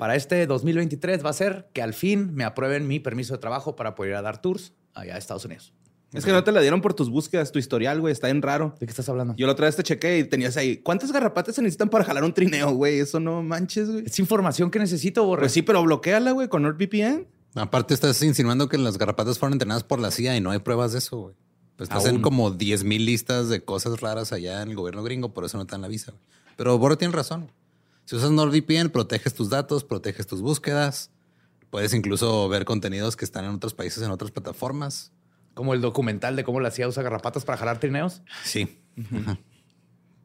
para 0.00 0.16
este 0.16 0.46
2023 0.46 1.24
va 1.24 1.30
a 1.30 1.34
ser 1.34 1.68
que 1.72 1.82
al 1.82 1.94
fin 1.94 2.34
me 2.34 2.44
aprueben 2.44 2.88
mi 2.88 2.98
permiso 2.98 3.34
de 3.34 3.38
trabajo 3.38 3.76
para 3.76 3.94
poder 3.94 4.10
ir 4.12 4.16
a 4.16 4.22
dar 4.22 4.40
tours 4.40 4.72
allá 4.94 5.14
a 5.14 5.18
Estados 5.18 5.44
Unidos. 5.44 5.72
Es 6.12 6.24
que 6.24 6.32
no 6.32 6.42
te 6.42 6.50
la 6.50 6.60
dieron 6.60 6.80
por 6.80 6.92
tus 6.94 7.08
búsquedas, 7.08 7.52
tu 7.52 7.60
historial, 7.60 8.00
güey. 8.00 8.10
Está 8.10 8.26
bien 8.26 8.42
raro. 8.42 8.74
¿De 8.80 8.86
qué 8.86 8.90
estás 8.90 9.08
hablando? 9.08 9.34
Yo 9.36 9.46
la 9.46 9.52
otra 9.52 9.66
vez 9.66 9.76
te 9.76 9.84
chequé 9.84 10.18
y 10.18 10.24
tenías 10.24 10.56
ahí. 10.56 10.78
¿Cuántas 10.78 11.12
garrapatas 11.12 11.54
se 11.54 11.62
necesitan 11.62 11.88
para 11.88 12.04
jalar 12.04 12.24
un 12.24 12.32
trineo, 12.34 12.72
güey? 12.72 12.98
Eso 12.98 13.20
no 13.20 13.42
manches, 13.44 13.88
güey. 13.88 14.04
Es 14.06 14.18
información 14.18 14.70
que 14.72 14.80
necesito, 14.80 15.24
borre. 15.24 15.42
Pues 15.42 15.52
sí, 15.52 15.62
pero 15.62 15.82
bloqueala, 15.84 16.32
güey, 16.32 16.48
con 16.48 16.62
NordVPN. 16.62 17.28
Aparte, 17.54 17.94
estás 17.94 18.20
insinuando 18.22 18.68
que 18.68 18.78
las 18.78 18.98
garrapatas 18.98 19.38
fueron 19.38 19.52
entrenadas 19.52 19.84
por 19.84 20.00
la 20.00 20.10
CIA 20.10 20.36
y 20.36 20.40
no 20.40 20.50
hay 20.50 20.58
pruebas 20.58 20.92
de 20.92 20.98
eso, 20.98 21.18
güey. 21.18 21.34
Pues 21.76 21.88
estás 21.88 22.06
en 22.06 22.20
como 22.20 22.50
10 22.50 22.84
mil 22.84 23.04
listas 23.06 23.48
de 23.48 23.64
cosas 23.64 24.00
raras 24.00 24.32
allá 24.32 24.62
en 24.62 24.70
el 24.70 24.76
gobierno 24.76 25.02
gringo, 25.02 25.32
por 25.32 25.44
eso 25.44 25.58
no 25.58 25.66
te 25.66 25.72
dan 25.72 25.82
la 25.82 25.88
visa. 25.88 26.10
güey. 26.12 26.22
Pero 26.56 26.76
Borre 26.78 26.96
tiene 26.96 27.14
razón. 27.14 27.52
Si 28.10 28.16
usas 28.16 28.32
NordVPN, 28.32 28.90
proteges 28.90 29.34
tus 29.34 29.50
datos, 29.50 29.84
proteges 29.84 30.26
tus 30.26 30.42
búsquedas. 30.42 31.12
Puedes 31.70 31.94
incluso 31.94 32.48
ver 32.48 32.64
contenidos 32.64 33.14
que 33.14 33.24
están 33.24 33.44
en 33.44 33.52
otros 33.52 33.72
países, 33.72 34.02
en 34.02 34.10
otras 34.10 34.32
plataformas. 34.32 35.12
Como 35.54 35.74
el 35.74 35.80
documental 35.80 36.34
de 36.34 36.42
cómo 36.42 36.58
la 36.58 36.72
CIA 36.72 36.88
usa 36.88 37.04
garrapatas 37.04 37.44
para 37.44 37.56
jalar 37.56 37.78
trineos. 37.78 38.22
Sí. 38.42 38.82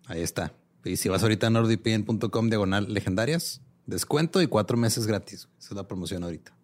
Ahí 0.07 0.23
está. 0.23 0.51
Y 0.83 0.97
si 0.97 1.09
vas 1.09 1.21
ahorita 1.21 1.45
a 1.45 1.49
nordvpn.com 1.51 2.49
diagonal 2.49 2.91
legendarias, 2.91 3.61
descuento 3.85 4.41
y 4.41 4.47
cuatro 4.47 4.77
meses 4.77 5.05
gratis. 5.05 5.47
Esa 5.59 5.69
es 5.69 5.75
la 5.75 5.87
promoción 5.87 6.23
ahorita. 6.23 6.57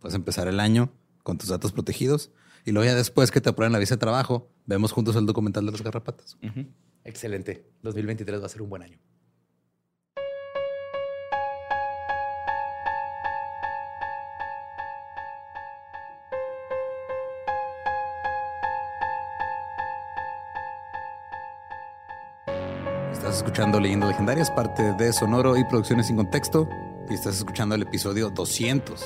Puedes 0.00 0.14
empezar 0.14 0.48
el 0.48 0.60
año 0.60 0.90
con 1.22 1.36
tus 1.36 1.50
datos 1.50 1.72
protegidos 1.72 2.30
y 2.64 2.72
luego 2.72 2.86
ya 2.86 2.94
después 2.94 3.30
que 3.30 3.42
te 3.42 3.50
aprueben 3.50 3.74
la 3.74 3.80
visa 3.80 3.96
de 3.96 4.00
trabajo, 4.00 4.48
vemos 4.64 4.92
juntos 4.92 5.14
el 5.16 5.26
documental 5.26 5.66
de 5.66 5.72
las 5.72 5.82
garrapatas. 5.82 6.38
Excelente. 7.04 7.66
2023 7.82 8.40
va 8.40 8.46
a 8.46 8.48
ser 8.48 8.62
un 8.62 8.70
buen 8.70 8.82
año. 8.82 8.98
Estás 23.34 23.48
escuchando 23.48 23.80
Leyendas 23.80 24.10
Legendarias, 24.10 24.48
parte 24.52 24.92
de 24.92 25.12
Sonoro 25.12 25.56
y 25.56 25.64
Producciones 25.64 26.06
sin 26.06 26.14
Contexto. 26.14 26.68
Y 27.10 27.14
estás 27.14 27.36
escuchando 27.36 27.74
el 27.74 27.82
episodio 27.82 28.30
200 28.30 29.00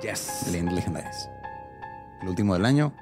de 0.00 0.08
Yes. 0.08 0.46
Leyendas 0.46 0.74
Legendarias. 0.74 1.28
El 2.22 2.28
último 2.30 2.54
del 2.54 2.64
año, 2.64 2.94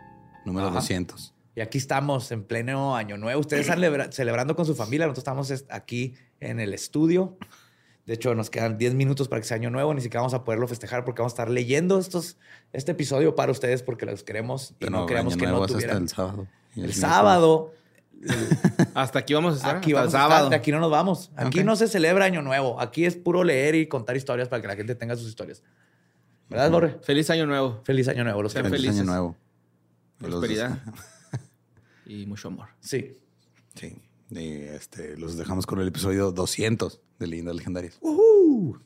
número 0.45 0.67
Ajá. 0.67 0.75
200. 0.81 1.35
Y 1.55 1.61
aquí 1.61 1.79
estamos 1.79 2.33
en 2.33 2.43
pleno 2.43 2.97
año 2.97 3.17
nuevo. 3.17 3.41
Ustedes 3.41 3.61
están 3.63 3.81
lebra- 3.81 4.11
celebrando 4.11 4.57
con 4.57 4.67
su 4.67 4.75
familia. 4.75 5.07
Nosotros 5.07 5.21
estamos 5.23 5.51
est- 5.53 5.71
aquí 5.71 6.15
en 6.41 6.59
el 6.59 6.75
estudio. 6.75 7.37
De 8.05 8.15
hecho, 8.15 8.35
nos 8.35 8.51
quedan 8.51 8.77
10 8.77 8.95
minutos 8.95 9.29
para 9.29 9.41
que 9.41 9.47
sea 9.47 9.59
año 9.59 9.71
nuevo. 9.71 9.95
Ni 9.95 10.01
siquiera 10.01 10.23
vamos 10.23 10.35
a 10.35 10.43
poderlo 10.43 10.67
festejar 10.67 11.05
porque 11.05 11.23
vamos 11.23 11.33
a 11.35 11.35
estar 11.35 11.49
leyendo 11.49 12.01
estos, 12.01 12.39
este 12.73 12.91
episodio 12.91 13.37
para 13.37 13.53
ustedes 13.53 13.85
porque 13.85 14.05
los 14.05 14.25
queremos 14.25 14.73
y 14.73 14.75
Pero 14.81 14.91
no 14.91 15.07
queremos 15.07 15.37
que 15.37 15.47
no 15.47 15.65
tuvieran. 15.65 16.03
el 16.03 16.09
sábado. 16.09 16.49
El 16.75 16.93
sábado. 16.93 17.73
Hasta 18.95 19.19
aquí 19.21 19.35
vamos 19.35 19.55
a 19.55 19.57
estar. 19.57 19.77
Aquí 19.77 19.93
hasta 19.93 20.01
vamos 20.01 20.15
el 20.15 20.17
a 20.17 20.23
estar, 20.23 20.31
sábado. 20.31 20.51
de 20.51 20.57
aquí 20.57 20.71
no 20.71 20.81
nos 20.81 20.91
vamos. 20.91 21.31
Aquí 21.37 21.65
no 21.65 21.77
se 21.77 21.89
celebra 21.89 22.25
Año 22.25 22.43
Nuevo. 22.43 22.81
Aquí 22.81 23.05
es 23.05 23.17
puro 23.17 23.45
leer 23.45 23.75
y 23.75 23.87
contar 23.89 24.17
historias 24.17 24.49
para 24.49 24.63
que 24.63 24.69
la 24.69 24.77
gente 24.77 24.95
tenga 24.95 25.17
sus 25.17 25.29
historias. 25.29 25.63
¿Verdad, 26.49 26.71
Borre? 26.71 26.99
Feliz 27.03 27.31
año 27.31 27.47
nuevo. 27.47 27.81
Feliz 27.85 28.09
Año 28.09 28.25
Nuevo. 28.25 28.43
Los 28.43 28.53
Sean. 28.53 28.65
Feliz 28.67 28.81
felices. 28.83 29.01
Año 29.01 29.11
Nuevo. 29.11 29.37
Prosperidad. 30.19 30.83
y 32.07 32.27
mucho 32.27 32.49
amor. 32.49 32.69
Sí. 32.81 33.17
Sí. 33.75 33.97
Y 34.29 34.49
este, 34.65 35.17
los 35.17 35.37
dejamos 35.37 35.67
con 35.67 35.81
el 35.81 35.89
episodio 35.89 36.31
200 36.31 37.01
de 37.19 37.27
Leyendas 37.27 37.57
Legendarias. 37.57 37.99
Uh. 38.01 38.77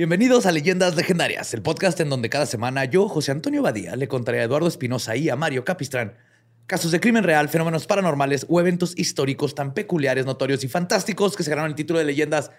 Bienvenidos 0.00 0.46
a 0.46 0.50
Leyendas 0.52 0.96
Legendarias, 0.96 1.52
el 1.52 1.60
podcast 1.60 2.00
en 2.00 2.08
donde 2.08 2.30
cada 2.30 2.46
semana 2.46 2.86
yo, 2.86 3.06
José 3.06 3.32
Antonio 3.32 3.60
Badía, 3.60 3.96
le 3.96 4.08
contaré 4.08 4.40
a 4.40 4.44
Eduardo 4.44 4.66
Espinosa 4.66 5.14
y 5.14 5.28
a 5.28 5.36
Mario 5.36 5.62
Capistrán 5.62 6.16
casos 6.64 6.90
de 6.90 7.00
crimen 7.00 7.22
real, 7.22 7.50
fenómenos 7.50 7.86
paranormales 7.86 8.46
o 8.48 8.58
eventos 8.60 8.98
históricos 8.98 9.54
tan 9.54 9.74
peculiares, 9.74 10.24
notorios 10.24 10.64
y 10.64 10.68
fantásticos 10.68 11.36
que 11.36 11.42
se 11.42 11.50
ganaron 11.50 11.68
el 11.72 11.74
título 11.74 11.98
de 11.98 12.06
Leyendas 12.06 12.50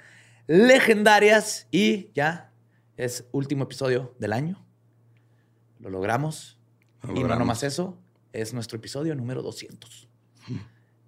Legendarias. 0.46 1.68
Y 1.72 2.12
ya 2.14 2.54
es 2.96 3.26
último 3.32 3.64
episodio 3.64 4.14
del 4.20 4.34
año. 4.34 4.64
Lo 5.80 5.90
logramos. 5.90 6.60
Lo 7.02 7.16
y 7.16 7.24
no 7.24 7.36
nomás 7.36 7.64
eso, 7.64 7.98
es 8.34 8.54
nuestro 8.54 8.78
episodio 8.78 9.16
número 9.16 9.42
200. 9.42 9.90
¿Sí 10.48 10.58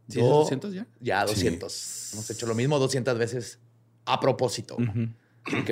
es 0.07 0.15
Yo- 0.15 0.29
200 0.29 0.73
ya? 0.73 0.87
Ya, 0.99 1.25
200. 1.25 2.13
Hemos 2.13 2.27
hecho 2.31 2.47
lo 2.47 2.55
mismo 2.55 2.79
200 2.79 3.19
veces 3.19 3.59
a 4.05 4.19
propósito. 4.19 4.77
Que 4.77 5.22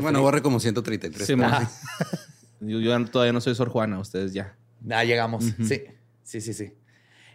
bueno, 0.01 0.21
borre 0.21 0.41
como 0.41 0.59
133. 0.59 1.27
Sí, 1.27 1.35
yo, 2.59 2.79
yo 2.79 3.05
todavía 3.05 3.33
no 3.33 3.41
soy 3.41 3.55
Sor 3.55 3.69
Juana, 3.69 3.99
ustedes 3.99 4.33
ya. 4.33 4.55
Ya 4.83 5.03
llegamos. 5.03 5.45
Sí, 5.63 5.83
sí, 6.23 6.41
sí, 6.41 6.53
sí. 6.53 6.73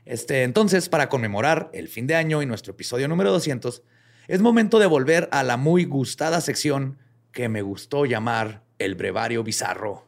Este, 0.05 0.45
entonces, 0.45 0.89
para 0.89 1.09
conmemorar 1.09 1.71
el 1.73 1.89
fin 1.89 2.07
de 2.07 2.15
año 2.15 2.43
y 2.43 2.47
nuestro 2.47 2.73
episodio 2.73 3.09
número 3.09 3.33
200, 3.33 3.83
es 4.29 4.41
momento 4.41 4.79
de 4.79 4.87
volver 4.87 5.29
a 5.33 5.43
la 5.43 5.57
muy 5.57 5.85
gustada 5.85 6.41
sección 6.41 6.99
que 7.33 7.49
me 7.49 7.63
gustó 7.63 8.07
llamar 8.07 8.63
el 8.79 8.95
brevario 8.95 9.43
bizarro, 9.43 10.07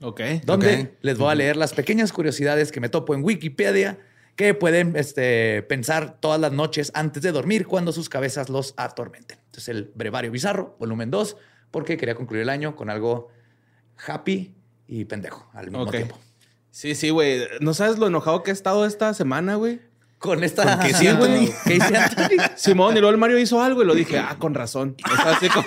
Ok. 0.00 0.20
donde 0.44 0.80
Ok. 0.82 0.88
les 1.02 1.18
voy 1.18 1.30
a 1.30 1.34
leer 1.34 1.56
las 1.56 1.72
pequeñas 1.72 2.12
curiosidades 2.12 2.72
que 2.72 2.80
me 2.80 2.88
topo 2.88 3.14
en 3.14 3.24
Wikipedia 3.24 3.98
que 4.36 4.54
pueden 4.54 4.96
este, 4.96 5.62
pensar 5.62 6.18
todas 6.20 6.40
las 6.40 6.52
noches 6.52 6.90
antes 6.94 7.22
de 7.22 7.32
dormir 7.32 7.66
cuando 7.66 7.92
sus 7.92 8.08
cabezas 8.08 8.48
los 8.48 8.74
atormenten. 8.76 9.38
Entonces, 9.46 9.68
el 9.68 9.92
brevario 9.94 10.30
bizarro, 10.30 10.76
volumen 10.78 11.10
2, 11.10 11.36
porque 11.72 11.96
quería 11.96 12.14
concluir 12.14 12.42
el 12.42 12.48
año 12.50 12.76
con 12.76 12.88
algo 12.88 13.28
happy 14.06 14.54
y 14.86 15.04
pendejo 15.06 15.48
al 15.54 15.70
mismo 15.70 15.90
tiempo. 15.90 16.16
Sí, 16.70 16.94
sí, 16.94 17.10
güey. 17.10 17.42
¿No 17.60 17.74
sabes 17.74 17.98
lo 17.98 18.06
enojado 18.06 18.42
que 18.44 18.50
he 18.50 18.54
estado 18.54 18.86
esta 18.86 19.12
semana, 19.14 19.56
güey? 19.56 19.80
Con 20.18 20.44
esta. 20.44 20.78
¿Con 20.78 20.86
qué 20.86 20.94
sí, 20.94 21.06
Anthony? 21.08 21.48
¿Qué 21.66 21.74
hice, 21.76 21.96
Anthony? 21.96 22.36
Simón, 22.56 22.96
y 22.96 23.00
luego 23.00 23.10
el 23.10 23.18
Mario 23.18 23.38
hizo 23.38 23.60
algo 23.60 23.82
y 23.82 23.86
lo 23.86 23.94
dije, 23.94 24.18
ah, 24.18 24.36
con 24.38 24.54
razón. 24.54 24.96
O 25.12 25.16
sea, 25.16 25.32
así 25.32 25.48
como. 25.48 25.66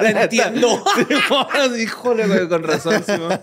La 0.00 0.10
entiendo. 0.22 0.82
Simón, 0.94 1.80
híjole, 1.80 2.26
güey, 2.26 2.48
con 2.48 2.62
razón, 2.62 3.02
Simón. 3.04 3.38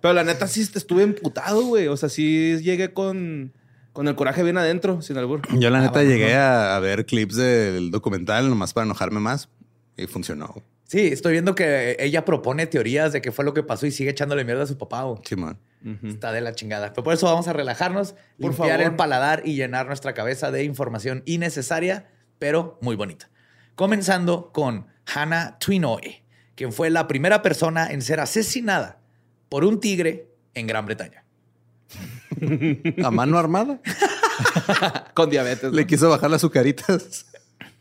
Pero 0.00 0.14
la 0.14 0.24
neta 0.24 0.46
sí 0.46 0.62
estuve 0.74 1.02
emputado, 1.04 1.62
güey. 1.62 1.86
O 1.88 1.96
sea, 1.96 2.08
sí 2.08 2.58
llegué 2.62 2.92
con, 2.92 3.52
con 3.92 4.08
el 4.08 4.14
coraje 4.14 4.42
bien 4.42 4.58
adentro, 4.58 5.02
sin 5.02 5.16
albur. 5.18 5.42
Yo 5.58 5.70
la 5.70 5.78
Ah, 5.78 5.82
neta 5.82 5.92
bueno. 5.94 6.10
llegué 6.10 6.34
a, 6.34 6.76
a 6.76 6.80
ver 6.80 7.06
clips 7.06 7.36
del 7.36 7.90
documental 7.90 8.48
nomás 8.48 8.72
para 8.72 8.84
enojarme 8.84 9.20
más 9.20 9.48
y 9.96 10.06
funcionó. 10.06 10.54
Sí, 10.84 11.06
estoy 11.08 11.32
viendo 11.32 11.54
que 11.54 11.96
ella 12.00 12.24
propone 12.24 12.66
teorías 12.66 13.12
de 13.12 13.22
qué 13.22 13.32
fue 13.32 13.44
lo 13.44 13.54
que 13.54 13.62
pasó 13.62 13.86
y 13.86 13.90
sigue 13.90 14.10
echándole 14.10 14.44
mierda 14.44 14.64
a 14.64 14.66
su 14.66 14.76
papá. 14.76 15.02
güey. 15.04 15.20
Simón. 15.24 15.58
Está 16.04 16.32
de 16.32 16.40
la 16.42 16.54
chingada. 16.54 16.92
Pero 16.92 17.02
por 17.02 17.14
eso 17.14 17.26
vamos 17.26 17.48
a 17.48 17.52
relajarnos, 17.52 18.12
Por 18.12 18.50
limpiar 18.50 18.78
favor. 18.78 18.92
el 18.92 18.96
paladar 18.96 19.42
y 19.44 19.54
llenar 19.56 19.86
nuestra 19.86 20.12
cabeza 20.14 20.50
de 20.50 20.64
información 20.64 21.22
innecesaria, 21.26 22.08
pero 22.38 22.78
muy 22.82 22.94
bonita. 22.94 23.30
Comenzando 23.74 24.52
con 24.52 24.86
Hannah 25.12 25.58
Twinoy, 25.58 26.22
quien 26.54 26.72
fue 26.72 26.90
la 26.90 27.08
primera 27.08 27.40
persona 27.42 27.90
en 27.90 28.02
ser 28.02 28.20
asesinada 28.20 29.00
por 29.48 29.64
un 29.64 29.80
tigre 29.80 30.28
en 30.54 30.66
Gran 30.66 30.84
Bretaña. 30.86 31.24
A 33.04 33.10
mano 33.10 33.38
armada. 33.38 33.80
Con 35.14 35.30
diabetes. 35.30 35.64
¿no? 35.64 35.76
Le 35.76 35.86
quiso 35.86 36.08
bajar 36.10 36.30
las 36.30 36.40
azucaritas. 36.40 37.26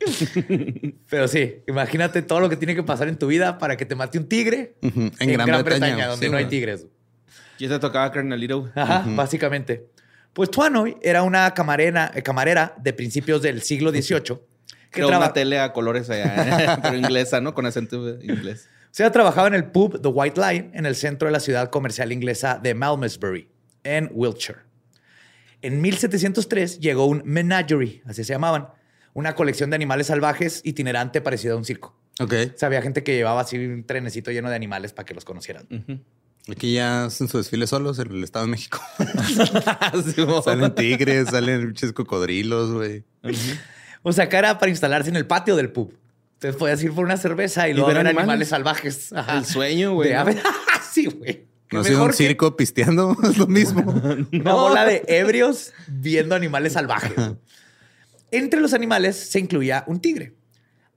Pero 1.10 1.28
sí, 1.28 1.58
imagínate 1.68 2.22
todo 2.22 2.40
lo 2.40 2.50
que 2.50 2.56
tiene 2.58 2.76
que 2.76 2.84
pasar 2.84 3.08
en 3.08 3.18
tu 3.18 3.28
vida 3.28 3.58
para 3.58 3.78
que 3.78 3.86
te 3.86 3.96
mate 3.96 4.18
un 4.18 4.28
tigre 4.28 4.76
Ujú, 4.82 5.12
En 5.20 5.34
Gran 5.34 5.64
Bretaña, 5.64 6.08
donde 6.08 6.26
sí, 6.26 6.32
no 6.32 6.38
hay 6.38 6.46
tigres. 6.46 6.86
Ya 7.60 7.70
te 7.70 7.80
tocaba 7.80 8.12
carnalito. 8.12 8.70
Ajá, 8.76 9.04
básicamente. 9.16 9.86
Pues 10.34 10.50
Tuanoy 10.50 10.98
era 11.02 11.24
una 11.24 11.54
camarera, 11.54 12.12
eh, 12.16 12.22
camarera 12.24 12.74
de 12.82 12.94
principios 12.94 13.42
del 13.42 13.62
siglo 13.62 13.92
XVIII 13.92 14.22
que 14.24 14.40
Creó 14.90 15.08
traba- 15.08 15.26
una 15.26 15.34
tele 15.34 15.60
a 15.60 15.72
colores 15.74 16.10
allá, 16.10 16.80
pero 16.82 16.96
inglesa, 16.98 17.40
¿no? 17.42 17.54
Con 17.54 17.66
acento 17.66 18.20
inglés. 18.22 18.68
o 18.86 18.90
sea, 18.92 19.12
trabajaba 19.12 19.48
en 19.48 19.54
el 19.54 19.66
pub 19.66 20.02
The 20.02 20.08
White 20.10 20.40
Lion 20.42 20.72
en 20.74 20.86
el 20.86 20.96
centro 20.96 21.28
de 21.28 21.32
la 21.34 21.40
ciudad 21.40 21.70
comercial 21.70 22.12
inglesa 22.12 22.60
de 22.62 22.74
Malmesbury, 22.74 23.48
en 23.84 24.10
Wiltshire. 24.14 24.60
En 25.62 25.80
1703 25.82 26.80
llegó 26.80 27.06
un 27.06 27.22
menagerie, 27.26 28.02
así 28.06 28.24
se 28.24 28.34
llamaban, 28.34 28.68
una 29.14 29.36
colección 29.36 29.70
de 29.70 29.76
animales 29.76 30.08
salvajes 30.08 30.62
itinerante 30.64 31.22
parecida 31.22 31.54
a 31.54 31.58
un 31.58 31.66
circo. 31.66 31.96
Ok. 32.20 32.34
O 32.56 32.58
sea, 32.58 32.68
había 32.68 32.82
gente 32.82 33.04
que 33.04 33.16
llevaba 33.16 33.42
así 33.42 33.58
un 33.58 33.84
trenecito 33.86 34.32
lleno 34.32 34.50
de 34.50 34.56
animales 34.56 34.94
para 34.94 35.06
que 35.06 35.14
los 35.14 35.26
conocieran. 35.26 35.68
Aquí 36.50 36.74
ya 36.74 37.06
hacen 37.06 37.28
su 37.28 37.38
desfile 37.38 37.68
solos 37.68 38.00
en 38.00 38.12
el 38.12 38.24
Estado 38.24 38.46
de 38.46 38.52
México. 38.52 38.80
Salen 40.44 40.76
tigres, 40.76 41.30
salen 41.30 41.68
pinches 41.68 41.94
cocodrilos, 41.94 42.72
güey. 42.72 43.04
O 44.04 44.12
sea, 44.12 44.26
acá 44.26 44.40
era 44.40 44.60
para 44.60 44.70
instalarse 44.70 45.10
en 45.10 45.16
el 45.16 45.28
patio 45.28 45.56
del 45.56 45.72
pub. 45.72 45.94
Entonces 46.36 46.58
podías 46.58 46.82
ir 46.84 46.92
por 46.94 47.06
una 47.06 47.18
cerveza 47.18 47.68
y 47.68 47.72
Y 47.72 47.74
luego 47.76 47.90
ver 47.90 47.98
animales, 47.98 48.20
animales. 48.24 48.48
salvajes. 48.48 49.14
Ajá. 49.14 49.38
El 49.38 49.46
sueño, 49.46 49.94
güey. 49.94 50.12
Sí, 50.92 51.06
güey. 51.06 51.46
No 51.72 51.80
ha 51.80 51.84
sido 51.86 52.04
un 52.04 52.10
que 52.10 52.18
circo 52.18 52.58
pisteando, 52.58 53.16
es 53.24 53.38
lo 53.38 53.48
mismo. 53.48 53.82
Una 54.34 54.54
bola 54.54 54.84
de 54.86 55.04
ebrios 55.08 55.72
viendo 55.88 56.36
animales 56.36 56.74
salvajes. 56.74 57.14
Entre 58.32 58.62
los 58.62 58.74
animales 58.74 59.18
se 59.18 59.40
incluía 59.40 59.84
un 59.88 60.00
tigre, 60.00 60.34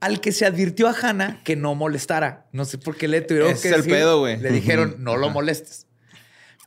al 0.01 0.21
que 0.21 0.33
se 0.33 0.47
advirtió 0.47 0.89
a 0.89 0.95
Hannah 0.95 1.43
que 1.45 1.57
no 1.57 1.75
molestara. 1.75 2.47
No 2.53 2.65
sé 2.65 2.79
por 2.79 2.97
qué 2.97 3.09
le 3.09 3.21
tuvieron 3.21 3.53
que 3.53 3.59
es 3.59 3.65
el 3.65 3.77
decir. 3.79 3.93
pedo, 3.93 4.21
güey. 4.21 4.39
Le 4.39 4.51
dijeron, 4.51 4.97
no 4.99 5.17
lo 5.17 5.31
molestes. 5.31 5.87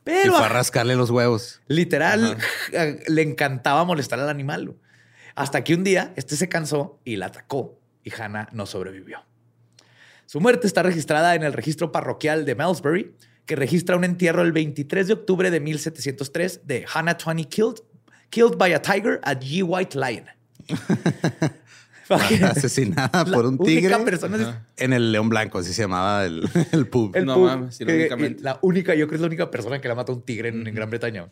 Pero 0.04 0.34
fue 0.34 0.46
a 0.46 0.48
rascarle 0.48 0.96
los 0.96 1.10
huevos. 1.10 1.60
literal 1.66 2.38
le 3.08 3.22
encantaba 3.22 3.84
molestar 3.84 4.18
al 4.20 4.28
animal. 4.28 4.74
Hasta 5.34 5.62
que 5.62 5.74
un 5.74 5.84
día 5.84 6.12
este 6.16 6.34
se 6.36 6.48
cansó 6.48 7.00
y 7.04 7.16
la 7.16 7.26
atacó 7.26 7.78
y 8.02 8.10
Hannah 8.12 8.48
no 8.52 8.66
sobrevivió. 8.66 9.24
Su 10.26 10.40
muerte 10.40 10.66
está 10.66 10.82
registrada 10.82 11.34
en 11.34 11.42
el 11.42 11.52
registro 11.52 11.92
parroquial 11.92 12.44
de 12.44 12.54
Malmesbury, 12.54 13.14
que 13.46 13.56
registra 13.56 13.96
un 13.96 14.04
entierro 14.04 14.42
el 14.42 14.52
23 14.52 15.06
de 15.06 15.12
octubre 15.14 15.50
de 15.50 15.60
1703 15.60 16.66
de 16.66 16.84
Hannah 16.92 17.16
Twain 17.16 17.44
killed, 17.44 17.80
killed 18.30 18.58
by 18.58 18.74
a 18.74 18.82
tiger 18.82 19.20
at 19.22 19.38
G. 19.40 19.62
White 19.62 19.96
Lion. 19.98 20.26
Asesinada 22.08 23.24
por 23.26 23.44
un 23.44 23.56
única 23.60 23.98
tigre 23.98 24.18
en 24.78 24.92
el 24.94 25.12
León 25.12 25.28
Blanco, 25.28 25.58
así 25.58 25.74
se 25.74 25.82
llamaba 25.82 26.24
el, 26.24 26.48
el 26.72 26.86
pub. 26.86 27.14
El 27.14 27.26
No 27.26 27.34
pub, 27.34 27.44
mames, 27.46 27.80
irónicamente. 27.80 28.42
La 28.42 28.58
única, 28.62 28.94
yo 28.94 29.06
creo 29.06 29.08
que 29.08 29.14
es 29.16 29.20
la 29.20 29.26
única 29.26 29.50
persona 29.50 29.80
que 29.80 29.88
la 29.88 29.94
mata 29.94 30.12
un 30.12 30.22
tigre 30.22 30.48
en, 30.48 30.66
en 30.66 30.74
Gran 30.74 30.88
Bretaña. 30.88 31.28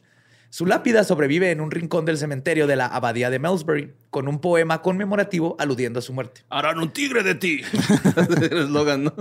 Su 0.51 0.67
lápida 0.67 1.05
sobrevive 1.05 1.51
en 1.51 1.61
un 1.61 1.71
rincón 1.71 2.05
del 2.05 2.19
cementerio 2.19 2.67
de 2.67 2.77
la 2.77 2.87
abadía 2.87 3.31
de 3.31 3.39
Malmesbury, 3.39 3.93
con 4.11 4.29
un 4.29 4.41
poema 4.41 4.83
conmemorativo 4.83 5.57
aludiendo 5.59 5.99
a 5.99 6.03
su 6.03 6.13
muerte. 6.13 6.43
Harán 6.51 6.79
un 6.79 6.91
tigre 6.91 7.23
de 7.23 7.35
ti. 7.35 7.63
el 8.51 8.59
eslogan, 8.59 9.05
¿no? 9.05 9.15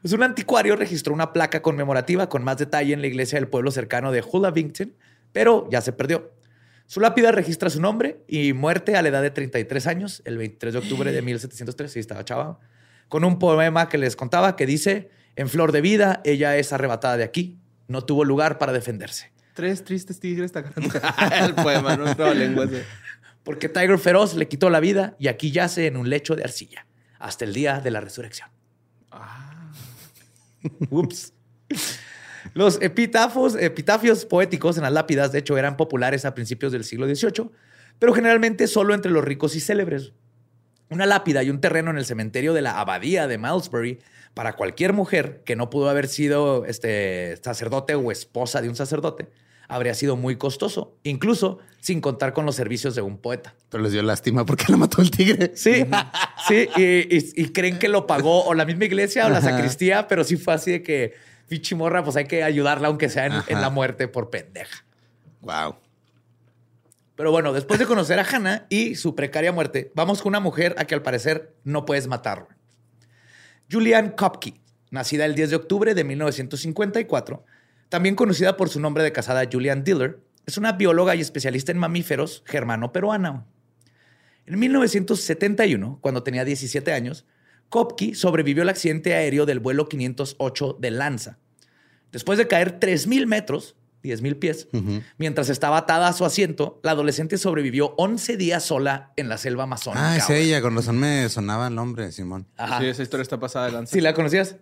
Pues 0.00 0.14
un 0.14 0.22
anticuario 0.22 0.74
registró 0.74 1.14
una 1.14 1.32
placa 1.32 1.62
conmemorativa 1.62 2.28
con 2.28 2.42
más 2.42 2.58
detalle 2.58 2.92
en 2.92 3.00
la 3.02 3.06
iglesia 3.06 3.38
del 3.38 3.48
pueblo 3.48 3.70
cercano 3.70 4.10
de 4.10 4.22
Hullavington, 4.22 4.92
pero 5.32 5.68
ya 5.70 5.80
se 5.80 5.92
perdió. 5.92 6.32
Su 6.86 7.00
lápida 7.00 7.32
registra 7.32 7.70
su 7.70 7.80
nombre 7.80 8.22
y 8.28 8.52
muerte 8.52 8.96
a 8.96 9.02
la 9.02 9.08
edad 9.08 9.22
de 9.22 9.30
33 9.30 9.86
años, 9.86 10.22
el 10.24 10.38
23 10.38 10.74
de 10.74 10.78
octubre 10.78 11.12
de 11.12 11.22
1703, 11.22 11.92
sí 11.92 11.98
estaba 11.98 12.24
chava, 12.24 12.58
con 13.08 13.24
un 13.24 13.38
poema 13.38 13.88
que 13.88 13.98
les 13.98 14.16
contaba 14.16 14.56
que 14.56 14.66
dice, 14.66 15.10
en 15.36 15.48
flor 15.48 15.72
de 15.72 15.80
vida, 15.80 16.20
ella 16.24 16.56
es 16.56 16.72
arrebatada 16.72 17.16
de 17.16 17.24
aquí, 17.24 17.58
no 17.88 18.04
tuvo 18.04 18.24
lugar 18.24 18.58
para 18.58 18.72
defenderse. 18.72 19.32
Tres 19.54 19.84
tristes 19.84 20.18
tigres 20.18 20.52
el 21.42 21.54
poema, 21.54 21.96
no 21.96 22.04
Nueva 22.04 22.34
lengua. 22.34 22.66
Porque 23.44 23.68
Tiger 23.68 23.98
Feroz 23.98 24.34
le 24.34 24.48
quitó 24.48 24.70
la 24.70 24.80
vida 24.80 25.16
y 25.18 25.28
aquí 25.28 25.50
yace 25.50 25.86
en 25.86 25.96
un 25.96 26.08
lecho 26.08 26.36
de 26.36 26.44
arcilla, 26.44 26.86
hasta 27.18 27.44
el 27.44 27.52
día 27.52 27.80
de 27.80 27.90
la 27.90 28.00
resurrección. 28.00 28.48
Ups. 30.90 31.32
Los 32.54 32.80
epitafos, 32.82 33.54
epitafios 33.56 34.24
poéticos 34.24 34.76
en 34.76 34.82
las 34.84 34.92
lápidas, 34.92 35.32
de 35.32 35.38
hecho, 35.40 35.56
eran 35.58 35.76
populares 35.76 36.24
a 36.24 36.34
principios 36.34 36.72
del 36.72 36.84
siglo 36.84 37.06
XVIII, 37.06 37.50
pero 37.98 38.12
generalmente 38.14 38.66
solo 38.66 38.94
entre 38.94 39.10
los 39.12 39.24
ricos 39.24 39.54
y 39.56 39.60
célebres. 39.60 40.12
Una 40.90 41.06
lápida 41.06 41.42
y 41.42 41.50
un 41.50 41.60
terreno 41.60 41.90
en 41.90 41.98
el 41.98 42.04
cementerio 42.04 42.52
de 42.52 42.62
la 42.62 42.78
abadía 42.80 43.26
de 43.26 43.38
Malmesbury 43.38 44.00
para 44.34 44.54
cualquier 44.54 44.92
mujer 44.92 45.42
que 45.44 45.56
no 45.56 45.70
pudo 45.70 45.88
haber 45.88 46.08
sido 46.08 46.64
este, 46.66 47.36
sacerdote 47.42 47.94
o 47.94 48.10
esposa 48.12 48.60
de 48.60 48.68
un 48.68 48.76
sacerdote 48.76 49.28
habría 49.68 49.94
sido 49.94 50.16
muy 50.16 50.36
costoso, 50.36 50.98
incluso 51.02 51.58
sin 51.80 52.02
contar 52.02 52.34
con 52.34 52.44
los 52.44 52.56
servicios 52.56 52.94
de 52.94 53.00
un 53.00 53.16
poeta. 53.16 53.54
Pero 53.70 53.82
les 53.82 53.92
dio 53.92 54.02
lástima 54.02 54.44
porque 54.44 54.64
la 54.68 54.76
mató 54.76 55.00
el 55.00 55.10
tigre. 55.10 55.52
Sí, 55.54 55.86
sí, 56.46 56.68
y, 56.76 56.82
y- 57.16 57.32
y 57.36 57.48
creen 57.52 57.78
que 57.78 57.88
lo 57.88 58.06
pagó 58.06 58.44
o 58.44 58.52
la 58.52 58.66
misma 58.66 58.84
iglesia 58.84 59.26
o 59.26 59.30
la 59.30 59.38
Ajá. 59.38 59.48
sacristía, 59.50 60.08
pero 60.08 60.24
sí 60.24 60.36
fue 60.36 60.52
así 60.52 60.72
de 60.72 60.82
que, 60.82 61.14
pinche 61.52 61.74
morra, 61.74 62.02
pues 62.02 62.16
hay 62.16 62.24
que 62.24 62.42
ayudarla 62.42 62.88
aunque 62.88 63.10
sea 63.10 63.26
en, 63.26 63.34
en 63.46 63.60
la 63.60 63.68
muerte 63.68 64.08
por 64.08 64.30
pendeja. 64.30 64.86
Wow. 65.42 65.76
Pero 67.14 67.30
bueno, 67.30 67.52
después 67.52 67.78
de 67.78 67.84
conocer 67.84 68.18
a 68.18 68.24
Hannah 68.24 68.64
y 68.70 68.94
su 68.94 69.14
precaria 69.14 69.52
muerte, 69.52 69.92
vamos 69.94 70.22
con 70.22 70.30
una 70.30 70.40
mujer 70.40 70.74
a 70.78 70.86
que 70.86 70.94
al 70.94 71.02
parecer 71.02 71.54
no 71.62 71.84
puedes 71.84 72.06
matar. 72.06 72.48
Julianne 73.70 74.14
Kopke, 74.14 74.54
nacida 74.90 75.26
el 75.26 75.34
10 75.34 75.50
de 75.50 75.56
octubre 75.56 75.94
de 75.94 76.04
1954, 76.04 77.44
también 77.90 78.14
conocida 78.14 78.56
por 78.56 78.70
su 78.70 78.80
nombre 78.80 79.04
de 79.04 79.12
casada 79.12 79.46
Julianne 79.52 79.82
Diller, 79.82 80.20
es 80.46 80.56
una 80.56 80.72
bióloga 80.72 81.14
y 81.16 81.20
especialista 81.20 81.70
en 81.70 81.76
mamíferos 81.76 82.44
germano-peruana. 82.46 83.44
En 84.46 84.58
1971, 84.58 85.98
cuando 86.00 86.22
tenía 86.22 86.46
17 86.46 86.94
años, 86.94 87.26
Kopke 87.68 88.14
sobrevivió 88.14 88.62
al 88.62 88.70
accidente 88.70 89.12
aéreo 89.12 89.44
del 89.44 89.60
vuelo 89.60 89.86
508 89.90 90.78
de 90.80 90.90
Lanza. 90.90 91.41
Después 92.12 92.38
de 92.38 92.46
caer 92.46 92.78
3.000 92.78 93.26
metros, 93.26 93.74
10.000 94.02 94.38
pies, 94.38 94.68
mientras 95.16 95.48
estaba 95.48 95.78
atada 95.78 96.08
a 96.08 96.12
su 96.12 96.24
asiento, 96.24 96.80
la 96.82 96.90
adolescente 96.92 97.38
sobrevivió 97.38 97.94
11 97.96 98.36
días 98.36 98.62
sola 98.62 99.12
en 99.16 99.28
la 99.28 99.38
selva 99.38 99.64
amazónica. 99.64 100.12
Ah, 100.12 100.16
es 100.16 100.28
ella. 100.28 100.60
Con 100.60 100.76
razón 100.76 100.98
me 100.98 101.28
sonaba 101.28 101.68
el 101.68 101.74
nombre, 101.74 102.12
Simón. 102.12 102.46
Ajá. 102.56 102.80
Sí, 102.80 102.86
esa 102.86 103.02
historia 103.02 103.22
está 103.22 103.40
pasada 103.40 103.66
de 103.66 103.72
lanza. 103.72 103.92
¿Sí 103.92 104.00
la 104.00 104.12
conocías? 104.12 104.56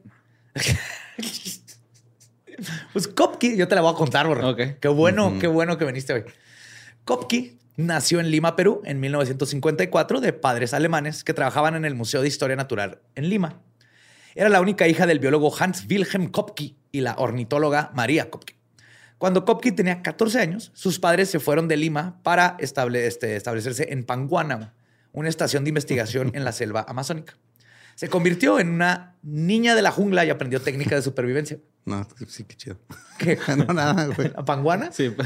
pues 2.92 3.08
Kopke, 3.08 3.56
yo 3.56 3.66
te 3.66 3.74
la 3.74 3.80
voy 3.80 3.92
a 3.92 3.96
contar, 3.96 4.28
bro. 4.28 4.50
Ok. 4.50 4.60
Qué 4.80 4.88
bueno, 4.88 5.38
qué 5.40 5.46
bueno 5.46 5.76
que 5.78 5.84
viniste 5.84 6.12
hoy. 6.12 6.24
Kopke 7.04 7.56
nació 7.76 8.20
en 8.20 8.30
Lima, 8.30 8.56
Perú, 8.56 8.82
en 8.84 9.00
1954, 9.00 10.20
de 10.20 10.32
padres 10.32 10.74
alemanes 10.74 11.24
que 11.24 11.34
trabajaban 11.34 11.74
en 11.74 11.84
el 11.84 11.94
Museo 11.94 12.20
de 12.22 12.28
Historia 12.28 12.56
Natural 12.56 13.00
en 13.14 13.28
Lima. 13.28 13.62
Era 14.34 14.48
la 14.48 14.60
única 14.60 14.86
hija 14.86 15.06
del 15.06 15.18
biólogo 15.18 15.52
Hans 15.58 15.86
Wilhelm 15.88 16.28
Kopke 16.28 16.76
y 16.92 17.00
la 17.00 17.14
ornitóloga 17.18 17.90
María 17.94 18.30
Kopke. 18.30 18.56
Cuando 19.18 19.44
Kopke 19.44 19.72
tenía 19.72 20.02
14 20.02 20.40
años, 20.40 20.70
sus 20.74 20.98
padres 20.98 21.30
se 21.30 21.40
fueron 21.40 21.68
de 21.68 21.76
Lima 21.76 22.20
para 22.22 22.56
estable- 22.58 23.06
este, 23.06 23.36
establecerse 23.36 23.92
en 23.92 24.04
Panguana, 24.04 24.74
una 25.12 25.28
estación 25.28 25.64
de 25.64 25.68
investigación 25.68 26.30
en 26.34 26.44
la 26.44 26.52
selva 26.52 26.84
amazónica. 26.88 27.36
Se 27.96 28.08
convirtió 28.08 28.58
en 28.58 28.70
una 28.70 29.16
niña 29.22 29.74
de 29.74 29.82
la 29.82 29.90
jungla 29.90 30.24
y 30.24 30.30
aprendió 30.30 30.62
técnicas 30.62 31.00
de 31.00 31.02
supervivencia. 31.02 31.58
No, 31.84 32.06
sí, 32.28 32.44
qué 32.44 32.56
chido. 32.56 32.78
¿Qué? 33.18 33.38
No, 33.56 33.74
nada, 33.74 34.06
güey. 34.06 34.30
¿La 34.34 34.44
panguana? 34.44 34.90
Sí. 34.90 35.14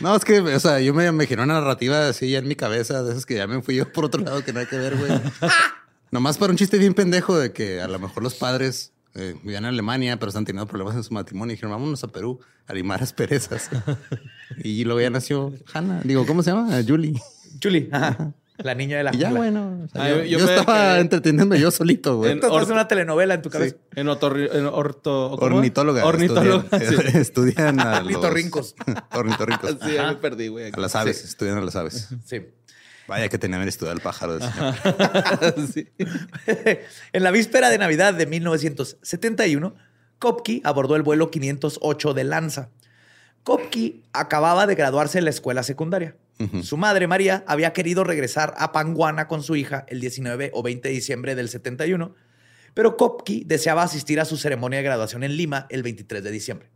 No, 0.00 0.14
es 0.14 0.24
que, 0.24 0.38
o 0.40 0.60
sea, 0.60 0.78
yo 0.80 0.94
me 0.94 1.06
imaginé 1.06 1.42
una 1.42 1.54
narrativa 1.54 2.08
así 2.08 2.30
ya 2.30 2.38
en 2.38 2.46
mi 2.46 2.54
cabeza, 2.54 3.02
de 3.02 3.12
esas 3.12 3.26
que 3.26 3.34
ya 3.34 3.46
me 3.46 3.62
fui 3.62 3.76
yo 3.76 3.90
por 3.92 4.04
otro 4.04 4.22
lado 4.22 4.44
que 4.44 4.52
nada 4.52 4.66
que 4.66 4.76
ver, 4.76 4.96
güey. 4.96 5.10
Nomás 6.10 6.38
para 6.38 6.52
un 6.52 6.56
chiste 6.56 6.78
bien 6.78 6.94
pendejo 6.94 7.36
de 7.38 7.52
que 7.52 7.80
a 7.80 7.88
lo 7.88 7.98
mejor 7.98 8.22
los 8.22 8.34
padres 8.34 8.92
eh, 9.16 9.34
vivían 9.42 9.64
en 9.64 9.70
Alemania, 9.70 10.18
pero 10.18 10.28
están 10.28 10.44
teniendo 10.44 10.66
problemas 10.68 10.94
en 10.96 11.02
su 11.04 11.12
matrimonio 11.14 11.52
y 11.52 11.56
dijeron, 11.56 11.72
vámonos 11.72 12.04
a 12.04 12.08
Perú 12.08 12.38
a 12.66 12.72
limar 12.74 13.02
asperezas. 13.02 13.70
y 14.62 14.84
luego 14.84 15.00
ya 15.00 15.10
nació 15.10 15.52
Hannah. 15.72 16.00
Digo, 16.04 16.26
¿cómo 16.26 16.42
se 16.42 16.50
llama? 16.52 16.70
Julie. 16.86 17.14
Julie, 17.62 17.88
ajá. 17.92 18.32
La 18.58 18.74
niña 18.74 18.96
de 18.96 19.02
la 19.04 19.14
Y 19.14 19.18
ya, 19.18 19.26
jungla. 19.28 19.38
bueno. 19.40 19.82
o 19.84 19.88
sea, 19.88 20.02
Ah, 20.04 20.24
yo 20.24 20.38
estaba 20.38 20.98
entreteniéndome 20.98 21.60
yo 21.60 21.70
solito, 21.70 22.16
güey. 22.16 22.30
En- 22.32 22.38
Esto 22.38 22.46
es 22.58 22.62
Orto- 22.68 22.72
una 22.72 22.88
telenovela 22.88 23.34
en 23.34 23.42
tu 23.42 23.50
cabeza. 23.50 23.76
En, 23.94 24.06
otorri- 24.06 24.48
en 24.50 24.64
orto... 24.64 25.32
Ornitóloga. 25.32 26.06
Ornitóloga. 26.06 26.64
Estudian, 26.78 27.12
Sí. 27.12 27.18
estudian 27.18 27.80
a 27.80 27.84
los... 28.00 28.06
Ornitorrincos. 28.06 28.74
Ornitorrincos. 29.12 29.76
Sí, 29.84 29.92
ya 29.94 30.06
me 30.08 30.16
perdí, 30.16 30.48
güey. 30.48 30.72
A 30.72 30.80
las 30.80 30.96
aves, 30.96 31.22
estudian 31.24 31.58
a 31.58 31.60
las 31.60 31.76
aves. 31.76 32.08
Sí. 32.24 32.46
Vaya 33.08 33.28
que 33.28 33.38
tenían 33.38 33.66
estudiar 33.68 33.94
el 33.94 34.02
pájaro. 34.02 34.38
del 34.38 34.50
señor. 34.50 34.74
Sí. 35.72 35.88
en 37.12 37.22
la 37.22 37.30
víspera 37.30 37.70
de 37.70 37.78
Navidad 37.78 38.14
de 38.14 38.26
1971, 38.26 39.74
Kopke 40.18 40.60
abordó 40.64 40.96
el 40.96 41.02
vuelo 41.02 41.30
508 41.30 42.14
de 42.14 42.24
Lanza. 42.24 42.70
Kopke 43.44 44.02
acababa 44.12 44.66
de 44.66 44.74
graduarse 44.74 45.18
de 45.18 45.22
la 45.22 45.30
escuela 45.30 45.62
secundaria. 45.62 46.16
Su 46.62 46.76
madre, 46.76 47.06
María, 47.06 47.44
había 47.46 47.72
querido 47.72 48.04
regresar 48.04 48.52
a 48.58 48.70
Panguana 48.70 49.26
con 49.26 49.42
su 49.42 49.56
hija 49.56 49.86
el 49.88 50.00
19 50.00 50.50
o 50.52 50.62
20 50.62 50.88
de 50.88 50.94
diciembre 50.94 51.34
del 51.34 51.48
71, 51.48 52.14
pero 52.74 52.98
Kopke 52.98 53.42
deseaba 53.46 53.84
asistir 53.84 54.20
a 54.20 54.26
su 54.26 54.36
ceremonia 54.36 54.80
de 54.80 54.84
graduación 54.84 55.24
en 55.24 55.34
Lima 55.34 55.66
el 55.70 55.82
23 55.82 56.22
de 56.22 56.30
diciembre. 56.30 56.68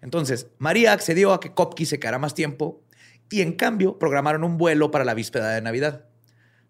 Entonces, 0.00 0.46
María 0.56 0.92
accedió 0.92 1.34
a 1.34 1.40
que 1.40 1.52
Kopke 1.52 1.84
se 1.84 1.98
quedara 1.98 2.18
más 2.18 2.32
tiempo 2.34 2.82
y 3.30 3.40
en 3.40 3.52
cambio 3.52 3.98
programaron 3.98 4.44
un 4.44 4.58
vuelo 4.58 4.90
para 4.90 5.04
la 5.04 5.14
víspera 5.14 5.48
de 5.48 5.60
Navidad. 5.60 6.04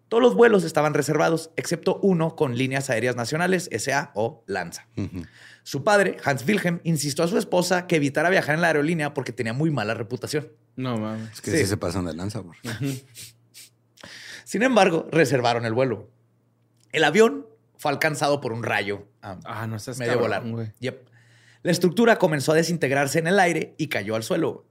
Todos 0.07 0.21
los 0.21 0.35
vuelos 0.35 0.63
estaban 0.63 0.93
reservados, 0.93 1.51
excepto 1.55 1.99
uno 2.01 2.35
con 2.35 2.57
líneas 2.57 2.89
aéreas 2.89 3.15
nacionales, 3.15 3.69
SA 3.77 4.11
o 4.13 4.43
Lanza. 4.45 4.87
Su 5.63 5.83
padre, 5.83 6.17
Hans 6.23 6.47
Wilhelm, 6.47 6.79
insistió 6.83 7.23
a 7.23 7.27
su 7.27 7.37
esposa 7.39 7.87
que 7.87 7.95
evitara 7.95 8.29
viajar 8.29 8.53
en 8.55 8.61
la 8.61 8.67
aerolínea 8.67 9.13
porque 9.15 9.31
tenía 9.31 9.53
muy 9.53 9.71
mala 9.71 9.95
reputación. 9.95 10.51
No 10.75 10.97
mames. 10.97 11.31
Es 11.33 11.41
que 11.41 11.51
sí, 11.51 11.65
se 11.65 11.77
pasan 11.77 12.05
de 12.05 12.13
lanza, 12.13 12.43
por. 12.43 12.55
Sin 14.43 14.61
embargo, 14.61 15.07
reservaron 15.11 15.65
el 15.65 15.73
vuelo. 15.73 16.11
El 16.91 17.03
avión 17.03 17.47
fue 17.77 17.91
alcanzado 17.91 18.41
por 18.41 18.53
un 18.53 18.63
rayo 18.63 19.07
a 19.21 19.39
Ah, 19.43 19.67
no 19.67 19.77
medio 19.97 20.19
cabrón, 20.19 20.51
volar. 20.51 20.73
Yep. 20.79 21.07
La 21.63 21.71
estructura 21.71 22.17
comenzó 22.17 22.51
a 22.51 22.55
desintegrarse 22.55 23.17
en 23.17 23.25
el 23.25 23.39
aire 23.39 23.73
y 23.79 23.87
cayó 23.87 24.15
al 24.15 24.21
suelo. 24.21 24.65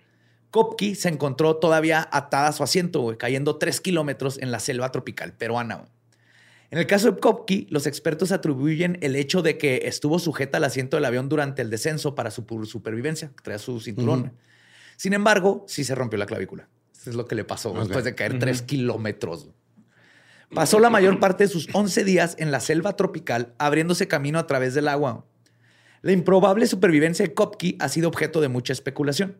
Kopke 0.54 0.94
se 0.94 1.08
encontró 1.08 1.56
todavía 1.56 2.08
atada 2.12 2.46
a 2.46 2.52
su 2.52 2.62
asiento, 2.62 3.00
güey, 3.00 3.18
cayendo 3.18 3.56
tres 3.56 3.80
kilómetros 3.80 4.38
en 4.38 4.52
la 4.52 4.60
selva 4.60 4.92
tropical 4.92 5.32
peruana. 5.32 5.74
güey. 5.78 5.88
En 6.70 6.78
el 6.78 6.86
caso 6.86 7.10
de 7.10 7.18
Kopke, 7.18 7.66
los 7.70 7.88
expertos 7.88 8.30
atribuyen 8.30 8.96
el 9.00 9.16
hecho 9.16 9.42
de 9.42 9.58
que 9.58 9.82
estuvo 9.86 10.20
sujeta 10.20 10.58
al 10.58 10.64
asiento 10.64 10.96
del 10.96 11.06
avión 11.06 11.28
durante 11.28 11.60
el 11.60 11.70
descenso 11.70 12.14
para 12.14 12.30
su 12.30 12.44
supervivencia, 12.66 13.32
traía 13.42 13.58
su 13.58 13.80
cinturón. 13.80 14.32
Sin 14.94 15.12
embargo, 15.12 15.64
sí 15.66 15.82
se 15.82 15.96
rompió 15.96 16.20
la 16.20 16.26
clavícula. 16.26 16.68
Eso 16.94 17.10
es 17.10 17.16
lo 17.16 17.26
que 17.26 17.34
le 17.34 17.42
pasó 17.42 17.72
después 17.72 18.04
de 18.04 18.14
caer 18.14 18.38
tres 18.38 18.62
kilómetros. 18.62 19.48
Pasó 20.54 20.78
la 20.78 20.88
mayor 20.88 21.18
parte 21.18 21.42
de 21.42 21.48
sus 21.48 21.68
11 21.72 22.04
días 22.04 22.36
en 22.38 22.52
la 22.52 22.60
selva 22.60 22.94
tropical, 22.94 23.54
abriéndose 23.58 24.06
camino 24.06 24.38
a 24.38 24.46
través 24.46 24.72
del 24.74 24.86
agua. 24.86 25.24
La 26.02 26.12
improbable 26.12 26.68
supervivencia 26.68 27.26
de 27.26 27.34
Kopke 27.34 27.74
ha 27.80 27.88
sido 27.88 28.06
objeto 28.06 28.40
de 28.40 28.46
mucha 28.46 28.72
especulación. 28.72 29.36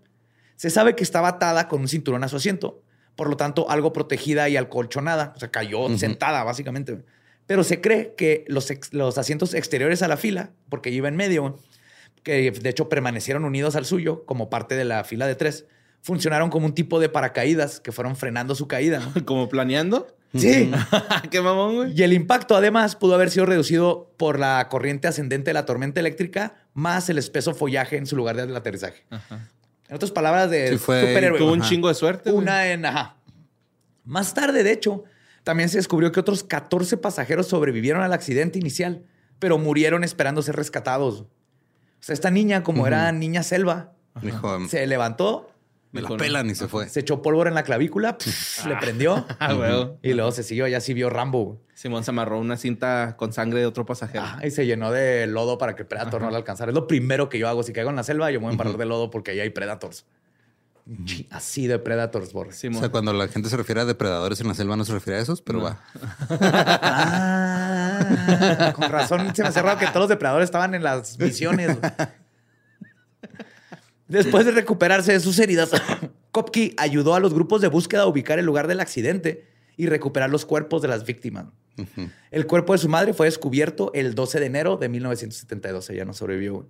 Se 0.57 0.71
sabe 0.71 0.95
que 0.97 1.03
estaba 1.05 1.29
atada 1.29 1.69
con 1.69 1.81
un 1.81 1.89
cinturón 1.89 2.23
a 2.25 2.29
su 2.29 2.37
asiento, 2.37 2.81
por 3.17 3.29
lo 3.29 3.37
tanto 3.37 3.71
algo 3.71 3.93
protegida 3.93 4.49
y 4.49 4.57
acolchonada, 4.57 5.33
o 5.37 5.39
sea, 5.39 5.51
cayó 5.51 5.97
sentada 5.99 6.43
básicamente. 6.45 7.05
Pero 7.47 7.63
se 7.65 7.81
cree 7.81 8.15
que 8.17 8.45
los, 8.49 8.71
ex- 8.71 8.93
los 8.95 9.19
asientos 9.19 9.53
exteriores 9.55 10.03
a 10.03 10.09
la 10.09 10.17
fila, 10.17 10.51
porque 10.69 10.91
iba 10.91 11.09
en 11.09 11.17
medio, 11.17 11.59
que 12.23 12.51
de 12.51 12.71
hecho 12.71 12.89
permanecieron 12.89 13.45
unidos 13.45 13.77
al 13.77 13.85
suyo 13.85 14.25
como 14.25 14.49
parte 14.49 14.75
de 14.77 14.85
la 14.85 15.05
fila 15.05 15.27
de 15.27 15.35
tres, 15.35 15.67
funcionaron 16.01 16.51
como 16.51 16.67
un 16.67 16.75
tipo 16.75 17.01
de 17.01 17.09
paracaídas 17.09 17.81
que 17.81 17.93
fueron 17.93 18.17
frenando 18.17 18.55
su 18.55 18.67
caída. 18.69 19.01
¿no? 19.15 19.25
¿Como 19.27 19.49
planeando? 19.49 20.07
Sí. 20.35 20.71
Qué 21.31 21.41
mamón, 21.41 21.77
güey. 21.77 21.93
Y 21.99 22.03
el 22.03 22.13
impacto, 22.13 22.57
además, 22.57 22.97
pudo 22.97 23.15
haber 23.15 23.31
sido 23.31 23.47
reducido 23.47 24.11
por 24.17 24.39
la 24.39 24.67
corriente 24.71 25.07
ascendente 25.07 25.51
de 25.51 25.55
la 25.55 25.65
tormenta 25.67 26.01
eléctrica, 26.01 26.55
más 26.73 27.09
el 27.11 27.19
espeso 27.19 27.55
follaje 27.55 27.97
en 27.99 28.07
su 28.07 28.17
lugar 28.17 28.37
de 28.37 28.57
aterrizaje. 28.57 29.05
En 29.89 29.97
otras 29.97 30.11
palabras, 30.11 30.51
de 30.51 30.69
Sí, 30.71 30.79
fue- 30.79 31.01
superhéroe. 31.01 31.39
Tuvo 31.39 31.53
un 31.53 31.61
Ajá. 31.61 31.69
chingo 31.69 31.89
de 31.89 31.95
suerte, 31.95 32.31
güey. 32.31 32.43
Una 32.43 32.67
en. 32.73 32.87
Ajá. 32.87 33.17
Más 34.05 34.35
tarde, 34.35 34.63
de 34.63 34.73
hecho, 34.73 35.05
también 35.43 35.69
se 35.69 35.77
descubrió 35.79 36.11
que 36.13 36.21
otros 36.21 36.43
14 36.45 36.97
pasajeros 36.97 37.47
sobrevivieron 37.49 38.03
al 38.03 38.13
accidente 38.13 38.59
inicial, 38.59 39.05
pero 39.39 39.59
murieron 39.59 40.05
esperando 40.05 40.43
ser 40.43 40.57
rescatados. 40.57 41.21
O 41.23 41.27
sea, 42.01 42.13
esta 42.15 42.31
niña, 42.31 42.63
como 42.63 42.87
era 42.87 43.11
niña 43.13 43.43
selva, 43.43 43.93
se 44.69 44.87
levantó, 44.87 45.51
me 45.95 46.03
la 46.03 46.17
pelan 46.17 46.51
y 46.51 46.55
se 46.55 46.69
fue. 46.69 46.89
se 46.89 47.01
echó 47.01 47.23
pólvora 47.23 47.49
en 47.49 47.55
la 47.55 47.63
clavícula, 47.63 48.19
pf, 48.19 48.69
le 48.69 48.77
prendió 48.77 49.25
Ah, 49.41 49.55
y 50.03 50.13
luego 50.13 50.33
se 50.33 50.43
siguió. 50.43 50.67
Ya 50.67 50.81
sí 50.81 50.93
vio 50.93 51.09
Rambo. 51.09 51.61
Simón 51.75 52.05
se 52.05 52.11
amarró 52.11 52.39
una 52.39 52.57
cinta 52.57 53.17
con 53.17 53.33
sangre 53.33 53.61
de 53.61 53.67
otro 53.67 53.87
pasajero. 53.87 54.25
Ah, 54.27 54.41
y 54.45 54.51
se 54.51 54.67
llenó 54.67 54.91
de 54.93 55.27
lodo 55.27 55.57
para 55.59 55.75
que 55.75 55.83
el 55.83 55.89
Predator 55.89 56.21
no 56.21 56.31
la 56.31 56.37
alcanzara. 56.39 56.71
Es 56.71 56.75
lo 56.75 56.87
primero 56.87 57.29
que 57.29 57.39
yo 57.39 57.49
hago. 57.49 57.63
Si 57.63 57.73
caigo 57.73 57.91
en 57.91 57.97
la 57.97 58.03
selva, 58.05 58.31
yo 58.31 58.41
me 58.41 58.45
voy 58.47 58.51
a 58.51 58.55
emparar 58.55 58.77
de 58.77 58.85
lodo 58.87 59.11
porque 59.11 59.31
ahí 59.33 59.41
hay 59.41 59.51
Predators. 59.51 60.05
Así 61.31 61.67
de 61.67 61.79
Predators, 61.79 62.33
Borges. 62.35 62.57
O 62.57 62.61
Simón. 62.61 62.81
sea, 62.81 62.91
cuando 62.91 63.13
la 63.15 63.27
gente 63.29 63.49
se 63.49 63.57
refiere 63.57 63.81
a 63.81 63.85
depredadores 63.87 64.39
en 64.43 64.49
la 64.49 64.55
selva, 64.55 64.77
no 64.77 64.85
se 64.85 64.93
refiere 64.93 65.19
a 65.19 65.23
esos, 65.23 65.41
pero 65.41 65.63
va. 65.63 65.81
Ah, 67.27 68.73
con 68.75 68.91
razón 68.91 69.35
se 69.35 69.43
me 69.43 69.49
hace 69.49 69.63
raro 69.63 69.79
que 69.79 69.87
todos 69.87 70.01
los 70.01 70.09
depredadores 70.11 70.47
estaban 70.47 70.75
en 70.75 70.83
las 70.83 71.19
misiones. 71.19 71.79
Después 74.09 74.45
de 74.45 74.53
recuperarse 74.53 75.13
de 75.13 75.21
sus 75.21 75.39
heridas, 75.39 75.71
Kopke 76.31 76.75
ayudó 76.77 77.15
a 77.15 77.21
los 77.21 77.33
grupos 77.33 77.61
de 77.61 77.69
búsqueda 77.69 78.03
a 78.03 78.07
ubicar 78.07 78.39
el 78.39 78.47
lugar 78.47 78.67
del 78.67 78.81
accidente 78.81 79.47
y 79.77 79.87
recuperar 79.87 80.31
los 80.31 80.45
cuerpos 80.45 80.83
de 80.83 80.89
las 80.89 81.05
víctimas. 81.05 81.47
El 82.31 82.47
cuerpo 82.47 82.73
de 82.73 82.79
su 82.79 82.89
madre 82.89 83.15
fue 83.15 83.27
descubierto 83.27 83.91
el 83.95 84.15
12 84.15 84.41
de 84.41 84.47
enero 84.47 84.77
de 84.77 84.89
1972. 84.89 85.91
Ella 85.91 86.05
no 86.05 86.13
sobrevivió. 86.13 86.69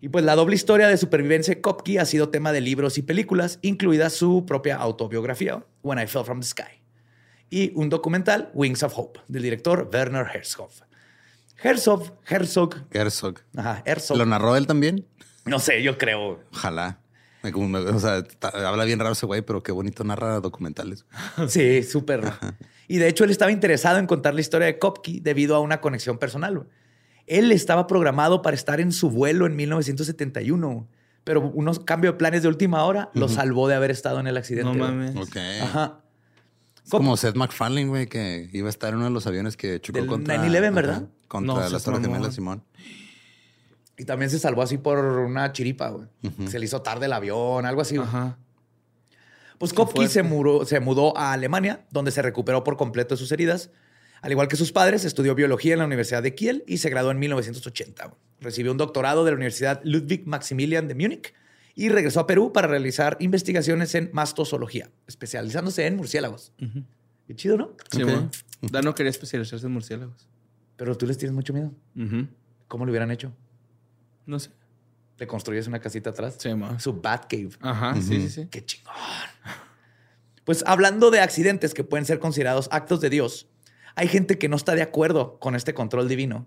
Y 0.00 0.08
pues 0.08 0.24
la 0.24 0.34
doble 0.34 0.56
historia 0.56 0.88
de 0.88 0.96
supervivencia 0.96 1.54
de 1.54 1.60
Kopke 1.60 2.00
ha 2.00 2.06
sido 2.06 2.30
tema 2.30 2.52
de 2.52 2.62
libros 2.62 2.96
y 2.96 3.02
películas, 3.02 3.58
incluida 3.62 4.08
su 4.08 4.46
propia 4.46 4.76
autobiografía, 4.76 5.62
When 5.82 5.98
I 5.98 6.06
Fell 6.06 6.24
from 6.24 6.40
the 6.40 6.46
Sky, 6.46 6.82
y 7.50 7.72
un 7.74 7.90
documental, 7.90 8.50
Wings 8.54 8.82
of 8.82 8.94
Hope, 8.96 9.20
del 9.28 9.42
director 9.42 9.90
Werner 9.92 10.26
Herzog. 10.34 10.70
Herzog, 11.62 12.18
Herzog, 12.26 12.76
Herzog. 12.90 13.40
ajá, 13.54 13.82
Herzog. 13.84 14.16
¿Lo 14.16 14.24
narró 14.24 14.56
él 14.56 14.66
también? 14.66 15.06
No 15.44 15.58
sé, 15.58 15.82
yo 15.82 15.98
creo. 15.98 16.40
Ojalá. 16.52 16.98
Me- 17.42 17.52
como 17.52 17.68
me- 17.68 17.78
O 17.78 17.98
sea, 17.98 18.22
habla 18.66 18.84
bien 18.84 18.98
raro 18.98 19.12
ese 19.12 19.26
güey, 19.26 19.42
pero 19.42 19.62
qué 19.62 19.72
bonito 19.72 20.04
narra 20.04 20.40
documentales. 20.40 21.06
Sí, 21.48 21.82
súper. 21.82 22.30
Y 22.88 22.98
de 22.98 23.08
hecho, 23.08 23.24
él 23.24 23.30
estaba 23.30 23.50
interesado 23.52 23.98
en 23.98 24.06
contar 24.06 24.34
la 24.34 24.40
historia 24.40 24.66
de 24.66 24.78
Kopke 24.78 25.20
debido 25.22 25.54
a 25.56 25.60
una 25.60 25.80
conexión 25.80 26.18
personal. 26.18 26.66
Él 27.26 27.52
estaba 27.52 27.86
programado 27.86 28.42
para 28.42 28.56
estar 28.56 28.80
en 28.80 28.90
su 28.92 29.08
vuelo 29.10 29.46
en 29.46 29.54
1971, 29.56 30.88
pero 31.24 31.40
unos 31.42 31.78
cambios 31.80 32.14
de 32.14 32.18
planes 32.18 32.42
de 32.42 32.48
última 32.48 32.82
hora 32.84 33.10
lo 33.14 33.28
salvó 33.28 33.68
de 33.68 33.74
haber 33.76 33.90
estado 33.92 34.18
en 34.20 34.26
el 34.26 34.36
accidente. 34.36 34.72
No 34.76 34.84
mames. 34.84 35.14
Ok. 35.16 35.36
Ajá. 35.62 36.00
Es 36.84 36.90
como 36.90 37.16
Seth 37.16 37.36
MacFarlane, 37.36 37.86
güey, 37.86 38.06
que 38.08 38.50
iba 38.52 38.66
a 38.66 38.70
estar 38.70 38.90
en 38.90 38.96
uno 38.96 39.04
de 39.04 39.10
los 39.12 39.26
aviones 39.28 39.56
que 39.56 39.80
chocó 39.80 39.98
Del 40.00 40.08
contra... 40.08 40.36
9/11, 40.36 40.56
Ajá, 40.66 40.70
¿verdad? 40.74 41.02
Contra 41.28 41.54
No, 41.54 41.60
Torres 41.60 41.86
mamón. 41.86 42.02
Gemelas, 42.02 42.34
Simón. 42.34 42.64
Y 44.00 44.04
también 44.06 44.30
se 44.30 44.38
salvó 44.38 44.62
así 44.62 44.78
por 44.78 44.98
una 44.98 45.52
chiripa, 45.52 45.90
güey. 45.90 46.06
Se 46.48 46.58
le 46.58 46.64
hizo 46.64 46.80
tarde 46.82 47.06
el 47.06 47.12
avión, 47.12 47.66
algo 47.66 47.82
así. 47.82 47.96
Ajá. 47.98 48.38
Pues 49.58 49.72
Kopke 49.74 50.08
se, 50.08 50.22
mudó- 50.22 50.64
se 50.64 50.80
mudó 50.80 51.16
a 51.18 51.32
Alemania, 51.34 51.84
donde 51.90 52.10
se 52.10 52.22
recuperó 52.22 52.64
por 52.64 52.76
completo 52.78 53.14
de 53.14 53.18
sus 53.18 53.30
heridas. 53.30 53.70
Al 54.22 54.32
igual 54.32 54.48
que 54.48 54.56
sus 54.56 54.72
padres, 54.72 55.04
estudió 55.04 55.34
biología 55.34 55.74
en 55.74 55.80
la 55.80 55.84
Universidad 55.84 56.22
de 56.22 56.34
Kiel 56.34 56.64
y 56.66 56.78
se 56.78 56.88
graduó 56.88 57.10
en 57.10 57.18
1980. 57.18 58.06
güey. 58.06 58.16
Recibió 58.40 58.72
un 58.72 58.78
doctorado 58.78 59.24
de 59.24 59.32
la 59.32 59.36
Universidad 59.36 59.80
Ludwig 59.84 60.26
Maximilian 60.26 60.88
de 60.88 60.94
Múnich 60.94 61.34
y 61.74 61.90
regresó 61.90 62.20
a 62.20 62.26
Perú 62.26 62.52
para 62.54 62.68
realizar 62.68 63.18
investigaciones 63.20 63.94
en 63.94 64.08
mastozoología, 64.14 64.90
especializándose 65.06 65.86
en 65.86 65.96
murciélagos. 65.96 66.52
Qué 67.26 67.34
chido, 67.34 67.58
¿no? 67.58 67.76
Simón. 67.90 68.30
Dano 68.62 68.94
quería 68.94 69.10
especializarse 69.10 69.66
en 69.66 69.72
murciélagos. 69.72 70.26
Pero 70.76 70.96
tú 70.96 71.06
les 71.06 71.18
tienes 71.18 71.34
mucho 71.34 71.52
miedo. 71.52 71.72
Ujú. 71.96 72.26
¿Cómo 72.66 72.86
lo 72.86 72.92
hubieran 72.92 73.10
hecho? 73.10 73.32
No 74.30 74.38
sé. 74.38 74.50
¿Le 75.18 75.26
construyes 75.26 75.66
una 75.66 75.80
casita 75.80 76.10
atrás? 76.10 76.36
Sí, 76.38 76.54
ma. 76.54 76.78
Su 76.78 76.94
Batcave. 76.94 77.50
Ajá, 77.60 77.94
sí, 77.96 78.02
sí, 78.02 78.30
sí. 78.30 78.46
Qué 78.48 78.64
chingón. 78.64 78.94
Pues 80.44 80.62
hablando 80.66 81.10
de 81.10 81.20
accidentes 81.20 81.74
que 81.74 81.82
pueden 81.82 82.06
ser 82.06 82.20
considerados 82.20 82.68
actos 82.70 83.00
de 83.00 83.10
Dios, 83.10 83.48
hay 83.96 84.06
gente 84.06 84.38
que 84.38 84.48
no 84.48 84.54
está 84.56 84.76
de 84.76 84.82
acuerdo 84.82 85.38
con 85.40 85.56
este 85.56 85.74
control 85.74 86.08
divino 86.08 86.46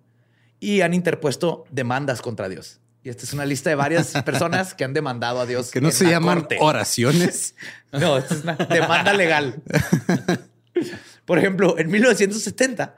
y 0.62 0.80
han 0.80 0.94
interpuesto 0.94 1.66
demandas 1.72 2.22
contra 2.22 2.48
Dios. 2.48 2.80
Y 3.04 3.10
esta 3.10 3.26
es 3.26 3.34
una 3.34 3.46
lista 3.46 3.70
de 3.70 3.76
varias 3.76 4.14
personas 4.26 4.74
que 4.74 4.86
han 4.86 4.94
demandado 4.94 5.42
a 5.42 5.46
Dios. 5.46 5.70
Que 5.70 5.82
no 5.82 5.92
se 5.92 6.06
la 6.06 6.12
llaman 6.12 6.40
corte. 6.40 6.58
oraciones. 6.62 7.56
No, 7.92 8.18
esta 8.18 8.34
es 8.34 8.44
una 8.44 8.56
demanda 8.56 9.14
legal. 9.14 9.62
Por 11.26 11.38
ejemplo, 11.38 11.78
en 11.78 11.92
1970, 11.92 12.96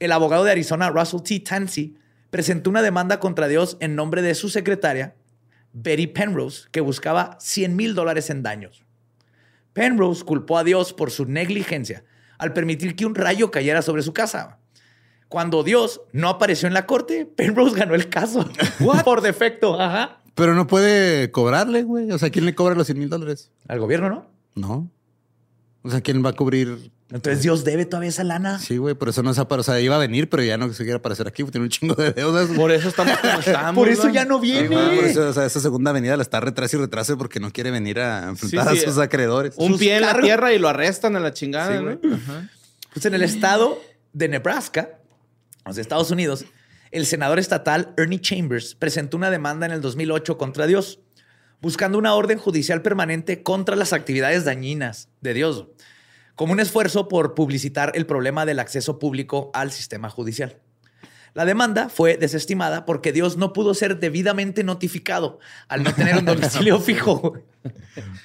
el 0.00 0.12
abogado 0.12 0.44
de 0.44 0.50
Arizona, 0.50 0.90
Russell 0.90 1.22
T. 1.22 1.40
Tansey, 1.40 1.96
presentó 2.34 2.68
una 2.68 2.82
demanda 2.82 3.20
contra 3.20 3.46
Dios 3.46 3.76
en 3.78 3.94
nombre 3.94 4.20
de 4.20 4.34
su 4.34 4.48
secretaria, 4.48 5.14
Betty 5.72 6.08
Penrose, 6.08 6.66
que 6.72 6.80
buscaba 6.80 7.38
100 7.38 7.76
mil 7.76 7.94
dólares 7.94 8.28
en 8.28 8.42
daños. 8.42 8.82
Penrose 9.72 10.24
culpó 10.24 10.58
a 10.58 10.64
Dios 10.64 10.92
por 10.92 11.12
su 11.12 11.26
negligencia 11.26 12.02
al 12.36 12.52
permitir 12.52 12.96
que 12.96 13.06
un 13.06 13.14
rayo 13.14 13.52
cayera 13.52 13.82
sobre 13.82 14.02
su 14.02 14.12
casa. 14.12 14.58
Cuando 15.28 15.62
Dios 15.62 16.00
no 16.10 16.28
apareció 16.28 16.66
en 16.66 16.74
la 16.74 16.86
corte, 16.86 17.24
Penrose 17.24 17.78
ganó 17.78 17.94
el 17.94 18.08
caso. 18.08 18.44
por 19.04 19.20
defecto, 19.20 19.80
ajá. 19.80 20.20
Pero 20.34 20.54
no 20.54 20.66
puede 20.66 21.30
cobrarle, 21.30 21.84
güey. 21.84 22.10
O 22.10 22.18
sea, 22.18 22.30
¿quién 22.30 22.46
le 22.46 22.56
cobra 22.56 22.74
los 22.74 22.86
100 22.88 22.98
mil 22.98 23.10
dólares? 23.10 23.52
Al 23.68 23.78
gobierno, 23.78 24.08
¿no? 24.08 24.26
No. 24.56 24.90
O 25.86 25.90
sea, 25.90 26.00
¿quién 26.00 26.24
va 26.24 26.30
a 26.30 26.32
cubrir? 26.32 26.90
Entonces 27.10 27.42
Dios 27.42 27.62
debe 27.62 27.84
todavía 27.84 28.08
esa 28.08 28.24
lana. 28.24 28.58
Sí, 28.58 28.78
güey, 28.78 28.94
por 28.94 29.10
eso 29.10 29.22
no 29.22 29.34
se 29.34 29.40
aparece. 29.42 29.70
O 29.70 29.74
sea, 29.74 29.80
iba 29.82 29.94
a 29.94 29.98
venir, 29.98 30.28
pero 30.30 30.42
ya 30.42 30.56
no 30.56 30.72
se 30.72 30.82
quiere 30.82 30.96
aparecer 30.96 31.28
aquí. 31.28 31.44
Tiene 31.44 31.64
un 31.66 31.68
chingo 31.68 31.94
de 31.94 32.12
deudas. 32.12 32.48
Por 32.48 32.72
eso 32.72 32.88
estamos 32.88 33.16
como 33.18 33.38
estamos. 33.40 33.74
Por 33.74 33.88
eso 33.90 34.08
ya 34.08 34.24
no 34.24 34.40
viene. 34.40 34.68
por 34.74 35.04
eso, 35.04 35.28
o 35.28 35.32
sea, 35.34 35.44
esa 35.44 35.60
segunda 35.60 35.92
venida 35.92 36.16
la 36.16 36.22
está 36.22 36.40
retrase 36.40 36.76
y 36.76 36.80
retrase 36.80 37.16
porque 37.16 37.38
no 37.38 37.52
quiere 37.52 37.70
venir 37.70 38.00
a 38.00 38.30
enfrentar 38.30 38.70
Sí, 38.72 38.78
sí. 38.80 38.86
a 38.86 38.88
sus 38.88 38.98
acreedores. 38.98 39.52
Un 39.58 39.72
Sus 39.72 39.80
pie 39.80 39.96
en 39.96 40.00
la 40.02 40.18
tierra 40.20 40.52
y 40.54 40.58
lo 40.58 40.68
arrestan 40.68 41.14
a 41.16 41.20
la 41.20 41.32
chingada, 41.34 41.76
Sí, 41.78 41.84
¿no? 41.84 41.96
güey. 41.98 42.14
Ajá. 42.14 42.48
Pues 42.94 43.04
en 43.04 43.14
el 43.14 43.22
estado 43.22 43.78
de 44.14 44.28
Nebraska, 44.28 44.98
los 45.66 45.76
Estados 45.76 46.10
Unidos, 46.10 46.46
el 46.90 47.04
senador 47.06 47.38
estatal 47.38 47.92
Ernie 47.98 48.20
Chambers 48.20 48.74
presentó 48.74 49.16
una 49.18 49.30
demanda 49.30 49.66
en 49.66 49.72
el 49.72 49.82
2008 49.82 50.38
contra 50.38 50.66
Dios, 50.66 51.00
buscando 51.60 51.98
una 51.98 52.14
orden 52.14 52.38
judicial 52.38 52.82
permanente 52.82 53.42
contra 53.42 53.76
las 53.76 53.92
actividades 53.92 54.44
dañinas 54.44 55.08
de 55.20 55.34
Dios, 55.34 55.66
como 56.34 56.52
un 56.52 56.60
esfuerzo 56.60 57.08
por 57.08 57.34
publicitar 57.34 57.92
el 57.94 58.06
problema 58.06 58.46
del 58.46 58.58
acceso 58.58 58.98
público 58.98 59.50
al 59.54 59.70
sistema 59.70 60.10
judicial. 60.10 60.58
La 61.34 61.44
demanda 61.44 61.88
fue 61.88 62.16
desestimada 62.16 62.84
porque 62.84 63.12
Dios 63.12 63.36
no 63.36 63.52
pudo 63.52 63.74
ser 63.74 63.98
debidamente 63.98 64.62
notificado 64.62 65.40
al 65.66 65.82
no 65.82 65.92
tener 65.92 66.16
un 66.16 66.24
domicilio 66.26 66.78
fijo. 66.80 67.34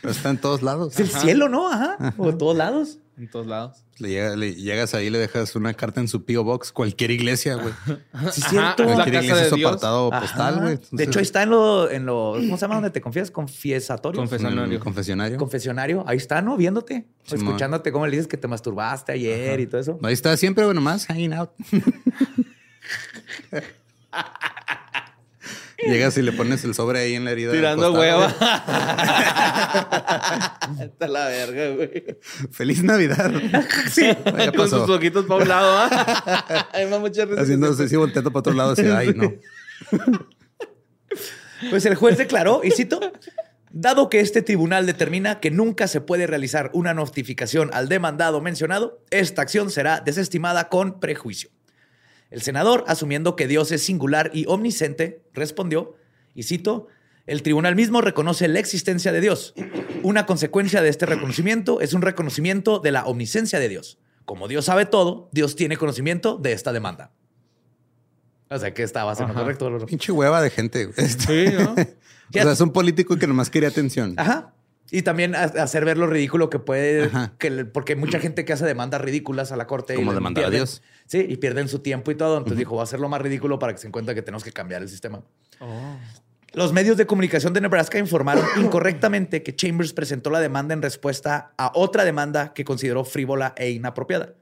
Pero 0.02 0.12
está 0.12 0.30
en 0.30 0.38
todos 0.38 0.62
lados. 0.62 0.94
Es 0.94 1.00
el 1.00 1.10
cielo, 1.10 1.50
¿no? 1.50 1.72
Ajá. 1.72 2.14
O 2.20 2.36
todos 2.36 2.56
lados. 2.56 3.00
En 3.20 3.30
todos 3.30 3.46
lados. 3.48 3.84
Le, 3.98 4.08
llega- 4.10 4.36
le 4.38 4.56
llegas 4.56 4.94
ahí, 4.94 5.10
le 5.10 5.18
dejas 5.20 5.54
una 5.58 5.74
carta 5.74 6.00
en 6.00 6.08
su 6.08 6.24
P.O. 6.24 6.46
Box, 6.46 6.72
cualquier 6.72 7.12
iglesia, 7.12 7.56
güey. 7.56 7.74
Sí, 7.86 7.92
es 8.40 8.44
Ajá, 8.46 8.50
cierto. 8.50 8.84
es 8.84 8.90
la 8.90 8.96
Cualquier 8.96 9.16
casa 9.16 9.26
iglesia 9.26 9.44
de 9.44 9.50
su 9.50 9.68
apartado 9.68 10.10
Ajá. 10.14 10.22
postal, 10.22 10.60
güey. 10.62 10.80
de 10.92 11.04
hecho, 11.04 11.20
ahí 11.20 11.24
está 11.24 11.44
en 11.44 11.50
lo, 11.50 11.92
en 11.92 12.06
lo, 12.06 12.34
¿cómo 12.40 12.56
se 12.56 12.62
llama? 12.62 12.76
Donde 12.76 12.92
te 12.92 13.02
confías, 13.02 13.30
confiesatorio. 13.30 14.20
Confesionario. 14.22 14.80
confesionario. 14.80 15.38
confesionario. 15.38 16.04
Ahí 16.08 16.16
está, 16.18 16.42
¿no? 16.42 16.56
Viéndote, 16.56 17.08
escuchándote 17.30 17.92
cómo 17.92 18.06
le 18.08 18.12
dices 18.12 18.28
que 18.28 18.38
te 18.38 18.48
masturbaste 18.48 19.12
ayer 19.12 19.60
y 19.60 19.68
todo 19.68 19.82
eso. 19.82 20.00
Ahí 20.02 20.14
está 20.14 20.36
siempre, 20.38 20.64
bueno, 20.64 20.80
más 20.80 21.06
hanging 21.06 21.34
out. 21.34 21.50
Llegas 25.88 26.18
y 26.18 26.22
le 26.22 26.32
pones 26.34 26.64
el 26.64 26.74
sobre 26.74 27.00
ahí 27.00 27.16
en 27.16 27.26
la 27.26 27.32
herida. 27.32 27.52
Tirando 27.52 27.94
hueva. 27.94 28.28
Está 30.82 31.08
la 31.08 31.28
verga, 31.28 31.70
güey. 31.76 32.18
Feliz 32.52 32.84
Navidad. 32.84 33.32
Sí. 33.90 34.04
Ya 34.06 34.52
Con 34.52 34.54
pasó. 34.54 34.86
sus 34.86 34.96
ojitos 34.96 35.26
para 35.26 35.42
un 35.42 35.50
lado, 35.50 35.78
¿ah? 35.78 36.68
Ay, 36.74 36.86
me 36.86 36.92
da 36.92 37.00
mucha 37.00 37.26
risa. 37.26 37.42
Haciéndose 37.42 37.84
así 37.84 37.96
volteando 37.96 38.32
para 38.32 38.40
otro 38.40 38.54
lado. 38.54 38.72
Así, 38.74 38.86
ay, 38.86 39.14
no. 39.16 39.34
Pues 41.70 41.86
el 41.86 41.96
juez 41.96 42.18
declaró, 42.18 42.62
y 42.64 42.72
cito, 42.72 43.00
dado 43.72 44.10
que 44.10 44.20
este 44.20 44.42
tribunal 44.42 44.86
determina 44.86 45.40
que 45.40 45.52
nunca 45.52 45.88
se 45.88 46.02
puede 46.02 46.28
realizar 46.28 46.70
una 46.74 46.94
notificación 46.94 47.70
al 47.74 47.90
demandado 47.90 48.42
mencionado, 48.42 49.04
esta 49.12 49.42
acción 49.42 49.70
será 49.72 50.00
desestimada 50.00 50.70
con 50.70 51.00
prejuicio. 51.00 51.50
El 52.30 52.42
senador, 52.42 52.84
asumiendo 52.88 53.36
que 53.36 53.48
Dios 53.48 53.72
es 53.72 53.84
singular 53.84 54.32
y 54.34 54.46
omnisciente, 54.48 55.24
respondió, 55.34 55.96
y 56.36 56.44
cito, 56.44 56.88
el 57.26 57.44
tribunal 57.44 57.76
mismo 57.76 58.02
reconoce 58.02 58.48
la 58.48 58.60
existencia 58.60 59.12
de 59.12 59.22
Dios. 59.22 59.54
Una 60.04 60.26
consecuencia 60.26 60.82
de 60.82 60.90
este 60.90 61.06
reconocimiento 61.06 61.82
es 61.82 61.94
un 61.94 62.02
reconocimiento 62.02 62.80
de 62.80 62.92
la 62.92 63.06
omnisciencia 63.06 63.60
de 63.60 63.70
Dios. 63.70 64.00
Como 64.26 64.48
Dios 64.48 64.66
sabe 64.66 64.86
todo, 64.86 65.30
Dios 65.32 65.56
tiene 65.56 65.78
conocimiento 65.78 66.38
de 66.38 66.54
esta 66.54 66.72
demanda. 66.72 67.12
O 68.50 68.58
sea 68.58 68.74
que 68.74 68.84
estaba 68.84 69.12
haciendo 69.12 69.34
correcto. 69.34 69.86
Pinche 69.86 70.12
hueva 70.12 70.42
de 70.42 70.50
gente. 70.50 70.92
Sí, 70.94 71.46
¿no? 71.58 71.76
O 72.30 72.32
sea, 72.32 72.52
es 72.52 72.62
un 72.62 72.72
político 72.72 73.18
que 73.18 73.26
nomás 73.26 73.50
quería 73.50 73.70
atención. 73.70 74.14
Ajá. 74.18 74.54
Y 74.92 75.04
también 75.04 75.36
ha- 75.36 75.44
hacer 75.44 75.86
ver 75.86 75.98
lo 75.98 76.08
ridículo 76.08 76.50
que 76.50 76.60
puede, 76.60 77.06
Ajá. 77.06 77.34
que 77.38 77.66
porque 77.66 77.94
hay 77.94 78.00
mucha 78.00 78.20
gente 78.20 78.46
que 78.46 78.54
hace 78.54 78.66
demandas 78.66 79.02
ridículas 79.02 79.52
a 79.52 79.56
la 79.58 79.68
corte. 79.68 79.94
y 79.94 79.98
Como 79.98 80.14
demandar 80.14 80.44
a 80.46 80.48
pierden- 80.48 80.58
Dios. 80.58 80.82
Sí, 81.06 81.26
y 81.28 81.38
pierden 81.38 81.68
su 81.68 81.80
tiempo 81.80 82.12
y 82.12 82.16
todo. 82.16 82.38
Entonces 82.38 82.58
dijo, 82.58 82.76
va 82.76 82.84
a 82.84 82.88
ser 82.88 83.00
lo 83.00 83.10
más 83.10 83.22
ridículo 83.22 83.60
para 83.60 83.74
que 83.74 83.78
se 83.80 83.84
den 83.84 83.92
cuenta 83.92 84.16
que 84.16 84.22
tenemos 84.22 84.44
que 84.44 84.52
cambiar 84.52 84.82
el 84.82 84.90
sistema. 84.90 85.22
Oh. 85.60 85.98
Los 86.54 86.74
medios 86.74 86.98
de 86.98 87.06
comunicación 87.06 87.54
de 87.54 87.62
Nebraska 87.62 88.00
informaron 88.00 88.44
incorrectamente 88.60 89.44
que 89.44 89.56
Chambers 89.56 89.94
presentó 89.94 90.30
la 90.32 90.40
demanda 90.40 90.74
en 90.74 90.82
respuesta 90.82 91.52
a 91.58 91.72
otra 91.76 92.04
demanda 92.06 92.54
que 92.54 92.66
consideró 92.66 93.06
frívola 93.06 93.54
e 93.58 93.70
inapropiada. 93.70 94.34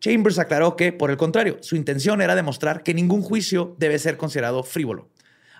Chambers 0.00 0.38
aclaró 0.38 0.76
que, 0.76 0.92
por 0.92 1.10
el 1.10 1.16
contrario, 1.16 1.58
su 1.60 1.76
intención 1.76 2.22
era 2.22 2.34
demostrar 2.34 2.82
que 2.82 2.94
ningún 2.94 3.22
juicio 3.22 3.74
debe 3.78 3.98
ser 3.98 4.16
considerado 4.16 4.62
frívolo. 4.62 5.08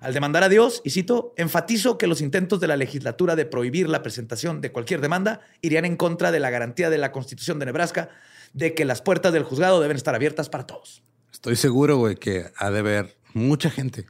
Al 0.01 0.15
demandar 0.15 0.43
a 0.43 0.49
Dios, 0.49 0.81
y 0.83 0.91
cito, 0.91 1.35
enfatizo 1.37 1.99
que 1.99 2.07
los 2.07 2.23
intentos 2.23 2.59
de 2.59 2.67
la 2.67 2.77
legislatura 2.77 3.37
de 3.37 3.45
prohibir 3.45 3.89
la 3.89 4.03
presentación 4.03 4.63
de 4.63 4.73
cualquier 4.73 5.03
demanda 5.03 5.41
irían 5.61 5.85
en 5.85 5.97
contra 5.97 6.33
de 6.33 6.41
la 6.41 6.49
garantía 6.49 6.89
de 6.89 6.99
la 6.99 7.13
Constitución 7.13 7.59
de 7.59 7.67
Nebraska 7.67 8.09
de 8.55 8.75
que 8.75 8.87
las 8.87 9.03
puertas 9.03 9.33
del 9.33 9.45
juzgado 9.45 9.81
deben 9.81 9.97
estar 9.97 10.15
abiertas 10.15 10.49
para 10.49 10.67
todos. 10.67 11.03
Estoy 11.33 11.57
seguro, 11.57 11.99
güey, 11.99 12.17
que 12.17 12.47
ha 12.57 12.71
de 12.71 12.79
haber 12.79 13.17
mucha 13.35 13.71
gente, 13.71 14.07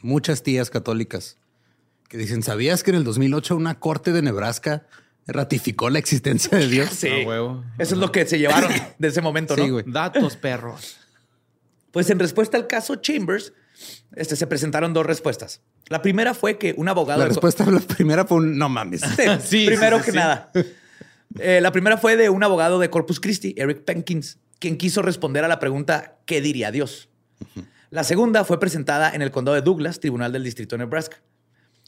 muchas 0.00 0.42
tías 0.42 0.70
católicas 0.70 1.38
que 2.08 2.18
dicen, 2.18 2.42
¿sabías 2.42 2.82
que 2.82 2.90
en 2.90 2.98
el 2.98 3.04
2008 3.04 3.56
una 3.56 3.80
corte 3.80 4.12
de 4.12 4.22
Nebraska 4.22 4.86
ratificó 5.26 5.90
la 5.90 5.98
existencia 5.98 6.58
de 6.58 6.68
Dios? 6.68 6.90
Sí. 6.92 7.08
A 7.08 7.26
huevo. 7.26 7.64
Eso 7.78 7.94
es 7.94 8.00
lo 8.00 8.12
que 8.12 8.26
se 8.26 8.38
llevaron 8.38 8.70
de 8.98 9.08
ese 9.08 9.20
momento, 9.20 9.56
¿no? 9.56 9.64
Sí, 9.64 9.70
güey. 9.70 9.84
Datos, 9.86 10.36
perros. 10.36 10.98
Pues 11.92 12.10
en 12.10 12.18
respuesta 12.18 12.56
al 12.56 12.66
caso 12.66 12.96
Chambers, 12.96 13.52
este, 14.14 14.36
se 14.36 14.46
presentaron 14.46 14.92
dos 14.92 15.06
respuestas. 15.06 15.60
La 15.88 16.02
primera 16.02 16.34
fue 16.34 16.58
que 16.58 16.74
un 16.76 16.88
abogado... 16.88 17.20
La 17.20 17.28
respuesta, 17.28 17.64
la 17.70 17.80
primera 17.80 18.24
fue 18.24 18.38
un 18.38 18.58
no 18.58 18.68
mames. 18.68 19.00
Sí, 19.16 19.24
Sí, 19.40 19.66
primero 19.66 19.98
sí, 19.98 20.02
sí, 20.02 20.06
que 20.06 20.10
sí. 20.12 20.16
nada. 20.16 20.50
Eh, 21.38 21.60
la 21.60 21.72
primera 21.72 21.96
fue 21.96 22.16
de 22.16 22.28
un 22.30 22.42
abogado 22.42 22.78
de 22.78 22.90
Corpus 22.90 23.20
Christi, 23.20 23.54
Eric 23.56 23.84
Penkins, 23.84 24.38
quien 24.58 24.76
quiso 24.76 25.02
responder 25.02 25.44
a 25.44 25.48
la 25.48 25.58
pregunta 25.58 26.16
¿qué 26.26 26.40
diría 26.40 26.70
Dios? 26.70 27.08
La 27.90 28.04
segunda 28.04 28.44
fue 28.44 28.58
presentada 28.58 29.10
en 29.10 29.22
el 29.22 29.30
condado 29.30 29.54
de 29.54 29.62
Douglas, 29.62 30.00
Tribunal 30.00 30.32
del 30.32 30.44
Distrito 30.44 30.76
de 30.76 30.84
Nebraska. 30.84 31.18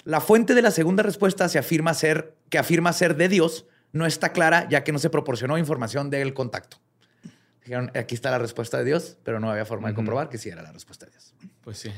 La 0.04 0.20
fuente 0.20 0.54
de 0.54 0.62
la 0.62 0.70
segunda 0.70 1.02
respuesta 1.02 1.48
se 1.48 1.58
afirma 1.58 1.94
ser, 1.94 2.36
que 2.48 2.58
afirma 2.58 2.92
ser 2.92 3.16
de 3.16 3.28
Dios 3.28 3.66
no 3.92 4.06
está 4.06 4.32
clara 4.32 4.68
ya 4.68 4.84
que 4.84 4.92
no 4.92 4.98
se 4.98 5.10
proporcionó 5.10 5.58
información 5.58 6.10
del 6.10 6.34
contacto. 6.34 6.78
Dijeron, 7.64 7.90
aquí 7.96 8.14
está 8.14 8.30
la 8.30 8.38
respuesta 8.38 8.78
de 8.78 8.84
Dios, 8.84 9.16
pero 9.24 9.40
no 9.40 9.50
había 9.50 9.64
forma 9.64 9.88
de 9.88 9.94
comprobar 9.94 10.28
que 10.28 10.38
sí 10.38 10.48
era 10.48 10.62
la 10.62 10.70
respuesta 10.70 11.06
de 11.06 11.12
Dios. 11.12 11.34
Pues 11.62 11.78
sí. 11.78 11.90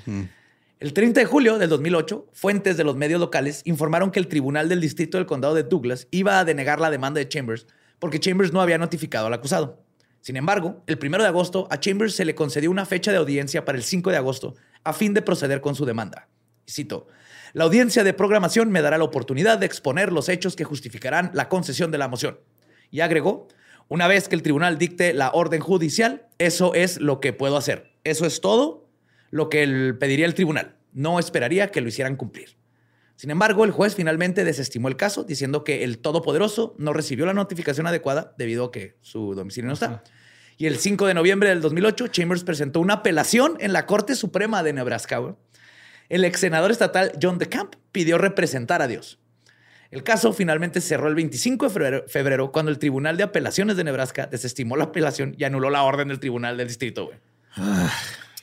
El 0.80 0.92
30 0.92 1.20
de 1.20 1.26
julio 1.26 1.58
del 1.58 1.68
2008, 1.68 2.28
fuentes 2.32 2.76
de 2.76 2.84
los 2.84 2.96
medios 2.96 3.20
locales 3.20 3.62
informaron 3.64 4.10
que 4.10 4.20
el 4.20 4.28
Tribunal 4.28 4.68
del 4.68 4.80
Distrito 4.80 5.18
del 5.18 5.26
Condado 5.26 5.54
de 5.54 5.64
Douglas 5.64 6.06
iba 6.10 6.38
a 6.38 6.44
denegar 6.44 6.80
la 6.80 6.90
demanda 6.90 7.18
de 7.18 7.28
Chambers 7.28 7.66
porque 7.98 8.20
Chambers 8.20 8.52
no 8.52 8.60
había 8.60 8.78
notificado 8.78 9.26
al 9.26 9.34
acusado. 9.34 9.82
Sin 10.20 10.36
embargo, 10.36 10.82
el 10.86 10.98
1 11.00 11.18
de 11.18 11.26
agosto 11.26 11.68
a 11.70 11.80
Chambers 11.80 12.14
se 12.14 12.24
le 12.24 12.34
concedió 12.34 12.70
una 12.70 12.86
fecha 12.86 13.10
de 13.10 13.18
audiencia 13.18 13.64
para 13.64 13.78
el 13.78 13.84
5 13.84 14.10
de 14.10 14.16
agosto 14.16 14.54
a 14.84 14.92
fin 14.92 15.14
de 15.14 15.22
proceder 15.22 15.60
con 15.60 15.74
su 15.74 15.84
demanda. 15.84 16.28
Y 16.66 16.72
Cito, 16.72 17.06
la 17.54 17.64
audiencia 17.64 18.04
de 18.04 18.12
programación 18.12 18.70
me 18.70 18.82
dará 18.82 18.98
la 18.98 19.04
oportunidad 19.04 19.58
de 19.58 19.66
exponer 19.66 20.12
los 20.12 20.28
hechos 20.28 20.54
que 20.54 20.64
justificarán 20.64 21.30
la 21.34 21.48
concesión 21.48 21.90
de 21.90 21.98
la 21.98 22.08
moción. 22.08 22.38
Y 22.90 23.00
agregó, 23.00 23.48
una 23.88 24.06
vez 24.06 24.28
que 24.28 24.34
el 24.34 24.42
tribunal 24.42 24.76
dicte 24.76 25.14
la 25.14 25.30
orden 25.30 25.60
judicial, 25.60 26.26
eso 26.38 26.74
es 26.74 27.00
lo 27.00 27.20
que 27.20 27.32
puedo 27.32 27.56
hacer. 27.56 27.92
Eso 28.04 28.26
es 28.26 28.40
todo 28.40 28.87
lo 29.30 29.48
que 29.48 29.62
el- 29.62 29.96
pediría 29.98 30.26
el 30.26 30.34
tribunal. 30.34 30.76
No 30.92 31.18
esperaría 31.18 31.68
que 31.70 31.80
lo 31.80 31.88
hicieran 31.88 32.16
cumplir. 32.16 32.56
Sin 33.16 33.30
embargo, 33.30 33.64
el 33.64 33.72
juez 33.72 33.94
finalmente 33.96 34.44
desestimó 34.44 34.88
el 34.88 34.96
caso, 34.96 35.24
diciendo 35.24 35.64
que 35.64 35.82
el 35.84 35.98
Todopoderoso 35.98 36.74
no 36.78 36.92
recibió 36.92 37.26
la 37.26 37.34
notificación 37.34 37.86
adecuada 37.86 38.34
debido 38.38 38.66
a 38.66 38.70
que 38.72 38.96
su 39.00 39.34
domicilio 39.34 39.66
no 39.68 39.74
está. 39.74 40.04
Y 40.56 40.66
el 40.66 40.78
5 40.78 41.06
de 41.06 41.14
noviembre 41.14 41.48
del 41.48 41.60
2008, 41.60 42.08
Chambers 42.08 42.44
presentó 42.44 42.80
una 42.80 42.94
apelación 42.94 43.56
en 43.60 43.72
la 43.72 43.86
Corte 43.86 44.14
Suprema 44.14 44.62
de 44.62 44.72
Nebraska. 44.72 45.20
El 46.08 46.24
ex 46.24 46.40
senador 46.40 46.70
estatal 46.70 47.12
John 47.20 47.38
DeCamp 47.38 47.74
pidió 47.92 48.18
representar 48.18 48.82
a 48.82 48.88
Dios. 48.88 49.18
El 49.90 50.02
caso 50.04 50.32
finalmente 50.32 50.80
cerró 50.80 51.08
el 51.08 51.14
25 51.14 51.66
de 51.66 51.70
febrero, 51.72 52.04
febrero, 52.08 52.52
cuando 52.52 52.70
el 52.70 52.78
Tribunal 52.78 53.16
de 53.16 53.22
Apelaciones 53.24 53.76
de 53.76 53.84
Nebraska 53.84 54.26
desestimó 54.26 54.76
la 54.76 54.84
apelación 54.84 55.34
y 55.38 55.44
anuló 55.44 55.70
la 55.70 55.82
orden 55.82 56.08
del 56.08 56.20
Tribunal 56.20 56.56
del 56.56 56.68
Distrito. 56.68 57.10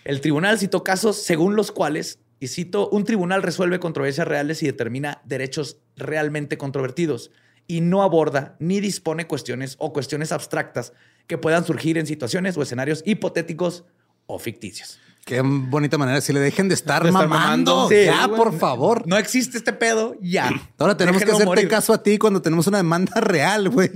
El 0.05 0.21
tribunal 0.21 0.57
citó 0.59 0.83
casos 0.83 1.17
según 1.21 1.55
los 1.57 1.71
cuales, 1.71 2.19
y 2.39 2.47
cito, 2.47 2.87
un 2.89 3.03
tribunal 3.03 3.43
resuelve 3.43 3.79
controversias 3.79 4.27
reales 4.27 4.61
y 4.63 4.67
determina 4.67 5.21
derechos 5.25 5.77
realmente 5.97 6.57
controvertidos 6.57 7.31
y 7.67 7.81
no 7.81 8.03
aborda 8.03 8.55
ni 8.59 8.79
dispone 8.79 9.25
cuestiones 9.25 9.75
o 9.79 9.91
cuestiones 9.91 10.31
abstractas 10.31 10.93
que 11.25 11.39
puedan 11.39 11.65
surgir 11.65 11.97
en 11.97 12.05
situaciones 12.05 12.55
o 12.55 12.61
escenarios 12.61 13.01
hipotéticos 13.05 13.83
o 14.27 14.37
ficticios. 14.37 14.99
Qué 15.25 15.41
bonita 15.41 15.97
manera. 15.97 16.21
Si 16.21 16.31
le 16.33 16.39
dejen 16.39 16.69
de 16.69 16.75
estar 16.75 17.01
De 17.01 17.09
estar 17.09 17.27
mamando. 17.27 17.75
mamando. 17.75 17.89
Sí, 17.89 18.05
ya, 18.05 18.27
por 18.27 18.55
favor. 18.55 19.07
No 19.07 19.17
existe 19.17 19.57
este 19.57 19.73
pedo, 19.73 20.15
ya. 20.21 20.51
Ahora 20.77 20.95
tenemos 20.95 21.19
que 21.23 21.29
hacerte 21.31 21.45
morir. 21.45 21.67
caso 21.67 21.93
a 21.93 22.03
ti 22.03 22.19
cuando 22.19 22.43
tenemos 22.43 22.67
una 22.67 22.77
demanda 22.77 23.19
real, 23.21 23.69
güey. 23.69 23.89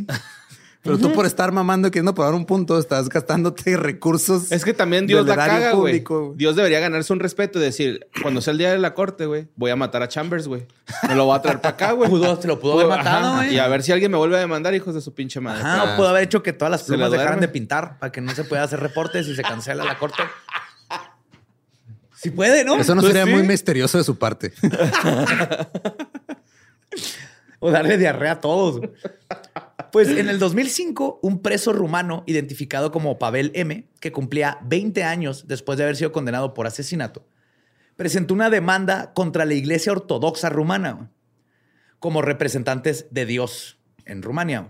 Pero 0.81 0.97
tú 0.97 1.11
por 1.11 1.25
estar 1.25 1.51
mamando 1.51 1.89
y 1.89 1.91
queriendo 1.91 2.15
probar 2.15 2.33
un 2.33 2.45
punto, 2.45 2.79
estás 2.79 3.09
gastándote 3.09 3.75
recursos. 3.75 4.49
Es 4.51 4.63
que 4.63 4.73
también 4.73 5.07
Dios 5.07 5.25
la 5.27 5.35
caga, 5.35 5.71
güey. 5.73 5.93
público, 5.93 6.25
güey. 6.27 6.37
Dios 6.37 6.55
debería 6.55 6.79
ganarse 6.79 7.11
un 7.11 7.19
respeto 7.19 7.59
y 7.59 7.61
decir, 7.61 8.07
cuando 8.21 8.39
sea 8.39 8.51
el 8.53 8.57
día 8.59 8.71
de 8.71 8.77
la 8.79 8.93
corte, 8.93 9.25
güey, 9.25 9.49
voy 9.57 9.71
a 9.71 9.75
matar 9.75 10.03
a 10.03 10.07
Chambers, 10.07 10.47
güey. 10.47 10.65
Me 11.07 11.15
lo 11.15 11.25
voy 11.25 11.35
a 11.37 11.41
traer 11.41 11.59
para 11.59 11.73
acá, 11.75 11.91
güey. 11.91 12.09
Pudo- 12.09 12.41
se 12.41 12.47
lo 12.47 12.59
pudo 12.61 12.73
haber 12.73 12.87
matado, 12.87 13.35
güey. 13.35 13.55
Y 13.55 13.59
a 13.59 13.67
ver 13.67 13.83
si 13.83 13.91
alguien 13.91 14.09
me 14.09 14.17
vuelve 14.17 14.37
a 14.37 14.39
demandar, 14.39 14.73
hijos 14.73 14.95
de 14.95 15.01
su 15.01 15.13
pinche 15.13 15.41
madre. 15.41 15.61
Ajá, 15.63 15.83
o 15.93 15.97
pudo 15.97 16.07
haber 16.07 16.23
hecho 16.23 16.41
que 16.43 16.53
todas 16.53 16.71
las 16.71 16.83
plumas 16.83 17.11
dejaran 17.11 17.41
de 17.41 17.49
pintar 17.49 17.99
para 17.99 18.11
que 18.11 18.21
no 18.21 18.33
se 18.33 18.45
pueda 18.45 18.63
hacer 18.63 18.79
reportes 18.79 19.27
y 19.27 19.35
se 19.35 19.41
cancela 19.41 19.83
la 19.83 19.97
corte. 19.97 20.23
Si 22.15 22.31
puede, 22.31 22.63
¿no? 22.65 22.75
Eso 22.77 22.95
no 22.95 23.01
Pues 23.01 23.13
sería 23.13 23.25
sí. 23.25 23.31
muy 23.37 23.43
misterioso 23.47 23.97
de 23.97 24.03
su 24.05 24.17
parte. 24.17 24.53
O 27.61 27.71
darle 27.71 27.97
diarrea 27.97 28.31
a 28.33 28.39
todos. 28.39 28.79
Pues 29.91 30.09
en 30.09 30.29
el 30.29 30.39
2005, 30.39 31.19
un 31.21 31.41
preso 31.41 31.73
rumano 31.73 32.23
identificado 32.27 32.91
como 32.91 33.19
Pavel 33.19 33.51
M., 33.55 33.89
que 33.99 34.11
cumplía 34.11 34.59
20 34.63 35.03
años 35.03 35.47
después 35.47 35.77
de 35.77 35.83
haber 35.83 35.95
sido 35.95 36.11
condenado 36.11 36.53
por 36.53 36.67
asesinato, 36.67 37.25
presentó 37.95 38.33
una 38.33 38.49
demanda 38.49 39.13
contra 39.13 39.45
la 39.45 39.53
Iglesia 39.53 39.91
Ortodoxa 39.91 40.49
Rumana 40.49 41.11
como 41.99 42.21
representantes 42.21 43.07
de 43.11 43.25
Dios 43.25 43.77
en 44.05 44.21
Rumania. 44.21 44.67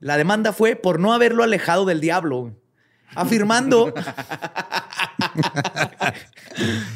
La 0.00 0.16
demanda 0.16 0.52
fue 0.52 0.76
por 0.76 0.98
no 1.00 1.12
haberlo 1.12 1.42
alejado 1.42 1.84
del 1.84 2.00
diablo, 2.00 2.56
afirmando 3.14 3.94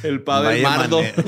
El 0.02 0.22
Pavel 0.22 0.62
Mardo. 0.62 1.00
manera, 1.00 1.24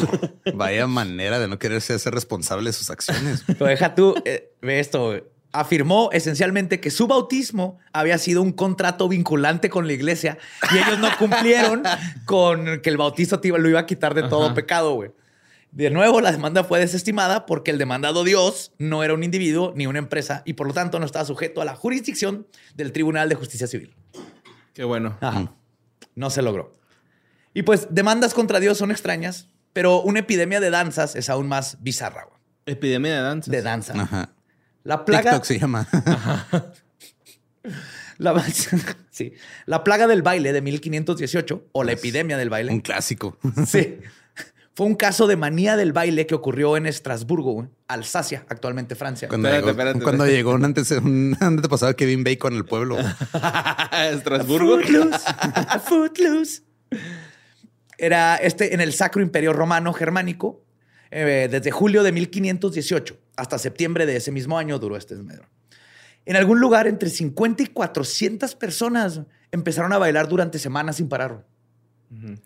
vaya 0.54 0.86
manera 0.86 1.38
de 1.38 1.48
no 1.48 1.58
quererse 1.58 1.94
hacer 1.94 2.14
responsable 2.14 2.68
de 2.68 2.72
sus 2.72 2.90
acciones. 2.90 3.44
Pero 3.46 3.66
deja 3.66 3.94
tú, 3.94 4.14
eh, 4.24 4.52
ve 4.60 4.80
esto. 4.80 5.22
Afirmó 5.52 6.10
esencialmente 6.12 6.78
que 6.80 6.90
su 6.90 7.06
bautismo 7.08 7.78
había 7.92 8.18
sido 8.18 8.40
un 8.40 8.52
contrato 8.52 9.08
vinculante 9.08 9.68
con 9.68 9.86
la 9.88 9.92
iglesia 9.92 10.38
y 10.72 10.78
ellos 10.78 10.98
no 11.00 11.08
cumplieron 11.18 11.82
con 12.24 12.80
que 12.82 12.90
el 12.90 12.96
iba- 12.96 13.58
lo 13.58 13.68
iba 13.68 13.80
a 13.80 13.86
quitar 13.86 14.14
de 14.14 14.22
todo 14.22 14.46
Ajá. 14.46 14.54
pecado, 14.54 14.94
güey. 14.94 15.10
De 15.72 15.90
nuevo, 15.90 16.20
la 16.20 16.32
demanda 16.32 16.64
fue 16.64 16.78
desestimada 16.80 17.46
porque 17.46 17.70
el 17.70 17.78
demandado 17.78 18.22
Dios 18.24 18.72
no 18.78 19.02
era 19.04 19.14
un 19.14 19.22
individuo 19.24 19.72
ni 19.76 19.86
una 19.86 19.98
empresa 20.00 20.42
y 20.44 20.52
por 20.54 20.66
lo 20.66 20.72
tanto 20.72 20.98
no 20.98 21.06
estaba 21.06 21.24
sujeto 21.24 21.60
a 21.60 21.64
la 21.64 21.74
jurisdicción 21.76 22.46
del 22.74 22.92
Tribunal 22.92 23.28
de 23.28 23.34
Justicia 23.36 23.66
Civil. 23.66 23.94
Qué 24.74 24.84
bueno. 24.84 25.16
Ajá. 25.20 25.52
No 26.14 26.30
se 26.30 26.42
logró. 26.42 26.76
Y 27.54 27.62
pues 27.62 27.88
demandas 27.90 28.34
contra 28.34 28.60
Dios 28.60 28.78
son 28.78 28.90
extrañas, 28.90 29.48
pero 29.72 30.00
una 30.02 30.20
epidemia 30.20 30.60
de 30.60 30.70
danzas 30.70 31.14
es 31.16 31.28
aún 31.28 31.48
más 31.48 31.76
bizarra, 31.82 32.24
güey. 32.24 32.38
Epidemia 32.66 33.14
de 33.16 33.20
danza. 33.22 33.50
De 33.50 33.62
danza. 33.62 33.92
Ajá. 34.00 34.30
La 34.84 35.04
plaga, 35.04 35.30
TikTok 35.32 35.44
se 35.44 35.58
llama. 35.58 35.86
la, 38.18 38.44
sí, 39.10 39.32
la 39.66 39.84
plaga 39.84 40.06
del 40.06 40.22
baile 40.22 40.52
de 40.52 40.62
1518 40.62 41.68
o 41.72 41.84
la 41.84 41.92
epidemia 41.92 42.36
del 42.38 42.48
Un 42.48 42.50
baile. 42.50 42.82
clásico. 42.82 43.38
Sí. 43.66 43.98
Fue 44.74 44.86
un 44.86 44.94
caso 44.94 45.26
de 45.26 45.36
manía 45.36 45.76
del 45.76 45.92
baile 45.92 46.26
que 46.26 46.34
ocurrió 46.34 46.76
en 46.76 46.86
Estrasburgo, 46.86 47.68
Alsacia, 47.88 48.46
actualmente 48.48 48.94
Francia. 48.94 49.28
Cuando, 49.28 49.48
Espérate, 49.48 49.66
llegó, 49.66 49.70
espérate, 49.78 50.02
cuando 50.02 50.24
espérate. 50.24 50.36
llegó 50.38 50.52
un, 50.54 50.64
antes, 50.64 50.90
un 50.92 51.36
antepasado 51.40 51.94
Kevin 51.96 52.24
Bacon 52.24 52.54
al 52.54 52.64
pueblo. 52.64 52.96
Estrasburgo. 53.92 54.78
Footloose. 54.80 55.18
Footloose. 55.84 56.62
Era 57.98 58.36
este 58.36 58.72
en 58.72 58.80
el 58.80 58.94
Sacro 58.94 59.20
Imperio 59.22 59.52
Romano 59.52 59.92
Germánico. 59.92 60.64
eh, 61.10 61.48
desde 61.50 61.70
julio 61.72 62.02
de 62.02 62.12
1518 62.12 63.18
hasta 63.40 63.58
septiembre 63.58 64.04
de 64.04 64.16
ese 64.16 64.30
mismo 64.30 64.58
año 64.58 64.78
duró 64.78 64.96
este 64.96 65.16
desmedro. 65.16 65.46
En 66.26 66.36
algún 66.36 66.60
lugar, 66.60 66.86
entre 66.86 67.08
50 67.08 67.62
y 67.62 67.66
400 67.68 68.54
personas 68.54 69.22
empezaron 69.50 69.94
a 69.94 69.98
bailar 69.98 70.28
durante 70.28 70.58
semanas 70.58 70.96
sin 70.96 71.08
parar. 71.08 71.46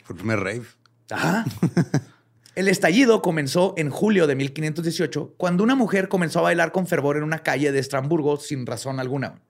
Fue 0.04 0.14
el 0.14 0.16
primer 0.16 0.38
rave. 0.38 0.62
Ajá. 1.10 1.44
El 2.54 2.68
estallido 2.68 3.20
comenzó 3.20 3.74
en 3.76 3.90
julio 3.90 4.28
de 4.28 4.36
1518, 4.36 5.34
cuando 5.36 5.64
una 5.64 5.74
mujer 5.74 6.08
comenzó 6.08 6.38
a 6.38 6.42
bailar 6.42 6.70
con 6.70 6.86
fervor 6.86 7.16
en 7.16 7.24
una 7.24 7.40
calle 7.40 7.72
de 7.72 7.80
Estrasburgo 7.80 8.36
sin 8.36 8.64
razón 8.64 9.00
alguna. 9.00 9.42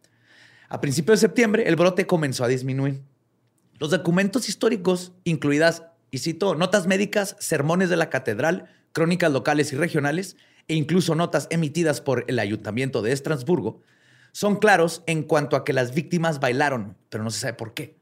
A 0.71 0.81
principios 0.81 1.21
de 1.21 1.27
septiembre, 1.27 1.65
el 1.67 1.77
brote 1.77 2.07
comenzó 2.07 2.45
a 2.45 2.49
disminuir. 2.49 3.03
Los 3.79 3.91
documentos 3.91 4.49
históricos, 4.49 5.13
incluidas, 5.25 5.83
y 6.11 6.19
cito, 6.19 6.55
notas 6.55 6.87
médicas, 6.87 7.37
sermones 7.41 7.91
de 7.91 7.97
la 7.97 8.09
catedral, 8.09 8.71
crónicas 8.93 9.31
locales 9.31 9.71
y 9.75 9.77
regionales, 9.77 10.39
e 10.69 10.75
incluso 10.75 11.15
notas 11.15 11.47
emitidas 11.51 12.01
por 12.01 12.25
el 12.29 12.39
ayuntamiento 12.39 13.03
de 13.03 13.13
Estrasburgo, 13.13 13.83
son 14.33 14.57
claros 14.57 15.03
en 15.07 15.23
cuanto 15.23 15.57
a 15.57 15.65
que 15.65 15.73
las 15.73 15.95
víctimas 15.95 16.41
bailaron, 16.41 16.97
pero 17.09 17.23
no 17.23 17.31
se 17.31 17.41
sabe 17.41 17.55
por 17.55 17.75
qué. 17.75 17.97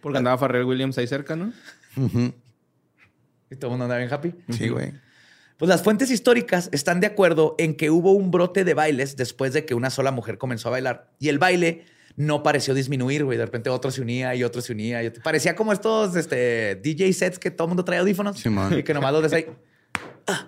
Porque 0.00 0.18
andaba 0.18 0.36
Farrell 0.38 0.64
Williams 0.64 0.98
ahí 0.98 1.06
cerca, 1.06 1.36
¿no? 1.36 1.52
Y 3.50 3.56
todo 3.56 3.66
el 3.66 3.70
mundo 3.70 3.84
anda 3.84 3.98
bien 3.98 4.12
happy. 4.12 4.34
Sí, 4.50 4.68
güey. 4.68 4.92
Pues 5.58 5.68
las 5.68 5.82
fuentes 5.82 6.10
históricas 6.10 6.68
están 6.72 7.00
de 7.00 7.06
acuerdo 7.06 7.54
en 7.58 7.76
que 7.76 7.90
hubo 7.90 8.12
un 8.12 8.30
brote 8.30 8.64
de 8.64 8.74
bailes 8.74 9.16
después 9.16 9.52
de 9.52 9.64
que 9.64 9.74
una 9.74 9.90
sola 9.90 10.10
mujer 10.10 10.38
comenzó 10.38 10.68
a 10.68 10.72
bailar. 10.72 11.12
Y 11.20 11.28
el 11.28 11.38
baile 11.38 11.84
no 12.16 12.42
pareció 12.42 12.74
disminuir, 12.74 13.24
güey. 13.24 13.38
De 13.38 13.44
repente 13.44 13.70
otro 13.70 13.90
se 13.90 14.00
unía 14.00 14.34
y 14.34 14.42
otro 14.42 14.60
se 14.60 14.72
unía. 14.72 15.02
y 15.02 15.06
otro- 15.08 15.22
Parecía 15.22 15.54
como 15.54 15.72
estos 15.72 16.16
este, 16.16 16.74
DJ 16.82 17.12
sets 17.12 17.38
que 17.38 17.50
todo 17.50 17.66
el 17.66 17.68
mundo 17.70 17.84
trae 17.84 18.00
audífonos. 18.00 18.38
Simón. 18.38 18.78
Y 18.78 18.82
que 18.82 18.92
nomás 18.94 19.12
los 19.12 19.32
ahí. 19.32 19.46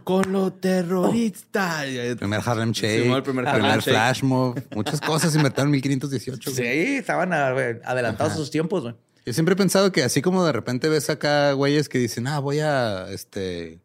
Con 0.05 0.33
lo 0.33 0.53
terrorista. 0.53 1.85
El 1.85 2.17
primer 2.17 2.41
Harlem 2.45 2.73
Shake. 2.73 3.05
Sí, 3.05 3.11
el 3.11 3.23
primer 3.23 3.47
Harlem 3.47 3.63
primer 3.63 3.81
Shake. 3.81 3.95
Flash 3.95 4.23
Mob. 4.23 4.63
Muchas 4.75 5.01
cosas 5.01 5.35
inventaron 5.35 5.69
en 5.69 5.73
1518. 5.73 6.51
Sí, 6.51 6.63
estaban 6.63 7.33
adelantados 7.33 8.35
a 8.35 8.37
sus 8.37 8.51
tiempos, 8.51 8.83
güey. 8.83 8.95
Yo 9.27 9.33
siempre 9.33 9.55
he 9.55 9.57
pensado 9.57 9.91
que 9.91 10.03
así 10.03 10.21
como 10.21 10.45
de 10.45 10.53
repente 10.53 10.89
ves 10.89 11.09
acá 11.09 11.53
güeyes 11.53 11.89
que 11.89 11.99
dicen, 11.99 12.27
ah, 12.27 12.41
voy 12.41 12.61
a 12.61 13.09
este, 13.11 13.79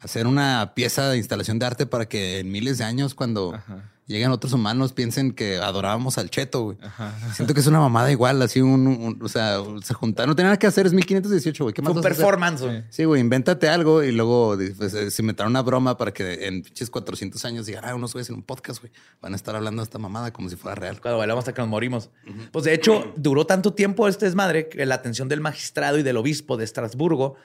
hacer 0.00 0.26
una 0.26 0.72
pieza 0.74 1.10
de 1.10 1.18
instalación 1.18 1.58
de 1.58 1.66
arte 1.66 1.86
para 1.86 2.08
que 2.08 2.38
en 2.38 2.50
miles 2.50 2.78
de 2.78 2.84
años, 2.84 3.14
cuando 3.14 3.54
Ajá. 3.54 3.92
Lleguen 4.08 4.30
otros 4.30 4.52
humanos, 4.52 4.92
piensen 4.92 5.32
que 5.32 5.58
adorábamos 5.58 6.18
al 6.18 6.30
cheto, 6.30 6.62
güey. 6.64 6.78
Ajá. 6.82 7.14
Siento 7.34 7.54
que 7.54 7.60
es 7.60 7.66
una 7.66 7.78
mamada 7.78 8.10
igual, 8.10 8.42
así 8.42 8.60
un, 8.60 8.86
un- 8.86 9.18
o 9.22 9.28
sea, 9.28 9.58
se 9.82 9.94
juntaron, 9.94 10.30
no 10.30 10.34
tenía 10.36 10.48
nada 10.48 10.58
que 10.58 10.66
hacer, 10.66 10.86
es 10.86 10.92
1518, 10.92 11.64
güey. 11.64 11.74
¿Qué 11.74 11.82
más 11.82 11.94
un 11.94 12.02
performance, 12.02 12.62
güey. 12.62 12.84
Sí, 12.90 13.04
güey, 13.04 13.20
invéntate 13.20 13.68
algo 13.68 14.02
y 14.02 14.10
luego 14.12 14.56
pues, 14.76 14.94
eh, 14.94 15.10
se 15.10 15.22
inventaron 15.22 15.52
una 15.52 15.62
broma 15.62 15.96
para 15.96 16.12
que 16.12 16.46
en 16.46 16.62
pinches 16.62 16.90
400 16.90 17.44
años 17.44 17.66
digan, 17.66 17.84
ah, 17.84 17.94
unos 17.94 18.12
güeyes 18.12 18.28
en 18.30 18.36
un 18.36 18.42
podcast, 18.42 18.80
güey, 18.80 18.92
van 19.20 19.32
a 19.34 19.36
estar 19.36 19.54
hablando 19.54 19.82
de 19.82 19.84
esta 19.84 19.98
mamada 19.98 20.32
como 20.32 20.48
si 20.48 20.56
fuera 20.56 20.74
real. 20.74 21.00
Cuando 21.00 21.18
bailamos 21.18 21.42
hasta 21.42 21.54
que 21.54 21.60
nos 21.60 21.68
morimos. 21.70 22.10
Pues 22.50 22.64
de 22.64 22.74
hecho, 22.74 23.12
duró 23.16 23.46
tanto 23.46 23.74
tiempo 23.74 24.08
este 24.08 24.24
desmadre 24.26 24.68
que 24.68 24.84
la 24.86 24.94
atención 24.96 25.28
del 25.28 25.40
magistrado 25.40 25.98
y 25.98 26.02
del 26.02 26.16
obispo 26.16 26.56
de 26.56 26.64
Estrasburgo 26.64 27.36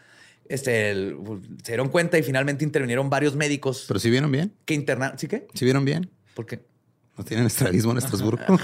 este, 0.50 0.92
el- 0.92 1.18
se 1.64 1.72
dieron 1.72 1.88
cuenta 1.90 2.18
y 2.18 2.24
finalmente 2.24 2.66
intervinieron 2.66 3.10
varios 3.10 3.36
médicos 3.36 3.86
Pero 3.88 4.00
si 4.00 4.10
vieron 4.10 4.30
bien, 4.32 4.54
que 4.66 4.74
internaron. 4.74 5.18
¿Sí 5.18 5.28
qué? 5.28 5.48
si 5.54 5.64
vieron 5.64 5.86
bien, 5.86 6.10
¿Por 6.34 6.46
qué? 6.46 6.66
no 7.18 7.24
tienen 7.24 7.46
estrabismo 7.46 7.92
en 7.92 7.98
Estrasburgo. 8.00 8.44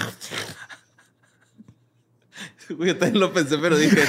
Güey, 2.70 2.90
Yo 2.90 2.98
también 2.98 3.20
lo 3.20 3.34
pensé, 3.34 3.58
pero 3.58 3.76
dije, 3.78 4.04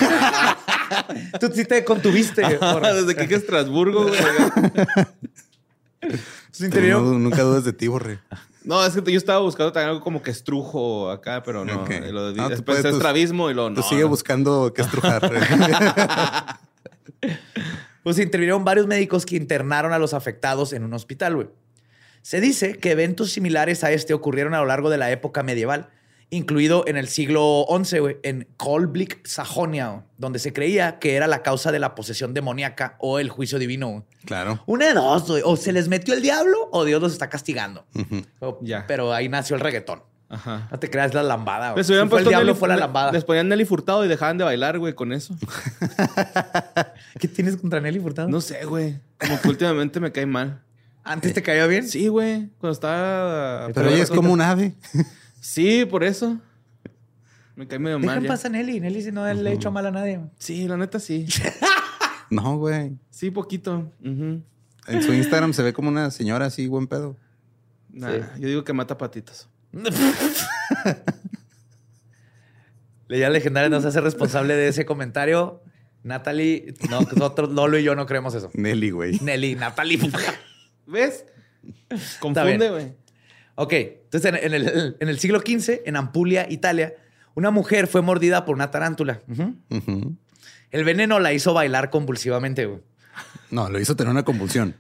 Tú 1.41 1.51
sí 1.55 1.65
te 1.65 1.83
contuviste. 1.85 2.43
desde 2.43 3.17
que 3.27 3.35
Estrasburgo, 3.35 4.09
güey. 4.09 4.21
Interior. 6.61 7.01
No- 7.03 7.19
nunca 7.19 7.43
dudes 7.43 7.65
de 7.65 7.73
ti, 7.73 7.89
borre. 7.89 8.21
No, 8.63 8.85
es 8.85 8.93
que 8.95 9.11
yo 9.11 9.17
estaba 9.17 9.39
buscando 9.41 9.73
también 9.73 9.89
algo 9.89 10.03
como 10.03 10.23
que 10.23 10.31
estrujo 10.31 11.11
acá, 11.11 11.43
pero 11.43 11.65
no. 11.65 11.83
Ok. 11.85 11.91
Y 12.07 12.13
Lo, 12.13 12.33
No, 12.33 12.45
tú 12.45 12.49
después 12.51 12.81
puedes- 12.81 12.83
tú- 12.83 12.97
estrabismo 12.99 13.51
y 13.51 13.55
lo 13.55 13.71
no. 13.71 13.77
Tú 13.77 13.83
sigue 13.83 14.03
no. 14.03 14.09
buscando 14.09 14.73
que 14.75 14.83
estrujar. 14.83 15.23
Pues 18.03 18.19
intervinieron 18.19 18.65
varios 18.65 18.87
médicos 18.87 19.27
que 19.27 19.37
internaron 19.37 19.93
a 19.93 19.99
los 19.99 20.15
afectados 20.15 20.73
en 20.73 20.85
un 20.85 20.95
hospital, 20.95 21.35
güey. 21.37 21.49
Se 22.23 22.41
dice 22.41 22.75
que 22.77 22.91
eventos 22.93 23.31
similares 23.33 23.83
a 23.85 23.93
este 23.93 24.15
ocurrieron 24.15 24.55
a 24.55 24.59
lo 24.61 24.67
largo 24.67 24.91
de 24.91 24.99
la 24.99 25.11
época 25.11 25.43
medieval, 25.43 25.89
incluido 26.33 26.85
en 26.87 26.97
el 26.97 27.09
siglo 27.09 27.67
XI, 27.83 27.97
en 28.23 28.47
Kolblick, 28.57 29.27
Sajonia, 29.27 30.05
donde 30.19 30.39
se 30.39 30.53
creía 30.53 30.99
que 31.01 31.17
era 31.17 31.27
la 31.27 31.43
causa 31.43 31.73
de 31.73 31.79
la 31.81 31.95
posesión 31.97 32.35
demoníaca 32.35 32.97
o 33.01 33.19
el 33.19 33.31
juicio 33.31 33.59
divino. 33.59 34.05
claro. 34.27 34.63
Una 34.67 34.87
de 34.89 34.95
dos, 34.95 35.27
güey. 35.29 35.43
O 35.45 35.57
se 35.57 35.73
les 35.73 35.89
metió 35.89 36.15
el 36.15 36.23
diablo 36.23 36.69
o 36.71 36.85
Dios 36.85 37.01
los 37.03 37.13
está 37.13 37.29
castigando. 37.29 37.85
Ujú. 37.95 38.23
O- 38.41 38.59
Ya. 38.63 38.85
Pero 38.87 39.13
ahí 39.13 39.29
nació 39.29 39.57
el 39.57 39.63
reggaetón. 39.63 40.03
Ajá. 40.29 40.69
No 40.71 40.79
te 40.79 40.89
creas 40.89 41.13
la 41.13 41.25
lambada, 41.25 41.71
güey. 41.73 41.79
Les 41.79 41.87
Si 41.89 41.93
hubieran 41.93 42.09
fue 42.09 42.21
el 42.21 42.25
puesto 42.27 42.31
diablo, 42.39 42.53
Nelly- 42.53 42.59
fue 42.61 42.69
la 42.69 42.77
lambada. 42.77 43.11
Les 43.11 43.25
ponían 43.25 43.49
Nelly 43.49 43.65
Furtado 43.65 44.05
y 44.05 44.09
dejaban 44.09 44.39
de 44.39 44.45
bailar, 44.45 44.79
güey, 44.79 44.93
con 44.95 45.13
eso. 45.13 45.35
¿Qué 47.19 47.29
tienes 47.29 47.57
contra 47.57 47.81
Nelly 47.81 47.99
Furtado? 47.99 48.29
No 48.29 48.41
sé, 48.41 48.65
güey. 48.65 49.01
Como 49.19 49.41
que 49.41 49.49
últimamente 49.49 49.99
me 50.01 50.13
cae 50.13 50.27
mal. 50.27 50.63
¿Antes 51.03 51.33
te 51.35 51.43
cayó 51.43 51.67
bien? 51.69 51.89
Sí, 51.89 52.09
güey. 52.09 52.49
Cuando 52.59 52.73
estaba. 52.73 53.69
Pero 53.73 53.89
ella 53.89 54.03
es 54.03 54.11
como 54.11 54.33
un 54.33 54.41
ave. 54.41 54.75
Sí, 55.43 55.87
por 55.87 56.05
eso. 56.05 56.39
Me 57.57 57.67
cae 57.67 57.79
medio 57.79 57.99
mal. 57.99 58.09
Dejan 58.09 58.23
ya. 58.25 58.29
pasar 58.29 58.51
a 58.51 58.59
Nelly. 58.59 58.79
Nelly 58.79 59.03
si 59.03 59.11
no 59.11 59.25
le 59.33 59.51
ha 59.51 59.53
hecho 59.53 59.73
mal 59.73 59.87
a 59.87 59.91
nadie. 59.91 60.21
Sí, 60.39 60.69
la 60.69 60.77
neta 60.77 61.01
sí. 61.01 61.27
No, 62.31 62.59
güey. 62.59 62.93
Sí, 63.11 63.31
poquito. 63.31 63.91
En 64.03 64.45
su 65.03 65.13
Instagram 65.13 65.53
se 65.53 65.63
ve 65.63 65.73
como 65.73 65.89
una 65.89 66.11
señora 66.11 66.47
así, 66.47 66.69
buen 66.69 66.87
pedo. 66.87 67.17
Nah, 67.91 68.37
Yo 68.39 68.49
digo 68.49 68.65
que 68.65 68.73
mata 68.73 68.97
patitos. 68.97 69.49
Leyenda 73.09 73.31
legendaria 73.31 73.69
no 73.69 73.81
se 73.81 73.89
hace 73.89 74.01
responsable 74.01 74.55
de 74.55 74.69
ese 74.69 74.87
comentario. 74.87 75.61
Natalie, 76.05 76.75
no, 76.89 77.01
nosotros, 77.01 77.51
Lolo 77.51 77.79
y 77.79 77.83
yo 77.83 77.97
no 77.97 78.07
creemos 78.07 78.35
eso. 78.35 78.51
Nelly, 78.55 78.91
güey. 78.91 79.19
Nelly, 79.21 79.57
Natalie. 79.57 79.99
¿Ves? 80.91 81.25
Confunde, 82.21 82.71
güey. 82.71 82.93
ok, 83.55 83.73
entonces 83.73 84.25
en, 84.33 84.37
en 84.37 84.55
el, 84.55 84.97
en 84.99 85.09
el 85.09 85.19
siglo 85.19 85.41
XV, 85.41 85.83
en 85.85 85.97
Ampulia, 85.97 86.47
Italia, 86.51 86.95
una 87.35 87.51
mujer 87.51 87.87
fue 87.87 88.03
mordida 88.03 88.45
por 88.45 88.55
una 88.55 88.71
tarántula. 88.71 89.21
El 90.71 90.85
veneno 90.85 91.19
la 91.21 91.33
hizo 91.33 91.55
bailar 91.55 91.91
convulsivamente, 91.91 92.67
güey. 92.67 92.81
No, 93.51 93.69
lo 93.69 93.81
hizo 93.81 93.97
tener 93.97 94.11
una 94.11 94.25
convulsión. 94.25 94.77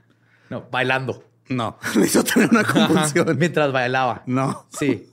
No, 0.48 0.66
bailando. 0.70 1.24
No, 1.48 1.78
lo 1.94 2.04
hizo 2.04 2.22
tener 2.24 2.48
una 2.50 2.64
convulsión. 2.64 3.36
Mientras 3.38 3.72
bailaba. 3.72 4.22
No. 4.26 4.66
Sí. 4.76 5.08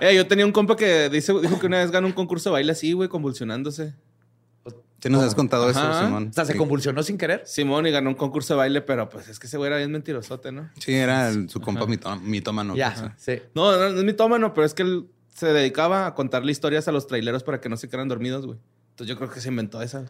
Eh, 0.00 0.14
yo 0.14 0.26
tenía 0.26 0.46
un 0.46 0.52
compa 0.52 0.76
que 0.76 1.08
dice, 1.08 1.32
dijo 1.40 1.58
que 1.58 1.66
una 1.66 1.78
vez 1.78 1.90
ganó 1.90 2.06
un 2.06 2.12
concurso 2.12 2.50
de 2.50 2.54
baile 2.54 2.72
así, 2.72 2.92
güey, 2.92 3.08
convulsionándose. 3.08 3.94
Sí 5.00 5.08
nos 5.10 5.22
has 5.22 5.34
contado 5.34 5.70
eso. 5.70 5.80
Simón. 6.00 6.28
O 6.30 6.32
sea, 6.32 6.44
se 6.44 6.52
Sí. 6.52 6.58
convulsionó 6.58 7.02
sin 7.02 7.18
querer. 7.18 7.42
Simón 7.46 7.86
y 7.86 7.90
ganó 7.92 8.10
un 8.10 8.16
concurso 8.16 8.54
de 8.54 8.58
baile, 8.58 8.80
pero 8.82 9.08
pues 9.08 9.28
es 9.28 9.38
que 9.38 9.46
ese 9.46 9.56
güey 9.56 9.68
era 9.68 9.76
bien 9.78 9.92
mentirosote, 9.92 10.50
¿no? 10.50 10.70
Sí, 10.78 10.92
era 10.94 11.28
el- 11.28 11.48
su 11.48 11.60
compa 11.60 11.86
mitó- 11.86 12.16
mitómano. 12.20 12.74
Ya, 12.74 12.88
Ajá. 12.88 13.14
sí. 13.16 13.40
No, 13.54 13.70
no, 13.72 13.90
no 13.90 13.98
es 13.98 14.04
mitómano, 14.04 14.54
pero 14.54 14.64
es 14.66 14.74
que 14.74 14.82
él 14.82 15.06
se 15.34 15.46
dedicaba 15.52 16.06
a 16.06 16.14
contarle 16.14 16.50
historias 16.50 16.88
a 16.88 16.92
los 16.92 17.06
traileros 17.06 17.44
para 17.44 17.60
que 17.60 17.68
no 17.68 17.76
se 17.76 17.86
quedaran 17.88 18.08
dormidos, 18.08 18.44
güey. 18.44 18.58
Entonces 18.90 19.14
yo 19.14 19.16
creo 19.16 19.30
que 19.30 19.40
se 19.40 19.48
inventó 19.50 19.80
esa. 19.80 20.06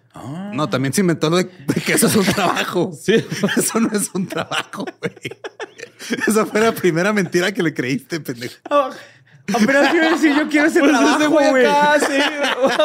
No, 0.55 0.70
también 0.70 0.94
se 0.94 1.03
inventó 1.03 1.29
lo 1.29 1.37
de, 1.37 1.44
de 1.44 1.81
que 1.85 1.92
eso 1.92 2.07
es 2.07 2.16
un 2.16 2.24
trabajo. 2.35 2.90
Sí. 2.98 3.22
Eso 3.59 3.81
no 3.81 3.90
es 3.92 4.11
un 4.14 4.27
trabajo, 4.27 4.87
güey. 5.01 5.12
Esa 6.27 6.46
fue 6.46 6.61
la 6.61 6.72
primera 6.72 7.12
mentira 7.12 7.53
que 7.53 7.62
le 7.62 7.74
creíste, 7.74 8.20
pendejo. 8.20 8.55
Apenas 9.54 9.90
quiero 9.90 10.11
decir, 10.11 10.34
yo 10.37 10.48
quiero 10.48 10.66
ese 10.66 10.80
Pues 10.80 10.92
trabajo, 10.92 11.30
güey 11.30 11.64
sí. 12.06 12.18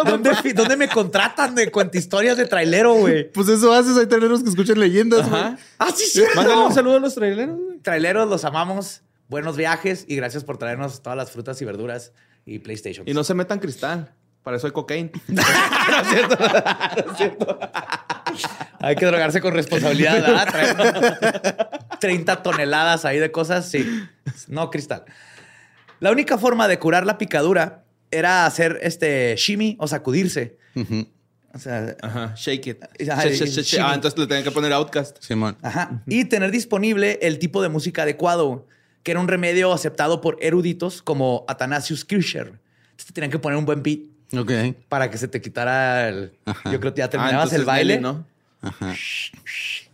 ¿Dónde, 0.06 0.36
fi- 0.36 0.54
¿Dónde 0.54 0.78
me 0.78 0.88
contratan 0.88 1.56
de 1.56 1.70
cuentahistorias 1.72 2.38
de 2.38 2.46
trailero, 2.46 2.94
güey? 2.96 3.32
Pues 3.32 3.50
eso 3.50 3.74
haces, 3.74 3.98
hay 3.98 4.06
traileros 4.08 4.44
que 4.44 4.50
escuchan 4.50 4.80
leyendas, 4.80 5.30
güey. 5.30 5.42
Ah, 5.80 5.92
sí, 5.96 6.06
sí. 6.06 6.24
Mándale 6.36 6.62
un 6.66 6.74
saludo 6.74 6.98
a 6.98 7.00
los 7.00 7.16
traileros, 7.16 7.58
güey. 7.58 7.80
Traileros, 7.80 8.30
los 8.30 8.46
amamos. 8.46 9.02
Buenos 9.28 9.58
viajes 9.58 10.06
y 10.08 10.16
gracias 10.16 10.44
por 10.44 10.58
traernos 10.58 11.02
todas 11.02 11.18
las 11.18 11.32
frutas 11.32 11.62
y 11.62 11.66
verduras 11.66 12.12
y 12.46 12.60
PlayStation. 12.60 13.08
Y 13.08 13.14
no 13.14 13.24
se 13.24 13.34
metan 13.34 13.60
cristal. 13.60 14.14
Para 14.44 14.58
eso 14.58 14.68
hay 14.68 14.74
cocaína. 14.74 15.10
Hay 18.80 18.96
que 18.96 19.06
drogarse 19.06 19.40
con 19.42 19.54
responsabilidad, 19.54 20.14
¿verdad? 20.22 20.48
Traer 20.50 21.70
30 22.00 22.44
toneladas 22.44 23.06
ahí 23.06 23.20
de 23.20 23.32
cosas, 23.32 23.70
sí. 23.70 23.88
No, 24.48 24.70
cristal. 24.70 25.06
La 26.04 26.12
única 26.12 26.38
forma 26.38 26.68
de 26.68 26.78
curar 26.80 27.06
la 27.06 27.18
picadura 27.18 27.86
era 28.12 28.46
hacer 28.46 28.78
este 28.82 29.36
shimmy 29.38 29.78
o 29.80 29.88
sacudirse. 29.88 30.58
Ujú. 30.76 31.08
O 31.54 31.60
sea, 31.60 31.96
Ajá. 32.02 32.34
Shake 32.36 32.68
it. 32.68 32.84
Ajá, 33.10 33.24
Shake, 33.24 33.36
shake, 33.48 33.64
shake. 33.64 33.82
Ah, 33.82 33.94
entonces 33.96 34.20
le 34.20 34.28
tenían 34.28 34.44
que 34.44 34.52
poner 34.52 34.74
outcast. 34.74 35.18
Simón. 35.22 35.56
Ajá. 35.62 36.04
Y 36.08 36.26
tener 36.26 36.52
disponible 36.52 37.20
el 37.22 37.40
tipo 37.40 37.62
de 37.62 37.70
música 37.70 38.04
adecuado, 38.04 38.68
que 39.04 39.12
era 39.12 39.22
un 39.22 39.30
remedio 39.30 39.72
aceptado 39.72 40.20
por 40.20 40.38
eruditos 40.42 41.02
como 41.02 41.46
Athanasius 41.48 42.04
Kircher. 42.04 42.48
Entonces 42.48 43.06
te 43.08 43.14
tenían 43.14 43.32
que 43.32 43.40
poner 43.40 43.58
un 43.58 43.66
buen 43.66 43.82
beat 43.82 44.00
Ok. 44.38 44.52
para 44.90 45.10
que 45.10 45.18
se 45.18 45.30
te 45.30 45.40
quitara 45.42 46.10
el. 46.10 46.34
Ajá. 46.44 46.70
Yo 46.70 46.82
creo 46.82 46.94
que 46.94 47.00
ya 47.00 47.06
Ah, 47.06 47.10
terminabas 47.10 47.54
entonces 47.54 47.60
el 47.60 47.66
baile. 47.66 47.94
Nelly, 47.94 48.04
¿no? 48.04 48.26
Ajá. 48.62 48.94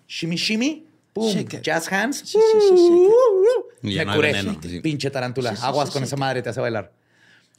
Shimmy, 0.08 0.38
shimmy. 0.38 0.86
Shake 1.16 1.54
it. 1.56 1.62
Jazz 1.62 1.92
hands. 1.92 2.18
Sí, 2.26 2.38
sí, 2.38 2.76
shake 2.76 2.80
Y 2.80 3.69
ya 3.82 4.00
Me 4.02 4.06
no 4.06 4.12
hay 4.12 4.18
curé. 4.18 4.32
veneno. 4.34 4.58
sí. 4.62 4.82
Pinche 4.82 5.10
tarántula. 5.10 5.52
Sí, 5.52 5.58
sí, 5.58 5.62
Aguas 5.66 5.90
sí, 5.90 5.94
con 5.94 6.02
sí. 6.02 6.08
esa 6.08 6.18
madre, 6.18 6.42
te 6.42 6.50
hace 6.50 6.60
bailar. 6.62 6.92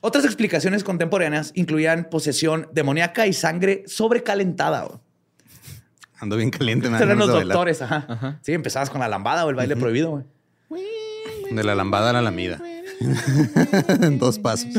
Otras 0.03 0.25
explicaciones 0.25 0.83
contemporáneas 0.85 1.53
incluían 1.55 2.09
posesión 2.11 2.69
demoníaca 2.73 3.27
y 3.27 3.33
sangre 3.33 3.85
sobrecalentada. 3.87 4.89
Ando 6.19 6.37
bien 6.37 6.51
caliente, 6.51 6.89
me 6.89 6.95
dan 6.99 7.03
Eran 7.03 7.19
los 7.19 7.29
doctores, 7.29 7.81
ajá. 7.83 8.07
Ajá. 8.09 8.39
Sí, 8.43 8.53
empezabas 8.53 8.91
con 8.91 9.01
la 9.01 9.09
lambada 9.09 9.45
o 9.47 9.51
el 9.51 9.57
baile 9.57 9.77
prohibido, 9.77 10.11
güey. 10.11 10.25
De 11.51 11.65
la 11.65 11.75
lambada 11.75 12.11
a 12.11 12.13
la 12.13 12.23
lamida. 12.23 12.61
En 13.01 14.19
dos 14.19 14.39
pasos. 14.39 14.71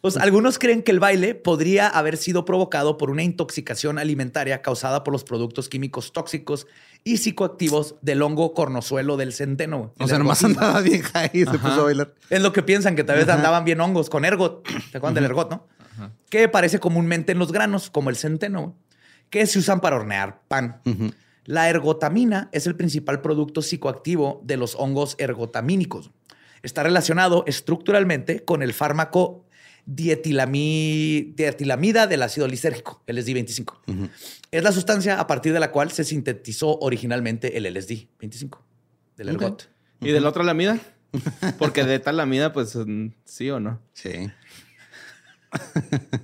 Pues 0.00 0.16
algunos 0.16 0.58
creen 0.58 0.82
que 0.82 0.90
el 0.90 1.00
baile 1.00 1.34
podría 1.34 1.88
haber 1.88 2.16
sido 2.16 2.44
provocado 2.44 2.98
por 2.98 3.10
una 3.10 3.22
intoxicación 3.22 3.98
alimentaria 3.98 4.62
causada 4.62 5.02
por 5.02 5.12
los 5.12 5.24
productos 5.24 5.68
químicos 5.68 6.12
tóxicos 6.12 6.66
y 7.02 7.16
psicoactivos 7.16 7.96
del 8.02 8.22
hongo 8.22 8.52
cornozuelo 8.52 9.16
del 9.16 9.32
centeno. 9.32 9.94
O 9.98 10.06
sea, 10.06 10.18
nomás 10.18 10.44
andaba 10.44 10.80
bien 10.82 11.02
high 11.02 11.30
y 11.32 11.44
se 11.46 11.58
puso 11.58 11.80
a 11.80 11.84
bailar. 11.84 12.14
Es 12.28 12.42
lo 12.42 12.52
que 12.52 12.62
piensan, 12.62 12.94
que 12.94 13.04
tal 13.04 13.16
vez 13.16 13.28
andaban 13.28 13.64
bien 13.64 13.80
hongos 13.80 14.10
con 14.10 14.24
ergot. 14.24 14.62
¿Te 14.90 14.98
acuerdan 14.98 15.14
del 15.14 15.24
ergot, 15.24 15.50
no? 15.50 15.66
Que 16.28 16.44
aparece 16.44 16.78
comúnmente 16.78 17.32
en 17.32 17.38
los 17.38 17.52
granos, 17.52 17.90
como 17.90 18.10
el 18.10 18.16
centeno, 18.16 18.76
que 19.30 19.46
se 19.46 19.58
usan 19.58 19.80
para 19.80 19.96
hornear 19.96 20.42
pan. 20.48 20.80
La 21.44 21.68
ergotamina 21.68 22.48
es 22.52 22.66
el 22.66 22.76
principal 22.76 23.22
producto 23.22 23.62
psicoactivo 23.62 24.40
de 24.44 24.56
los 24.56 24.74
hongos 24.76 25.16
ergotamínicos. 25.18 26.10
Está 26.62 26.82
relacionado 26.82 27.44
estructuralmente 27.46 28.44
con 28.44 28.62
el 28.62 28.72
fármaco 28.74 29.44
dietilami- 29.86 31.34
dietilamida 31.34 32.06
del 32.06 32.22
ácido 32.22 32.46
lisérgico, 32.46 33.02
LSD-25. 33.06 34.10
Es 34.50 34.62
la 34.62 34.72
sustancia 34.72 35.18
a 35.20 35.26
partir 35.26 35.52
de 35.52 35.60
la 35.60 35.70
cual 35.70 35.90
se 35.90 36.04
sintetizó 36.04 36.78
originalmente 36.80 37.56
el 37.56 37.66
LSD-25 37.66 38.58
del 39.16 39.30
ergot. 39.30 39.70
¿Y 40.00 40.10
de 40.10 40.20
la 40.20 40.28
otra 40.28 40.44
lamida? 40.44 40.78
Porque 41.58 41.84
de 41.84 41.98
tal 41.98 42.16
lamida, 42.18 42.52
pues 42.52 42.76
mm, 42.76 43.08
sí 43.24 43.50
o 43.50 43.58
no. 43.60 43.80
Sí. 43.92 44.30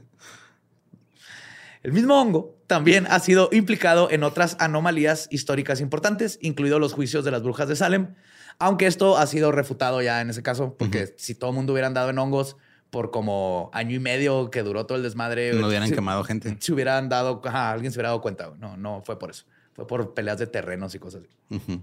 El 1.83 1.93
mismo 1.93 2.21
hongo 2.21 2.59
también 2.67 3.07
ha 3.09 3.21
sido 3.21 3.49
implicado 3.53 4.11
en 4.11 4.25
otras 4.25 4.57
anomalías 4.59 5.29
históricas 5.31 5.81
importantes, 5.81 6.39
incluidos 6.43 6.81
los 6.81 6.93
juicios 6.93 7.25
de 7.25 7.31
las 7.31 7.43
brujas 7.45 7.69
de 7.69 7.77
Salem, 7.77 8.15
aunque 8.59 8.87
esto 8.87 9.17
ha 9.19 9.27
sido 9.27 9.53
refutado 9.53 10.01
ya 10.03 10.21
en 10.21 10.31
ese 10.31 10.43
caso, 10.43 10.75
porque 10.79 11.15
si 11.17 11.35
todo 11.35 11.51
el 11.51 11.57
mundo 11.57 11.73
hubiera 11.73 11.87
andado 11.89 12.11
en 12.11 12.19
hongos 12.19 12.57
por 12.91 13.11
como 13.11 13.71
año 13.75 13.95
y 13.97 13.99
medio 13.99 14.51
que 14.51 14.63
duró 14.63 14.87
todo 14.87 14.97
el 14.97 15.03
desmadre, 15.05 15.53
No 15.53 15.67
hubieran 15.69 15.89
si, 15.89 15.95
quemado 15.95 16.25
gente. 16.25 16.57
si 16.61 16.73
hubieran 16.73 17.09
dado, 17.09 17.43
ajá, 17.45 17.73
alguien 17.73 17.93
se 17.93 17.99
hubiera 17.99 18.11
dado 18.11 18.23
cuenta. 18.23 18.53
No, 18.59 18.77
no 18.77 19.03
fue 19.05 19.19
por 19.19 19.31
eso. 19.31 19.45
Fue 19.75 19.87
por 19.87 20.15
peleas 20.15 20.39
de 20.39 20.47
terrenos 20.47 20.95
y 20.95 20.99
cosas 20.99 21.23
así. 21.49 21.83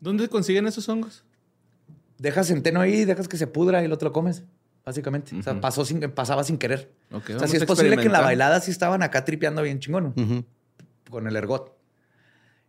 ¿Dónde 0.00 0.28
consiguen 0.28 0.66
esos 0.66 0.88
hongos? 0.88 1.24
Dejas 2.18 2.48
centeno 2.48 2.80
ahí, 2.80 3.04
dejas 3.04 3.28
que 3.28 3.36
se 3.36 3.46
pudra 3.46 3.84
y 3.84 3.88
lo 3.88 3.98
te 3.98 4.04
lo 4.06 4.12
comes, 4.12 4.42
básicamente. 4.84 5.36
O 5.38 5.42
sea, 5.42 5.60
pasó 5.60 5.84
sin, 5.84 6.00
pasaba 6.10 6.42
sin 6.44 6.58
querer. 6.58 6.90
Ok, 7.12 7.30
o 7.36 7.38
sea, 7.38 7.48
si 7.48 7.56
es 7.56 7.64
posible 7.64 7.96
que 7.96 8.06
en 8.06 8.12
la 8.12 8.20
bailada 8.20 8.60
sí 8.60 8.70
estaban 8.70 9.02
acá 9.02 9.24
tripeando 9.24 9.62
bien 9.62 9.78
chingón. 9.80 10.12
¿no? 10.16 10.22
Ujú. 10.22 10.44
con 11.10 11.26
el 11.26 11.36
ergot. 11.36 11.73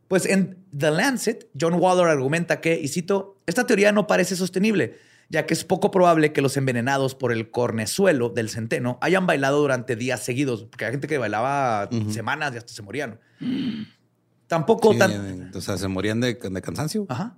Pues 0.08 0.26
en 0.26 0.58
The 0.78 0.92
Lancet, 0.92 1.48
John 1.60 1.74
Waller 1.76 2.08
argumenta 2.08 2.62
que, 2.62 2.80
y 2.80 2.88
cito, 2.88 3.38
esta 3.48 3.66
teoría 3.66 3.92
no 3.92 4.06
parece 4.08 4.36
sostenible, 4.36 4.96
ya 5.30 5.46
que 5.48 5.54
es 5.56 5.64
poco 5.64 5.90
probable 5.90 6.32
que 6.32 6.42
los 6.42 6.56
envenenados 6.58 7.16
por 7.16 7.32
el 7.32 7.50
cornezuelo 7.50 8.30
del 8.30 8.50
centeno 8.50 9.00
hayan 9.02 9.26
bailado 9.26 9.60
durante 9.62 9.96
días 9.96 10.22
seguidos, 10.24 10.64
porque 10.66 10.86
hay 10.86 10.92
gente 10.92 11.08
que 11.08 11.18
bailaba 11.18 11.90
semanas 12.10 12.54
y 12.54 12.58
hasta 12.58 12.74
se 12.74 12.82
morían. 12.84 13.20
Tampoco 14.48 14.94
Sí, 14.94 15.00
tan... 15.00 15.52
o 15.56 15.62
sea, 15.62 15.78
se 15.78 15.88
morían 15.88 16.22
de, 16.22 16.36
de 16.36 16.62
cansancio. 16.62 17.06
Ajá. 17.10 17.36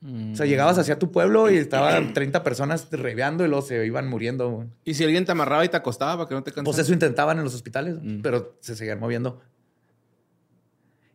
Mm. 0.00 0.32
O 0.32 0.36
sea, 0.36 0.46
llegabas 0.46 0.78
hacia 0.78 0.98
tu 0.98 1.10
pueblo 1.10 1.50
y 1.50 1.56
estaban 1.56 2.12
30 2.14 2.42
personas 2.44 2.86
reveando 2.90 3.44
y 3.44 3.48
luego 3.48 3.62
se 3.66 3.84
iban 3.84 4.08
muriendo. 4.08 4.64
¿Y 4.84 4.94
si 4.94 5.04
alguien 5.04 5.24
te 5.24 5.32
amarraba 5.32 5.64
y 5.64 5.68
te 5.68 5.76
acostaba 5.76 6.16
para 6.18 6.28
que 6.28 6.34
no 6.36 6.42
te 6.44 6.52
cansaras? 6.52 6.76
Pues 6.76 6.78
eso 6.86 6.92
intentaban 6.92 7.38
en 7.38 7.44
los 7.44 7.54
hospitales, 7.54 7.96
Mm. 8.00 8.20
pero 8.22 8.56
se 8.60 8.76
seguían 8.76 9.00
moviendo. 9.00 9.40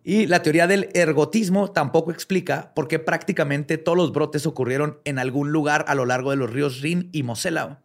Y 0.07 0.27
la 0.27 0.43
teoría 0.43 0.67
del 0.67 0.89
ergotismo 0.93 1.71
tampoco 1.71 2.11
explica 2.11 2.71
por 2.75 2.87
qué 2.87 2.99
prácticamente 2.99 3.79
todos 3.79 3.97
los 3.97 4.13
brotes 4.13 4.45
ocurrieron 4.45 4.99
en 5.03 5.17
algún 5.17 5.51
lugar 5.51 5.83
a 5.87 5.95
lo 5.95 6.05
largo 6.05 6.29
de 6.29 6.37
los 6.37 6.51
ríos 6.51 6.81
Rin 6.81 7.09
y 7.11 7.23
Mosela, 7.23 7.81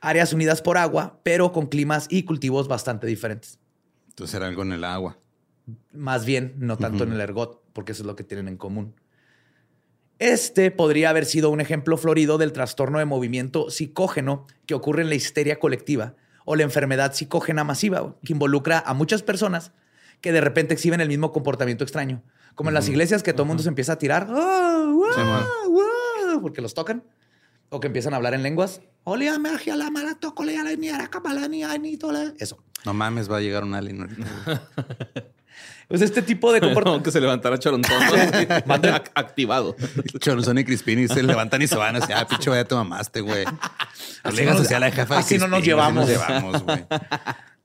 áreas 0.00 0.32
unidas 0.32 0.62
por 0.62 0.78
agua, 0.78 1.20
pero 1.22 1.52
con 1.52 1.68
climas 1.68 2.08
y 2.10 2.24
cultivos 2.24 2.66
bastante 2.66 3.06
diferentes. 3.06 3.60
Entonces 4.08 4.34
era 4.34 4.48
algo 4.48 4.62
en 4.62 4.72
el 4.72 4.82
agua. 4.82 5.18
Más 5.92 6.24
bien, 6.24 6.54
no 6.56 6.76
tanto 6.76 7.04
en 7.04 7.12
el 7.12 7.20
ergot, 7.20 7.62
porque 7.72 7.92
eso 7.92 8.02
es 8.02 8.06
lo 8.08 8.16
que 8.16 8.24
tienen 8.24 8.48
en 8.48 8.56
común. 8.56 8.96
Este 10.18 10.72
podría 10.72 11.10
haber 11.10 11.24
sido 11.24 11.50
un 11.50 11.60
ejemplo 11.60 11.96
florido 11.96 12.36
del 12.36 12.52
trastorno 12.52 12.98
de 12.98 13.04
movimiento 13.04 13.70
psicógeno 13.70 14.48
que 14.66 14.74
ocurre 14.74 15.02
en 15.02 15.08
la 15.08 15.14
histeria 15.14 15.60
colectiva 15.60 16.16
o 16.44 16.56
la 16.56 16.64
enfermedad 16.64 17.14
psicógena 17.14 17.62
masiva, 17.62 18.16
que 18.24 18.32
involucra 18.32 18.80
a 18.80 18.92
muchas 18.92 19.22
personas 19.22 19.70
que 20.20 20.32
de 20.32 20.40
repente 20.40 20.74
exhiben 20.74 21.00
el 21.00 21.08
mismo 21.08 21.32
comportamiento 21.32 21.84
extraño. 21.84 22.22
Como 22.54 22.70
en 22.70 22.74
las 22.74 22.88
iglesias 22.88 23.22
que 23.22 23.32
todo 23.32 23.42
el 23.44 23.48
mundo 23.48 23.62
se 23.62 23.68
empieza 23.68 23.92
a 23.94 23.98
tirar, 23.98 24.26
¡Ah, 24.30 24.84
guau, 24.92 25.12
Sí, 25.14 25.20
man. 25.20 25.44
guau! 25.68 26.40
porque 26.42 26.60
los 26.60 26.74
tocan, 26.74 27.02
o 27.68 27.80
que 27.80 27.86
empiezan 27.86 28.12
a 28.12 28.16
hablar 28.16 28.34
en 28.34 28.42
lenguas. 28.42 28.80
"Olea, 29.04 29.38
magia, 29.38 29.76
la 29.76 29.90
mala, 29.90 30.14
tocolea, 30.16 30.62
la 30.64 30.74
niara, 30.74 31.08
camalani, 31.08 31.62
ani, 31.64 31.96
tole". 31.96 32.34
Eso. 32.38 32.62
No 32.84 32.92
mames, 32.94 33.30
va 33.30 33.38
a 33.38 33.40
llegar 33.40 33.62
un 33.64 33.74
alien 33.74 34.00
ahorita. 34.00 34.62
Pues 35.88 36.02
este 36.02 36.22
tipo 36.22 36.52
de 36.52 36.60
comportamiento. 36.60 37.02
que 37.04 37.10
se 37.10 37.20
levantara 37.20 37.58
chorontón. 37.58 37.92
¿no? 37.98 38.12
Ac- 38.76 39.10
Activado. 39.12 39.74
Chorzón 40.20 40.58
y 40.58 40.64
Crispini 40.64 41.08
se 41.08 41.20
levantan 41.20 41.60
y 41.62 41.66
se 41.66 41.74
van 41.74 41.96
así. 41.96 42.12
Ah, 42.12 42.28
picho, 42.28 42.54
ya 42.54 42.64
te 42.64 42.76
mamaste, 42.76 43.20
güey. 43.20 43.44
No 43.44 43.50
Así 44.22 44.36
le 44.36 44.42
digas 44.42 44.56
nos- 44.56 44.66
así 44.66 44.74
a 44.74 44.78
la 44.78 44.92
jefa 44.92 45.14
de 45.14 45.20
así 45.20 45.36
no 45.38 45.48
nos 45.48 45.60
Crispini, 45.60 45.80
así 45.80 45.92
llevamos. 45.92 46.08
llevamos, 46.08 46.62
güey. 46.62 46.86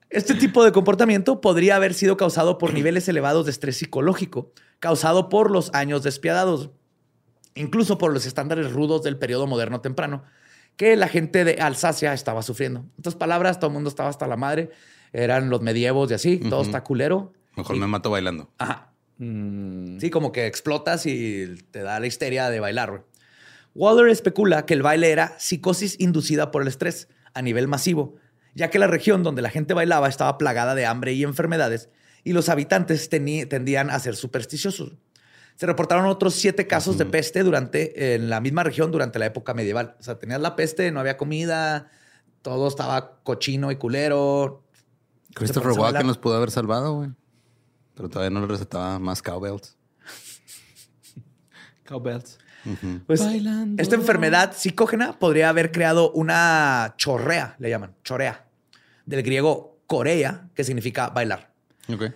Este 0.09 0.35
tipo 0.35 0.63
de 0.63 0.71
comportamiento 0.71 1.41
podría 1.41 1.75
haber 1.75 1.93
sido 1.93 2.15
causado 2.17 2.57
por 2.57 2.73
niveles 2.73 3.07
elevados 3.07 3.45
de 3.45 3.51
estrés 3.51 3.77
psicológico, 3.77 4.51
causado 4.79 5.29
por 5.29 5.51
los 5.51 5.73
años 5.73 6.03
despiadados, 6.03 6.69
incluso 7.55 7.97
por 7.97 8.13
los 8.13 8.25
estándares 8.25 8.71
rudos 8.71 9.01
del 9.03 9.17
periodo 9.17 9.47
moderno 9.47 9.81
temprano, 9.81 10.23
que 10.77 10.95
la 10.95 11.07
gente 11.07 11.43
de 11.43 11.53
Alsacia 11.61 12.13
estaba 12.13 12.43
sufriendo. 12.43 12.81
En 12.81 12.91
otras 12.99 13.15
palabras, 13.15 13.59
todo 13.59 13.69
el 13.69 13.73
mundo 13.73 13.89
estaba 13.89 14.09
hasta 14.09 14.27
la 14.27 14.37
madre, 14.37 14.69
eran 15.11 15.49
los 15.49 15.61
medievos 15.61 16.11
y 16.11 16.13
así, 16.13 16.37
todo 16.37 16.61
está 16.61 16.83
culero. 16.83 17.33
Mejor 17.55 17.77
me 17.77 17.87
mato 17.87 18.09
bailando. 18.09 18.51
Ajá. 18.57 18.91
Mm, 19.17 19.97
Sí, 19.99 20.09
como 20.09 20.31
que 20.33 20.45
explotas 20.45 21.05
y 21.05 21.55
te 21.71 21.81
da 21.81 21.99
la 21.99 22.07
histeria 22.07 22.49
de 22.49 22.59
bailar. 22.59 22.89
güey. 22.91 23.01
Waller 23.73 24.09
especula 24.09 24.65
que 24.65 24.73
el 24.73 24.81
baile 24.81 25.11
era 25.11 25.35
psicosis 25.39 25.99
inducida 25.99 26.51
por 26.51 26.61
el 26.61 26.67
estrés 26.67 27.07
a 27.33 27.41
nivel 27.41 27.67
masivo, 27.67 28.15
ya 28.55 28.69
que 28.69 28.79
la 28.79 28.87
región 28.87 29.21
donde 29.21 29.41
la 29.41 29.49
gente 29.49 29.73
bailaba 29.73 30.09
estaba 30.09 30.37
plagada 30.37 30.73
de 30.73 30.85
hambre 30.85 31.13
y 31.13 31.23
enfermedades 31.23 31.89
y 32.23 32.33
los 32.33 32.49
habitantes 32.49 33.09
tendían 33.09 33.91
a 33.91 33.99
ser 33.99 34.15
supersticiosos. 34.15 34.93
Se 35.55 35.65
reportaron 35.65 36.07
otros 36.07 36.33
siete 36.33 36.65
casos 36.65 36.97
de 36.97 37.05
peste 37.05 37.43
durante, 37.43 38.15
en 38.15 38.29
la 38.29 38.41
misma 38.41 38.63
región 38.63 38.91
durante 38.91 39.19
la 39.19 39.27
época 39.27 39.53
medieval. 39.53 39.95
O 39.99 40.03
sea, 40.03 40.17
tenías 40.17 40.41
la 40.41 40.55
peste, 40.55 40.91
no 40.91 40.99
había 40.99 41.17
comida, 41.17 41.91
todo 42.41 42.67
estaba 42.67 43.19
cochino 43.23 43.71
y 43.71 43.75
culero. 43.75 44.63
Christopher 45.33 45.71
bailar. 45.71 45.93
Walken 45.93 46.07
nos 46.07 46.17
pudo 46.17 46.35
haber 46.35 46.51
salvado, 46.51 46.93
güey. 46.93 47.09
Pero 47.93 48.09
todavía 48.09 48.31
no 48.31 48.41
le 48.41 48.47
recetaba 48.47 48.99
más 48.99 49.21
cowbells. 49.21 49.77
Cowbells. 51.85 52.39
Pues, 53.05 53.19
Bailando. 53.23 53.81
esta 53.81 53.95
enfermedad 53.95 54.53
psicógena 54.55 55.19
podría 55.19 55.49
haber 55.49 55.71
creado 55.71 56.11
una 56.11 56.95
chorrea, 56.97 57.55
le 57.59 57.69
llaman, 57.69 57.95
chorea, 58.03 58.44
del 59.05 59.23
griego 59.23 59.77
corea, 59.87 60.49
que 60.55 60.63
significa 60.63 61.09
bailar. 61.09 61.53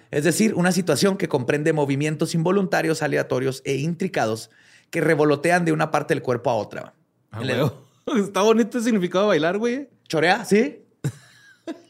Es 0.10 0.23
decir, 0.23 0.56
una 0.56 0.71
situación 0.71 1.17
que 1.17 1.28
comprende 1.28 1.73
movimientos 1.73 2.34
involuntarios, 2.34 3.04
aleatorios 3.04 3.62
e 3.65 3.75
intricados 3.75 4.49
que 4.89 5.02
revolotean 5.02 5.65
de 5.65 5.71
una 5.71 5.91
parte 5.91 6.15
del 6.15 6.23
cuerpo 6.23 6.49
a 6.49 6.56
otra. 6.56 6.93
Ah. 7.32 7.41
Está 8.17 8.41
bonito 8.41 8.80
el 8.80 8.84
significado 8.84 9.25
de 9.25 9.28
bailar, 9.30 9.58
güey. 9.60 9.89
Chorea, 10.08 10.43
sí. 10.43 10.84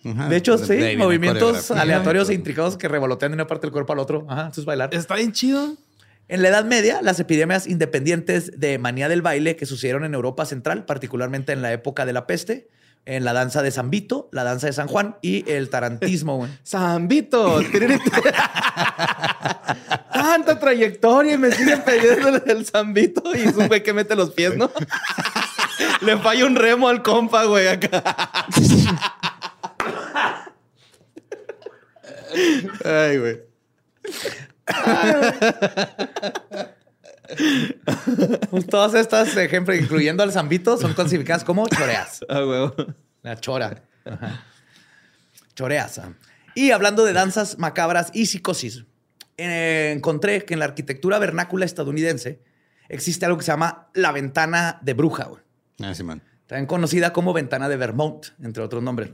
Ajá. 0.03 0.27
De 0.27 0.35
hecho, 0.35 0.57
sí, 0.57 0.77
movimientos 0.97 1.71
aleatorios 1.71 2.29
e 2.29 2.33
intricados 2.33 2.75
que 2.75 2.89
revolotean 2.89 3.31
de 3.31 3.35
una 3.35 3.47
parte 3.47 3.67
del 3.67 3.71
cuerpo 3.71 3.93
al 3.93 3.99
otro. 3.99 4.25
Ajá, 4.27 4.49
eso 4.51 4.59
es 4.61 4.65
bailar. 4.65 4.93
Está 4.93 5.15
bien 5.15 5.31
chido. 5.31 5.77
En 6.27 6.41
la 6.41 6.49
Edad 6.49 6.65
Media, 6.65 7.01
las 7.01 7.19
epidemias 7.19 7.65
independientes 7.65 8.59
de 8.59 8.77
manía 8.77 9.09
del 9.09 9.21
baile 9.21 9.55
que 9.55 9.65
sucedieron 9.65 10.03
en 10.03 10.13
Europa 10.13 10.45
Central, 10.45 10.85
particularmente 10.85 11.53
en 11.53 11.61
la 11.61 11.73
época 11.73 12.05
de 12.05 12.13
la 12.13 12.27
peste, 12.27 12.67
en 13.05 13.25
la 13.25 13.33
danza 13.33 13.61
de 13.61 13.71
San 13.71 13.89
Vito, 13.89 14.29
la 14.31 14.43
danza 14.43 14.67
de 14.67 14.73
San 14.73 14.87
Juan 14.87 15.17
y 15.21 15.49
el 15.49 15.69
tarantismo. 15.69 16.37
güey. 16.37 16.51
Zambito. 16.65 17.61
Tanta 20.13 20.59
trayectoria 20.59 21.33
y 21.33 21.37
me 21.37 21.51
siguen 21.51 21.83
pidiendo 21.83 22.29
el 22.45 22.65
Zambito. 22.65 23.23
Y 23.35 23.41
es 23.41 23.55
un 23.55 23.67
güey 23.67 23.83
que 23.83 23.93
mete 23.93 24.15
los 24.15 24.31
pies, 24.31 24.55
¿no? 24.57 24.71
Le 26.01 26.17
falla 26.17 26.45
un 26.45 26.55
remo 26.55 26.89
al 26.89 27.01
compa, 27.01 27.45
güey, 27.45 27.67
acá. 27.67 28.03
Ay, 32.83 33.17
güey. 33.17 33.39
Pues 34.65 34.77
todas 38.69 38.93
estas 38.93 39.35
ejemplos, 39.37 39.77
incluyendo 39.77 40.23
al 40.23 40.31
San 40.31 40.49
Vito, 40.49 40.77
son 40.77 40.93
clasificadas 40.93 41.43
como 41.43 41.67
choreas. 41.67 42.21
Ah, 42.29 42.45
huevo. 42.45 42.73
La 43.21 43.39
chora. 43.39 43.83
Ajá. 44.05 44.45
Choreas. 45.55 46.01
Y 46.55 46.71
hablando 46.71 47.05
de 47.05 47.13
danzas 47.13 47.57
macabras 47.57 48.11
y 48.13 48.25
psicosis, 48.27 48.85
eh, 49.37 49.93
encontré 49.95 50.45
que 50.45 50.53
en 50.53 50.59
la 50.59 50.65
arquitectura 50.65 51.19
vernácula 51.19 51.65
estadounidense 51.65 52.41
existe 52.87 53.25
algo 53.25 53.37
que 53.37 53.43
se 53.43 53.51
llama 53.51 53.89
la 53.93 54.11
ventana 54.11 54.79
de 54.81 54.93
bruja. 54.93 55.25
güey. 55.25 55.41
Ah, 55.81 55.93
sí, 55.93 56.03
man. 56.03 56.21
también 56.47 56.65
conocida 56.65 57.13
como 57.13 57.33
ventana 57.33 57.69
de 57.69 57.77
Vermont, 57.77 58.27
entre 58.41 58.63
otros 58.63 58.83
nombres. 58.83 59.11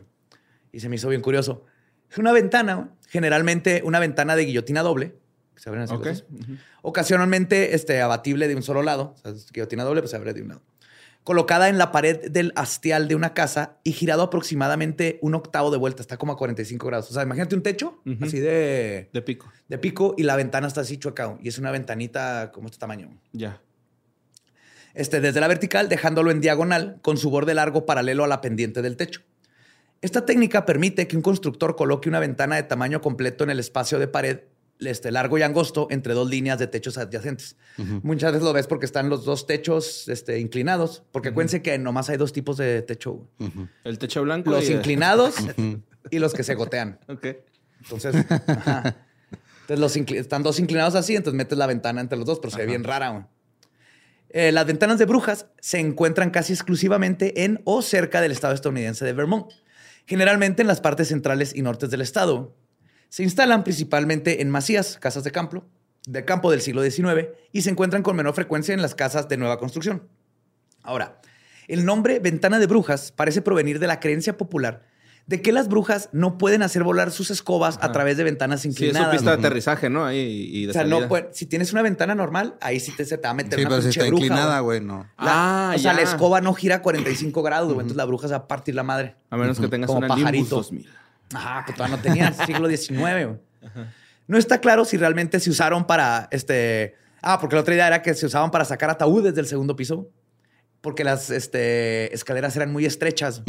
Y 0.72 0.80
se 0.80 0.90
me 0.90 0.96
hizo 0.96 1.10
bien 1.10 1.22
curioso. 1.22 1.66
Es 2.10 2.18
una 2.18 2.32
ventana, 2.32 2.90
generalmente 3.10 3.82
una 3.84 4.00
ventana 4.00 4.36
de 4.36 4.46
guillotina 4.46 4.82
doble, 4.84 5.16
se 5.58 5.70
abren 5.70 5.84
así. 5.84 5.94
Ocasionalmente 6.82 7.76
este, 7.76 8.02
abatible 8.02 8.48
de 8.48 8.56
un 8.56 8.64
solo 8.64 8.82
lado, 8.84 9.16
o 9.16 9.18
sea, 9.18 9.34
guillotina 9.54 9.84
doble, 9.84 10.02
pues 10.02 10.12
se 10.12 10.18
abre 10.18 10.34
de 10.34 10.42
un 10.42 10.50
lado. 10.50 10.62
Colocada 11.24 11.70
en 11.70 11.80
la 11.80 11.92
pared 11.92 12.30
del 12.30 12.54
hastial 12.56 13.08
de 13.08 13.16
una 13.16 13.34
casa 13.34 13.78
y 13.84 13.94
girado 13.94 14.22
aproximadamente 14.22 15.18
un 15.24 15.34
octavo 15.34 15.72
de 15.72 15.78
vuelta, 15.78 16.04
está 16.04 16.18
como 16.18 16.34
a 16.34 16.38
45 16.38 16.86
grados. 16.86 17.10
O 17.10 17.14
sea, 17.16 17.24
imagínate 17.24 17.56
un 17.56 17.64
techo 17.64 18.00
así 18.22 18.40
de, 18.40 19.10
De 19.12 19.22
pico. 19.24 19.52
de 19.68 19.78
pico 19.80 20.14
y 20.18 20.24
la 20.24 20.36
ventana 20.36 20.68
está 20.68 20.82
así 20.82 20.98
chueca 20.98 21.36
y 21.42 21.48
es 21.48 21.58
una 21.58 21.72
ventanita 21.72 22.52
como 22.54 22.68
este 22.68 22.78
tamaño 22.78 23.10
Ya. 23.34 23.60
este, 24.94 25.20
desde 25.20 25.40
la 25.40 25.48
vertical, 25.48 25.90
dejándolo 25.90 26.30
en 26.30 26.42
diagonal 26.42 27.00
con 27.02 27.18
su 27.18 27.32
borde 27.32 27.56
largo 27.56 27.88
paralelo 27.88 28.24
a 28.24 28.28
la 28.28 28.42
pendiente 28.42 28.84
del 28.84 28.96
techo. 28.96 29.22
Esta 30.02 30.26
técnica 30.28 30.64
permite 30.68 31.08
que 31.08 31.16
un 31.16 31.24
constructor 31.24 31.76
coloque 31.76 32.08
una 32.08 32.20
ventana 32.20 32.58
de 32.58 32.64
tamaño 32.64 33.02
completo 33.02 33.44
en 33.44 33.50
el 33.50 33.60
espacio 33.60 33.98
de 33.98 34.08
pared 34.08 34.42
este, 34.80 35.12
largo 35.12 35.38
y 35.38 35.42
angosto 35.42 35.88
entre 35.90 36.14
dos 36.14 36.30
líneas 36.30 36.60
de 36.60 36.68
techos 36.68 36.98
adyacentes. 36.98 37.56
Muchas 38.04 38.32
veces 38.34 38.44
lo 38.44 38.54
ves 38.54 38.68
porque 38.68 38.86
están 38.86 39.10
los 39.10 39.26
dos 39.26 39.48
techos 39.48 40.08
este, 40.10 40.40
inclinados, 40.40 41.04
porque 41.12 41.30
acuérdense 41.30 41.62
que 41.62 41.78
nomás 41.78 42.10
hay 42.10 42.18
dos 42.18 42.34
tipos 42.34 42.58
de 42.58 42.82
techo. 42.82 43.28
El 43.84 43.98
techo 44.00 44.24
blanco. 44.24 44.52
Los 44.52 44.70
y- 44.70 44.74
inclinados 44.74 45.36
y 46.12 46.20
los 46.20 46.34
que 46.34 46.44
se 46.44 46.56
gotean. 46.56 47.00
Ok. 47.08 47.28
Entonces, 47.84 48.16
ajá. 48.30 48.96
Entonces 49.68 49.80
los 49.80 49.96
están 50.18 50.44
dos 50.44 50.60
inclinados 50.60 50.96
así, 50.96 51.16
entonces 51.16 51.38
metes 51.38 51.58
la 51.58 51.68
ventana 51.68 52.02
entre 52.02 52.18
los 52.18 52.26
dos, 52.28 52.40
pero 52.40 52.52
se 52.52 52.58
ve 52.58 52.66
bien 52.66 52.84
rara. 52.84 53.28
Eh, 54.30 54.52
las 54.52 54.66
ventanas 54.66 55.00
de 55.00 55.06
brujas 55.06 55.48
se 55.60 55.80
encuentran 55.80 56.30
casi 56.30 56.54
exclusivamente 56.54 57.44
en 57.44 57.62
o 57.64 57.82
cerca 57.82 58.22
del 58.22 58.32
estado 58.32 58.54
estadounidense 58.54 59.06
de 59.06 59.14
Vermont, 59.14 59.52
generalmente 60.06 60.62
en 60.62 60.68
las 60.68 60.82
partes 60.82 61.08
centrales 61.08 61.56
y 61.56 61.62
nortes 61.62 61.90
del 61.90 62.02
estado. 62.02 62.56
Se 63.10 63.24
instalan 63.24 63.64
principalmente 63.64 64.42
en 64.42 64.50
masías, 64.50 64.98
casas 65.00 65.24
de 65.24 65.32
campo, 65.32 65.64
de 66.08 66.26
campo 66.26 66.52
del 66.52 66.62
siglo 66.62 66.84
XIX, 66.84 67.28
y 67.52 67.62
se 67.62 67.70
encuentran 67.70 68.04
con 68.04 68.16
menor 68.16 68.34
frecuencia 68.34 68.74
en 68.74 68.82
las 68.82 68.96
casas 68.96 69.28
de 69.30 69.38
nueva 69.38 69.58
construcción. 69.60 70.04
Ahora, 70.84 71.20
el 71.68 71.86
nombre 71.86 72.20
ventana 72.20 72.60
de 72.60 72.68
brujas 72.68 73.12
parece 73.12 73.42
provenir 73.42 73.80
de 73.80 73.88
la 73.88 74.00
creencia 74.00 74.38
popular 74.38 74.84
de 75.28 75.42
que 75.42 75.52
las 75.52 75.68
brujas 75.68 76.10
no 76.12 76.38
pueden 76.38 76.62
hacer 76.62 76.84
volar 76.84 77.10
sus 77.10 77.32
escobas 77.32 77.78
a 77.78 77.86
Ajá. 77.86 77.92
través 77.94 78.16
de 78.18 78.24
ventanas 78.24 78.62
Sí, 78.62 78.68
es 78.68 78.76
inclinadas. 78.76 79.08
su 79.08 79.12
pista 79.14 79.32
de 79.32 79.38
aterrizaje, 79.40 79.90
¿no? 79.90 80.06
Ahí 80.06 80.20
y 80.54 80.66
de 80.66 80.70
o 80.70 80.74
sea, 80.74 80.84
no 80.84 81.00
si 81.32 81.48
tienes 81.48 81.74
una 81.74 81.82
ventana 81.82 82.14
normal, 82.14 82.54
ahí 82.62 82.80
sí 82.80 82.92
te, 82.92 83.06
se 83.06 83.18
te 83.18 83.24
va 83.24 83.32
a 83.32 83.34
meter 83.34 83.58
Sí, 83.58 83.62
una 83.66 83.70
pero 83.72 83.82
si 83.82 83.90
está 83.90 84.06
bruja, 84.06 84.24
inclinada, 84.24 84.60
güey. 84.60 84.82
no. 84.82 85.10
Ah, 85.18 85.74
o 85.76 85.80
sea, 85.80 85.94
la 85.94 86.04
ya. 86.04 86.10
escoba 86.12 86.42
no 86.42 86.54
gira 86.54 86.76
a 86.76 86.82
45 86.84 87.42
grados, 87.42 87.70
güey, 87.70 87.78
entonces 87.80 87.98
la 87.98 88.06
bruja 88.06 88.28
se 88.28 88.34
va 88.34 88.42
a 88.42 88.48
partir 88.48 88.76
la 88.76 88.84
madre. 88.84 89.16
A 89.32 89.38
menos 89.38 89.60
que 89.60 89.68
tengas 89.68 89.88
Como 89.88 89.98
una 89.98 90.10
pajarito. 90.10 90.58
2000. 90.58 90.88
Ajá, 91.34 91.64
pues 91.66 91.76
todavía 91.78 91.98
no 91.98 92.02
tenía 92.04 92.32
siglo 92.46 92.68
XIX. 92.70 92.98
güey. 93.00 93.28
No 94.28 94.38
está 94.38 94.60
claro 94.60 94.86
si 94.86 94.98
realmente 94.98 95.40
se 95.40 95.50
usaron 95.50 95.86
para 95.86 96.28
este. 96.32 96.96
Ah, 97.22 97.40
porque 97.40 97.56
la 97.56 97.62
otra 97.62 97.74
idea 97.74 97.88
era 97.88 98.02
que 98.02 98.14
se 98.14 98.26
usaban 98.26 98.52
para 98.52 98.66
sacar 98.66 98.90
ataúdes 98.90 99.34
del 99.36 99.48
segundo 99.48 99.76
piso, 99.76 100.08
porque 100.82 101.04
las 101.04 101.30
este, 101.32 102.14
escaleras 102.14 102.56
eran 102.56 102.72
muy 102.72 102.86
estrechas. 102.86 103.42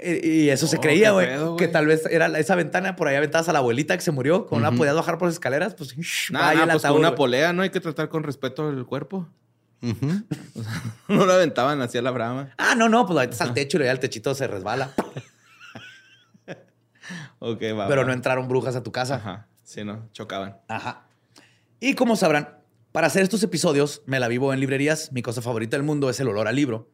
Y, 0.00 0.28
y 0.28 0.50
eso 0.50 0.66
se 0.66 0.78
Oh, 0.78 0.80
creía, 0.80 1.12
güey. 1.12 1.28
Que 1.56 1.68
tal 1.68 1.86
vez 1.86 2.04
era 2.10 2.26
la- 2.28 2.40
esa 2.40 2.56
ventana 2.56 2.96
por 2.96 3.06
ahí 3.06 3.14
aventabas 3.14 3.48
a 3.48 3.52
la 3.52 3.60
abuelita 3.60 3.96
que 3.96 4.02
se 4.02 4.10
murió, 4.10 4.46
como 4.46 4.60
no 4.60 4.70
la 4.70 4.76
podías 4.76 4.94
bajar 4.96 5.18
por 5.18 5.28
las 5.28 5.34
escaleras, 5.34 5.74
pues. 5.76 5.94
Nada, 6.30 6.66
pues 6.72 6.82
con 6.82 6.96
una 6.98 7.14
polea, 7.14 7.52
¿no? 7.52 7.62
Hay 7.62 7.70
que 7.70 7.80
tratar 7.80 8.08
con 8.08 8.24
respeto 8.24 8.68
el 8.68 8.84
cuerpo. 8.86 9.28
No 11.08 11.26
la 11.26 11.34
aventaban 11.34 11.80
hacia 11.82 12.00
la 12.02 12.10
brama. 12.10 12.50
Ah, 12.58 12.74
no, 12.74 12.88
no, 12.88 13.06
pues 13.06 13.16
ahorita 13.18 13.32
está 13.32 13.44
al 13.44 13.54
techo 13.54 13.78
y 13.82 13.86
el 13.86 14.00
techito 14.00 14.34
se 14.34 14.46
resbala. 14.46 14.90
Ok, 17.38 17.62
va. 17.78 17.88
pero 17.88 18.02
va. 18.02 18.06
no 18.06 18.12
entraron 18.12 18.48
brujas 18.48 18.76
a 18.76 18.82
tu 18.82 18.92
casa. 18.92 19.16
Ajá. 19.16 19.48
Sí, 19.62 19.84
no. 19.84 20.08
Chocaban. 20.12 20.58
Ajá. 20.68 21.06
Y 21.80 21.94
como 21.94 22.16
sabrán, 22.16 22.58
para 22.92 23.08
hacer 23.08 23.22
estos 23.22 23.42
episodios 23.42 24.02
me 24.06 24.20
la 24.20 24.28
vivo 24.28 24.52
en 24.52 24.60
librerías. 24.60 25.12
Mi 25.12 25.22
cosa 25.22 25.42
favorita 25.42 25.76
del 25.76 25.84
mundo 25.84 26.10
es 26.10 26.20
el 26.20 26.28
olor 26.28 26.48
al 26.48 26.56
libro. 26.56 26.90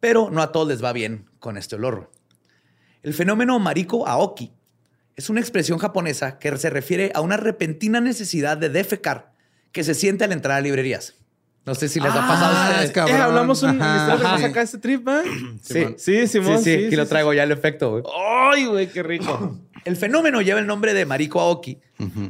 Pero 0.00 0.30
no 0.30 0.42
a 0.42 0.52
todos 0.52 0.68
les 0.68 0.82
va 0.82 0.92
bien 0.92 1.28
con 1.38 1.56
este 1.56 1.76
olor. 1.76 2.10
El 3.02 3.14
fenómeno 3.14 3.58
Mariko 3.58 4.06
Aoki 4.06 4.52
es 5.16 5.30
una 5.30 5.40
expresión 5.40 5.78
japonesa 5.78 6.38
que 6.38 6.56
se 6.56 6.70
refiere 6.70 7.10
a 7.14 7.20
una 7.20 7.36
repentina 7.36 8.00
necesidad 8.00 8.56
de 8.56 8.68
defecar 8.68 9.32
que 9.72 9.84
se 9.84 9.94
siente 9.94 10.24
al 10.24 10.32
entrar 10.32 10.58
a 10.58 10.60
librerías. 10.60 11.14
No 11.68 11.74
sé 11.74 11.88
si 11.90 12.00
les 12.00 12.10
ha 12.10 12.26
pasado 12.26 12.56
a 12.56 12.64
Ah, 12.64 12.68
ustedes. 12.70 12.84
es 12.86 12.92
cabrón. 12.92 13.16
Eh, 13.16 13.20
hablamos 13.20 13.62
un 13.62 13.82
Ajá. 13.82 14.16
¿vamos 14.16 14.42
acá 14.42 14.62
este 14.62 14.78
trip, 14.78 15.06
¿eh? 15.06 15.22
Sí, 15.62 15.84
Sí, 15.98 16.26
Simón. 16.26 16.64
sí, 16.64 16.78
sí, 16.78 16.86
aquí 16.86 16.96
lo 16.96 17.06
traigo 17.06 17.34
ya 17.34 17.42
el 17.42 17.52
efecto. 17.52 17.90
güey. 17.90 18.02
Ay, 18.54 18.64
güey, 18.64 18.86
qué 18.88 19.02
rico. 19.02 19.58
El 19.84 19.96
fenómeno 19.96 20.40
lleva 20.40 20.60
el 20.60 20.66
nombre 20.66 20.94
de 20.94 21.04
Mariko 21.04 21.40
Aoki, 21.40 21.78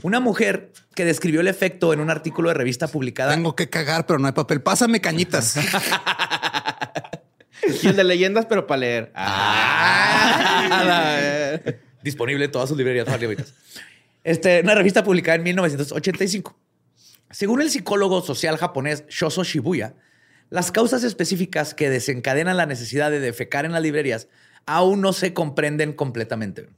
una 0.02 0.18
mujer 0.18 0.72
que 0.96 1.04
describió 1.04 1.40
el 1.40 1.46
efecto 1.46 1.92
en 1.92 2.00
un 2.00 2.10
artículo 2.10 2.48
de 2.48 2.54
revista 2.54 2.88
publicada. 2.88 3.32
Tengo 3.32 3.54
que 3.54 3.70
cagar, 3.70 4.06
pero 4.06 4.18
no 4.18 4.26
hay 4.26 4.32
papel. 4.32 4.60
Pásame 4.60 5.00
cañitas. 5.00 5.56
y 7.82 7.86
el 7.86 7.94
de 7.96 8.04
leyendas, 8.04 8.46
pero 8.46 8.66
para 8.66 8.78
leer. 8.80 9.12
Ah, 9.14 10.68
Disponible 12.02 12.44
en 12.46 12.50
todas 12.50 12.68
sus 12.68 12.76
librerías 12.76 13.06
favoritas. 13.08 13.54
Este, 14.24 14.60
una 14.62 14.74
revista 14.74 15.04
publicada 15.04 15.36
en 15.36 15.44
1985. 15.44 16.58
Según 17.30 17.60
el 17.60 17.70
psicólogo 17.70 18.22
social 18.22 18.56
japonés 18.56 19.04
Shoso 19.08 19.44
Shibuya, 19.44 19.94
las 20.50 20.72
causas 20.72 21.04
específicas 21.04 21.74
que 21.74 21.90
desencadenan 21.90 22.56
la 22.56 22.66
necesidad 22.66 23.10
de 23.10 23.20
defecar 23.20 23.64
en 23.64 23.72
las 23.72 23.82
librerías 23.82 24.28
aún 24.66 25.00
no 25.00 25.12
se 25.12 25.34
comprenden 25.34 25.92
completamente. 25.92 26.68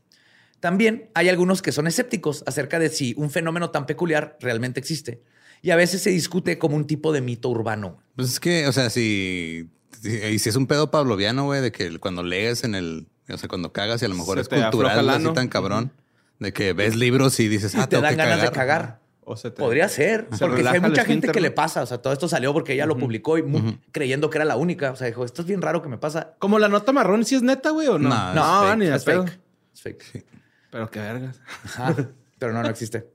También 0.60 1.10
hay 1.14 1.28
algunos 1.28 1.62
que 1.62 1.72
son 1.72 1.86
escépticos 1.86 2.44
acerca 2.46 2.78
de 2.78 2.88
si 2.90 3.14
un 3.16 3.30
fenómeno 3.30 3.70
tan 3.70 3.86
peculiar 3.86 4.36
realmente 4.40 4.78
existe. 4.78 5.22
Y 5.62 5.70
a 5.70 5.76
veces 5.76 6.02
se 6.02 6.10
discute 6.10 6.58
como 6.58 6.76
un 6.76 6.86
tipo 6.86 7.12
de 7.12 7.20
mito 7.20 7.48
urbano. 7.48 7.98
Pues 8.16 8.28
es 8.28 8.40
que, 8.40 8.66
o 8.66 8.72
sea, 8.72 8.90
si, 8.90 9.70
si, 10.02 10.38
si 10.38 10.48
es 10.48 10.56
un 10.56 10.66
pedo 10.66 10.90
pavloviano, 10.90 11.44
güey, 11.44 11.60
de 11.60 11.72
que 11.72 11.98
cuando 11.98 12.22
lees 12.22 12.64
en 12.64 12.74
el, 12.74 13.08
o 13.28 13.38
sea, 13.38 13.48
cuando 13.48 13.72
cagas 13.72 14.02
y 14.02 14.04
a 14.04 14.08
lo 14.08 14.14
mejor 14.14 14.36
Se 14.36 14.42
es 14.42 14.48
cultural, 14.48 15.08
así 15.08 15.32
tan 15.32 15.48
cabrón, 15.48 15.92
de 16.38 16.52
que 16.52 16.72
ves 16.72 16.96
libros 16.96 17.40
y 17.40 17.48
dices, 17.48 17.74
ah, 17.74 17.86
te 17.86 17.96
tengo 17.96 18.02
dan 18.02 18.12
que 18.12 18.16
ganas 18.16 18.36
cagar. 18.36 18.50
de 18.50 18.54
cagar. 18.54 19.00
O 19.22 19.36
se 19.36 19.50
te- 19.50 19.56
Podría 19.62 19.88
ser, 19.88 20.26
Se 20.32 20.44
porque 20.46 20.66
hay 20.66 20.80
mucha 20.80 21.04
gente 21.04 21.28
que 21.28 21.40
le 21.40 21.50
pasa. 21.50 21.82
O 21.82 21.86
sea, 21.86 21.98
todo 21.98 22.12
esto 22.12 22.26
salió 22.28 22.52
porque 22.52 22.72
ella 22.72 22.86
lo 22.86 22.96
publicó 22.96 23.38
y 23.38 23.44
creyendo 23.92 24.28
que 24.30 24.38
era 24.38 24.44
la 24.44 24.56
única. 24.56 24.90
O 24.90 24.96
sea, 24.96 25.06
dijo, 25.06 25.24
esto 25.24 25.42
es 25.42 25.48
bien 25.48 25.62
raro 25.62 25.82
que 25.82 25.88
me 25.88 25.98
pasa. 25.98 26.34
Como 26.38 26.58
la 26.58 26.68
nota 26.68 26.92
marrón, 26.92 27.24
si 27.24 27.34
es 27.36 27.42
neta, 27.42 27.70
güey, 27.70 27.86
o 27.88 27.98
no. 27.98 28.08
No, 28.08 28.34
no, 28.34 28.62
es 28.64 28.68
fake, 28.70 28.78
ni 28.78 28.86
Es 28.86 29.04
fake. 29.04 29.40
Es 29.74 29.82
fake. 29.82 30.26
Pero 30.70 30.90
qué 30.90 31.00
vergas. 31.00 31.40
Ajá, 31.64 31.94
pero 32.38 32.52
no, 32.52 32.62
no 32.62 32.68
existe. 32.68 33.06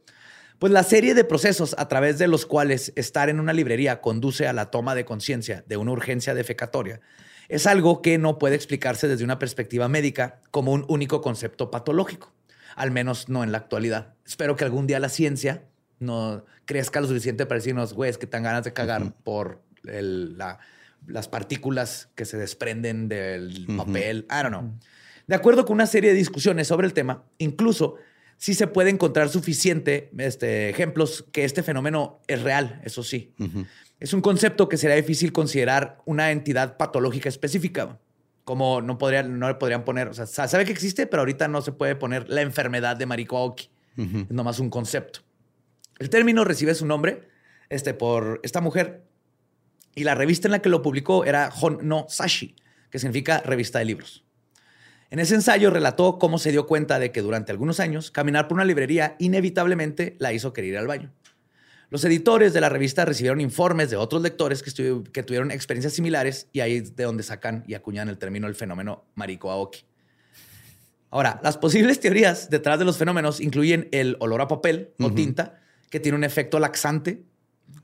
Pues 0.60 0.72
la 0.72 0.84
serie 0.84 1.14
de 1.16 1.24
procesos 1.26 1.76
a 1.78 1.88
través 1.90 2.18
de 2.18 2.28
los 2.28 2.46
cuales 2.46 2.94
estar 2.96 3.28
en 3.30 3.40
una 3.42 3.52
librería 3.52 4.00
conduce 4.00 4.48
a 4.48 4.54
la 4.54 4.72
toma 4.72 4.96
de 4.96 5.04
conciencia 5.04 5.64
de 5.68 5.76
una 5.78 5.92
urgencia 5.92 6.34
defecatoria 6.34 7.02
es 7.50 7.68
algo 7.68 8.02
que 8.02 8.18
no 8.18 8.40
puede 8.40 8.56
explicarse 8.56 9.08
desde 9.08 9.24
una 9.26 9.38
perspectiva 9.38 9.88
médica 9.90 10.40
como 10.52 10.72
un 10.72 10.86
único 10.88 11.22
concepto 11.22 11.70
patológico, 11.72 12.34
al 12.76 12.92
menos 12.92 13.28
no 13.30 13.44
en 13.44 13.52
la 13.52 13.58
actualidad. 13.60 14.14
Espero 14.26 14.56
que 14.56 14.64
algún 14.64 14.88
día 14.88 15.00
la 15.00 15.10
ciencia 15.10 15.64
no 16.00 16.44
crezca 16.66 17.00
lo 17.02 17.08
suficiente 17.08 17.46
para 17.46 17.60
decirnos, 17.60 17.94
güey, 17.94 18.10
es 18.10 18.18
que 18.18 18.28
tan 18.28 18.44
ganas 18.44 18.64
de 18.64 18.74
cagar 18.74 19.14
por 19.24 19.62
el- 19.86 20.38
la- 20.38 20.60
las 21.08 21.28
partículas 21.28 22.10
que 22.16 22.26
se 22.26 22.38
desprenden 22.38 23.08
del 23.08 23.66
papel. 23.78 24.26
I 24.30 24.42
don't 24.44 24.48
know. 24.50 24.74
De 25.28 25.36
acuerdo 25.36 25.66
con 25.66 25.76
una 25.76 25.86
serie 25.88 26.12
de 26.12 26.18
discusiones 26.18 26.68
sobre 26.68 26.88
el 26.88 26.94
tema, 26.94 27.24
incluso 27.38 27.96
sí 28.38 28.54
se 28.54 28.68
puede 28.68 28.90
encontrar 28.90 29.30
suficiente 29.30 30.10
este, 30.18 30.70
ejemplos 30.70 31.26
que 31.32 31.46
este 31.46 31.64
fenómeno 31.64 32.20
es 32.28 32.42
real, 32.42 32.82
eso 32.84 33.04
sí. 33.04 33.34
Es 34.00 34.14
un 34.14 34.22
concepto 34.22 34.68
que 34.68 34.78
será 34.78 34.96
difícil 34.96 35.32
considerar 35.32 36.00
una 36.06 36.32
entidad 36.32 36.76
patológica 36.78 37.30
específica. 37.30 37.98
Como 38.44 38.82
no, 38.82 38.98
podrían, 39.00 39.40
no 39.40 39.48
le 39.48 39.56
podrían 39.56 39.86
poner, 39.86 40.10
o 40.10 40.14
sea, 40.14 40.26
sa- 40.28 40.48
sabe 40.48 40.66
que 40.66 40.72
existe, 40.72 41.08
pero 41.08 41.22
ahorita 41.22 41.48
no 41.48 41.62
se 41.62 41.72
puede 41.72 41.96
poner 41.96 42.30
la 42.30 42.42
enfermedad 42.42 42.96
de 42.98 43.06
Mariko 43.08 43.38
Aoki. 43.38 43.70
Es 43.98 44.30
nomás 44.32 44.60
un 44.60 44.70
concepto. 44.70 45.22
El 46.00 46.10
término 46.10 46.44
recibe 46.44 46.76
su 46.76 46.86
nombre 46.86 47.28
este, 47.70 47.94
por 47.94 48.40
esta 48.44 48.62
mujer 48.62 49.04
y 49.96 50.04
la 50.04 50.16
revista 50.16 50.48
en 50.48 50.52
la 50.52 50.60
que 50.60 50.70
lo 50.70 50.82
publicó 50.82 51.26
era 51.26 51.50
Hon 51.62 51.80
no 51.84 52.06
Sashi, 52.10 52.56
que 52.90 53.00
significa 53.00 53.40
revista 53.40 53.80
de 53.80 53.86
libros. 53.86 54.26
En 55.10 55.20
ese 55.20 55.36
ensayo 55.36 55.70
relató 55.70 56.20
cómo 56.20 56.38
se 56.38 56.52
dio 56.52 56.68
cuenta 56.68 57.00
de 57.00 57.12
que 57.12 57.22
durante 57.22 57.52
algunos 57.52 57.80
años 57.80 58.12
caminar 58.12 58.48
por 58.48 58.56
una 58.56 58.66
librería 58.66 59.16
inevitablemente 59.20 60.18
la 60.20 60.34
hizo 60.34 60.52
querer 60.52 60.72
ir 60.72 60.78
al 60.78 60.88
baño. 60.88 61.14
Los 61.90 62.04
editores 62.04 62.52
de 62.52 62.62
la 62.62 62.70
revista 62.70 63.06
recibieron 63.06 63.40
informes 63.40 63.90
de 63.90 63.96
otros 63.96 64.22
lectores 64.22 64.64
que, 64.64 65.24
tuvieron 65.24 65.52
experiencias 65.52 65.94
similares 65.94 66.50
y 66.52 66.60
ahí 66.60 66.78
es 66.78 66.96
de 66.96 67.04
donde 67.04 67.24
sacan 67.24 67.64
y 67.68 67.76
acuñan 67.76 68.10
el 68.10 68.18
término 68.18 68.48
el 68.48 68.56
fenómeno 68.56 69.06
Mariko 69.16 69.52
Aoki. 69.52 69.86
Ahora, 71.12 71.40
las 71.44 71.58
posibles 71.58 72.00
teorías 72.00 72.50
detrás 72.50 72.80
de 72.80 72.86
los 72.86 72.98
fenómenos 72.98 73.40
incluyen 73.40 73.88
el 73.92 74.18
olor 74.20 74.42
a 74.42 74.48
papel 74.48 74.92
o 75.00 75.14
tinta, 75.14 75.62
que 75.90 76.00
tiene 76.00 76.18
un 76.18 76.24
efecto 76.24 76.60
laxante 76.60 77.24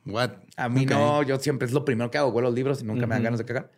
What? 0.06 0.32
a 0.58 0.70
mí 0.70 0.86
no, 0.86 1.24
yo 1.24 1.39
siempre 1.39 1.68
es 1.68 1.74
lo 1.74 1.86
primero 1.86 2.10
que 2.12 2.18
hago, 2.18 2.30
huelo 2.30 2.49
los 2.49 2.56
libros 2.56 2.82
y 2.82 2.86
nunca 2.86 3.08
me 3.08 3.16
dan 3.16 3.24
ganas 3.24 3.39
de 3.39 3.45
cagar. 3.45 3.72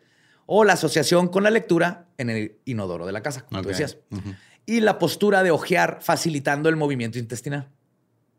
O 0.45 0.63
la 0.63 0.73
asociación 0.73 1.27
con 1.27 1.43
la 1.43 1.49
lectura 1.49 2.07
en 2.17 2.29
el 2.29 2.57
inodoro 2.65 3.05
de 3.05 3.11
la 3.11 3.21
casa, 3.21 3.45
como 3.45 3.61
tú 3.61 3.69
decías. 3.69 3.97
Y 4.65 4.79
la 4.81 4.99
postura 4.99 5.43
de 5.43 5.51
ojear 5.51 5.99
facilitando 6.01 6.69
el 6.69 6.75
movimiento 6.75 7.19
intestinal. 7.19 7.69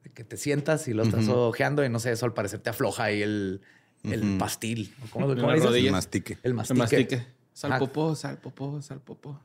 De 0.02 0.10
Que 0.10 0.24
te 0.24 0.36
sientas 0.36 0.88
y 0.88 0.94
lo 0.94 1.02
estás 1.02 1.28
ojeando 1.28 1.84
y 1.84 1.88
no 1.88 1.98
sé, 1.98 2.12
eso 2.12 2.26
al 2.26 2.34
parecer 2.34 2.60
te 2.60 2.70
afloja 2.70 3.04
ahí 3.04 3.22
el, 3.22 3.60
el 4.02 4.36
pastil. 4.38 4.94
¿o 5.04 5.10
¿Cómo, 5.10 5.26
cómo 5.28 5.52
dices? 5.52 5.74
El 5.74 5.90
mastique. 5.90 6.38
El 6.42 6.50
El 6.50 6.54
mastique. 6.54 6.78
mastique. 6.78 7.26
Sal 7.52 7.78
popó, 7.78 8.14
sal 8.14 8.38
popó, 8.38 8.82
sal 8.82 9.00
popó. 9.00 9.40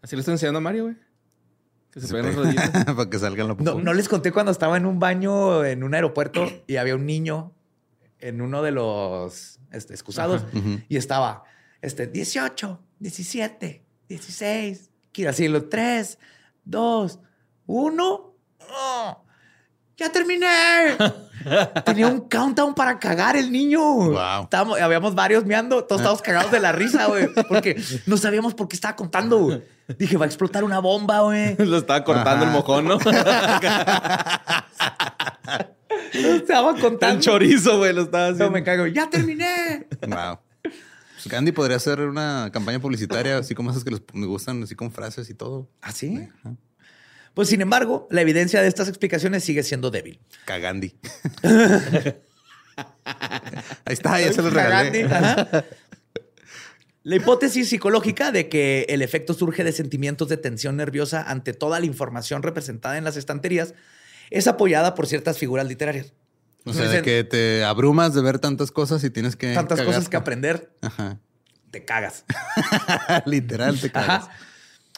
Así 0.00 0.16
le 0.16 0.20
estoy 0.20 0.32
enseñando 0.32 0.58
a 0.58 0.60
Mario, 0.62 0.84
güey. 0.84 0.96
Que 1.94 2.00
se, 2.00 2.08
Se 2.08 2.12
peguen 2.14 2.26
las 2.26 2.34
pega. 2.34 2.44
rodillitas. 2.44 2.84
Para 2.96 3.08
que 3.08 3.18
salgan 3.18 3.48
los 3.48 3.58
No, 3.60 3.80
no 3.80 3.94
les 3.94 4.08
conté 4.08 4.32
cuando 4.32 4.50
estaba 4.50 4.76
en 4.76 4.84
un 4.84 4.98
baño 4.98 5.64
en 5.64 5.84
un 5.84 5.94
aeropuerto 5.94 6.44
y 6.66 6.76
había 6.76 6.96
un 6.96 7.06
niño 7.06 7.52
en 8.18 8.40
uno 8.40 8.62
de 8.62 8.72
los 8.72 9.60
este, 9.70 9.94
excusados 9.94 10.44
y 10.88 10.96
estaba 10.96 11.44
este, 11.82 12.08
18, 12.08 12.80
17, 12.98 13.84
16, 14.08 14.90
quiero 15.12 15.30
decirlo, 15.30 15.68
3, 15.68 16.18
2, 16.64 17.20
1. 17.66 18.34
¡Ya 19.96 20.10
terminé! 20.10 20.46
Tenía 21.84 22.08
un 22.08 22.28
countdown 22.28 22.74
para 22.74 22.98
cagar 22.98 23.36
el 23.36 23.52
niño. 23.52 23.80
Wow. 23.80 24.44
Estábamos- 24.44 24.80
habíamos 24.80 25.14
varios 25.14 25.44
meando, 25.44 25.84
todos 25.84 26.00
estábamos 26.00 26.22
cagados 26.22 26.50
de 26.50 26.58
la 26.60 26.72
risa, 26.72 27.06
güey, 27.06 27.28
porque 27.48 27.80
no 28.06 28.16
sabíamos 28.16 28.54
por 28.54 28.66
qué 28.68 28.76
estaba 28.76 28.96
contando. 28.96 29.62
Dije, 29.98 30.16
va 30.16 30.24
a 30.24 30.28
explotar 30.28 30.64
una 30.64 30.78
bomba, 30.78 31.20
güey. 31.20 31.54
Lo 31.58 31.76
estaba 31.78 32.02
cortando 32.02 32.30
Ajá. 32.30 32.44
el 32.46 32.50
mojón, 32.50 32.84
¿no? 32.86 32.98
Estaba 36.12 36.72
contando. 36.78 37.16
El 37.16 37.20
chorizo, 37.20 37.78
güey, 37.78 37.92
lo 37.92 38.02
estaba 38.02 38.28
No, 38.28 38.32
haciendo. 38.34 38.50
me 38.52 38.62
cago. 38.64 38.86
¡Ya 38.86 39.08
terminé! 39.10 39.86
Wow. 40.06 40.38
Pues 40.62 41.28
Gandhi 41.28 41.52
podría 41.52 41.76
hacer 41.76 42.00
una 42.00 42.50
campaña 42.52 42.78
publicitaria, 42.80 43.38
así 43.38 43.54
como 43.54 43.70
esas 43.70 43.84
que 43.84 43.90
les- 43.90 44.02
me 44.12 44.26
gustan, 44.26 44.62
así 44.62 44.74
con 44.74 44.90
frases 44.92 45.28
y 45.30 45.34
todo. 45.34 45.68
¿Así? 45.80 46.28
Pues 47.34 47.48
sin 47.48 47.60
embargo, 47.60 48.06
la 48.10 48.20
evidencia 48.20 48.62
de 48.62 48.68
estas 48.68 48.88
explicaciones 48.88 49.44
sigue 49.44 49.62
siendo 49.62 49.90
débil. 49.90 50.20
Cagandi. 50.44 50.96
Ahí 53.84 53.92
está, 53.92 54.20
ya 54.20 54.32
se 54.32 54.40
los 54.42 54.52
regalé. 54.52 55.04
Ajá. 55.04 55.64
La 57.04 57.16
hipótesis 57.16 57.68
psicológica 57.68 58.32
de 58.32 58.48
que 58.48 58.86
el 58.88 59.02
efecto 59.02 59.34
surge 59.34 59.62
de 59.62 59.72
sentimientos 59.72 60.28
de 60.30 60.38
tensión 60.38 60.78
nerviosa 60.78 61.22
ante 61.22 61.52
toda 61.52 61.78
la 61.78 61.84
información 61.84 62.42
representada 62.42 62.96
en 62.96 63.04
las 63.04 63.18
estanterías 63.18 63.74
es 64.30 64.46
apoyada 64.46 64.94
por 64.94 65.06
ciertas 65.06 65.36
figuras 65.36 65.66
literarias. 65.66 66.14
O 66.64 66.72
sea, 66.72 66.88
de 66.88 67.02
que 67.02 67.22
te 67.24 67.62
abrumas 67.62 68.14
de 68.14 68.22
ver 68.22 68.38
tantas 68.38 68.70
cosas 68.70 69.04
y 69.04 69.10
tienes 69.10 69.36
que. 69.36 69.52
tantas 69.52 69.82
cosas 69.82 70.08
que 70.08 70.16
aprender, 70.16 70.72
Ajá. 70.80 71.18
te 71.70 71.84
cagas. 71.84 72.24
Literal, 73.26 73.78
te 73.78 73.90
cagas. 73.90 74.24
Ajá. 74.24 74.38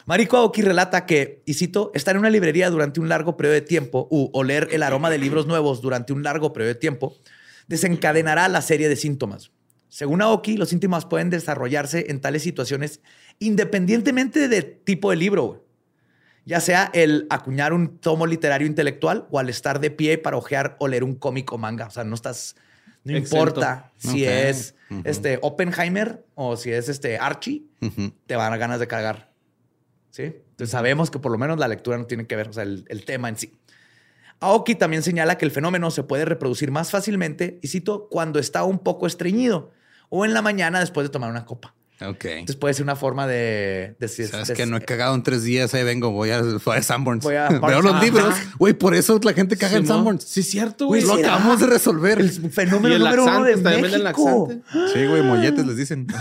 Mariko 0.06 0.36
Aoki 0.36 0.62
relata 0.62 1.04
que, 1.04 1.42
y 1.46 1.54
cito, 1.54 1.90
estar 1.92 2.14
en 2.14 2.20
una 2.20 2.30
librería 2.30 2.70
durante 2.70 3.00
un 3.00 3.08
largo 3.08 3.36
periodo 3.36 3.54
de 3.54 3.60
tiempo 3.60 4.06
u 4.08 4.30
oler 4.32 4.68
el 4.70 4.84
aroma 4.84 5.10
de 5.10 5.18
libros 5.18 5.48
nuevos 5.48 5.82
durante 5.82 6.12
un 6.12 6.22
largo 6.22 6.52
periodo 6.52 6.74
de 6.74 6.80
tiempo 6.80 7.16
desencadenará 7.66 8.48
la 8.48 8.62
serie 8.62 8.88
de 8.88 8.94
síntomas. 8.94 9.50
Según 9.88 10.22
Aoki, 10.22 10.56
los 10.56 10.68
síntomas 10.68 11.06
pueden 11.06 11.28
desarrollarse 11.28 12.06
en 12.08 12.20
tales 12.20 12.44
situaciones 12.44 13.00
independientemente 13.40 14.46
del 14.46 14.78
tipo 14.84 15.10
de 15.10 15.16
libro, 15.16 15.66
ya 16.44 16.60
sea 16.60 16.88
el 16.94 17.26
acuñar 17.28 17.72
un 17.72 17.98
tomo 17.98 18.28
literario 18.28 18.68
intelectual 18.68 19.26
o 19.32 19.40
al 19.40 19.48
estar 19.48 19.80
de 19.80 19.90
pie 19.90 20.18
para 20.18 20.36
ojear 20.36 20.76
o 20.78 20.86
leer 20.86 21.02
un 21.02 21.16
cómic 21.16 21.52
o 21.52 21.58
manga. 21.58 21.86
O 21.86 21.90
sea, 21.90 22.04
no 22.04 22.14
estás, 22.14 22.54
no 23.02 23.16
Exento. 23.16 23.36
importa 23.38 23.92
si 23.96 24.24
es 24.24 24.76
este 25.02 25.40
Oppenheimer 25.42 26.24
o 26.36 26.56
si 26.56 26.70
es 26.70 26.88
este 26.88 27.18
Archie, 27.18 27.64
te 28.26 28.36
van 28.36 28.52
a 28.52 28.56
ganas 28.56 28.78
de 28.78 28.86
cargar. 28.86 29.35
¿Sí? 30.16 30.22
Entonces 30.22 30.70
sabemos 30.70 31.10
que 31.10 31.18
por 31.18 31.30
lo 31.30 31.36
menos 31.36 31.58
la 31.58 31.68
lectura 31.68 31.98
no 31.98 32.06
tiene 32.06 32.26
que 32.26 32.36
ver, 32.36 32.48
o 32.48 32.52
sea, 32.54 32.62
el, 32.62 32.86
el 32.88 33.04
tema 33.04 33.28
en 33.28 33.36
sí. 33.36 33.52
Aoki 34.40 34.74
también 34.74 35.02
señala 35.02 35.36
que 35.36 35.44
el 35.44 35.50
fenómeno 35.50 35.90
se 35.90 36.04
puede 36.04 36.24
reproducir 36.24 36.70
más 36.70 36.90
fácilmente, 36.90 37.58
y 37.62 37.68
cito, 37.68 38.08
cuando 38.10 38.38
está 38.38 38.64
un 38.64 38.78
poco 38.78 39.06
estreñido 39.06 39.72
o 40.08 40.24
en 40.24 40.32
la 40.32 40.40
mañana 40.40 40.80
después 40.80 41.06
de 41.06 41.10
tomar 41.10 41.30
una 41.30 41.44
copa. 41.44 41.74
Ok. 42.02 42.26
Entonces 42.26 42.56
puede 42.56 42.74
ser 42.74 42.82
una 42.84 42.94
forma 42.96 43.26
de... 43.26 43.96
de, 43.98 44.08
Sabes 44.08 44.48
de- 44.48 44.54
que 44.54 44.66
no 44.66 44.76
he 44.76 44.82
cagado 44.82 45.14
en 45.14 45.22
tres 45.22 45.42
días, 45.42 45.72
ahí 45.72 45.82
vengo, 45.82 46.10
voy 46.10 46.30
a, 46.30 46.42
voy 46.42 46.76
a 46.76 46.82
Sanborns. 46.82 47.24
Voy 47.24 47.36
a 47.36 47.48
Veo 47.66 47.80
los 47.80 48.02
libros. 48.02 48.34
Güey, 48.58 48.74
por 48.74 48.94
eso 48.94 49.18
la 49.22 49.32
gente 49.32 49.56
caga 49.56 49.76
en 49.78 49.84
Simón. 49.84 49.96
Sanborns. 49.98 50.24
Sí, 50.24 50.40
es 50.40 50.50
cierto, 50.50 50.86
Güey. 50.88 51.00
Lo 51.06 51.14
acabamos 51.14 51.58
de 51.60 51.66
resolver. 51.68 52.20
el 52.20 52.26
Y 52.26 52.50
fenómeno 52.50 52.94
el 52.96 53.00
número 53.02 53.22
uno 53.24 53.44
de 53.44 53.52
laxante, 53.56 53.62
también 53.62 53.82
venden 53.82 54.02
México. 54.02 54.48
laxante. 54.50 54.92
Sí, 54.92 55.06
güey, 55.06 55.22
molletes 55.22 55.66
les 55.66 55.76
dicen. 55.78 56.06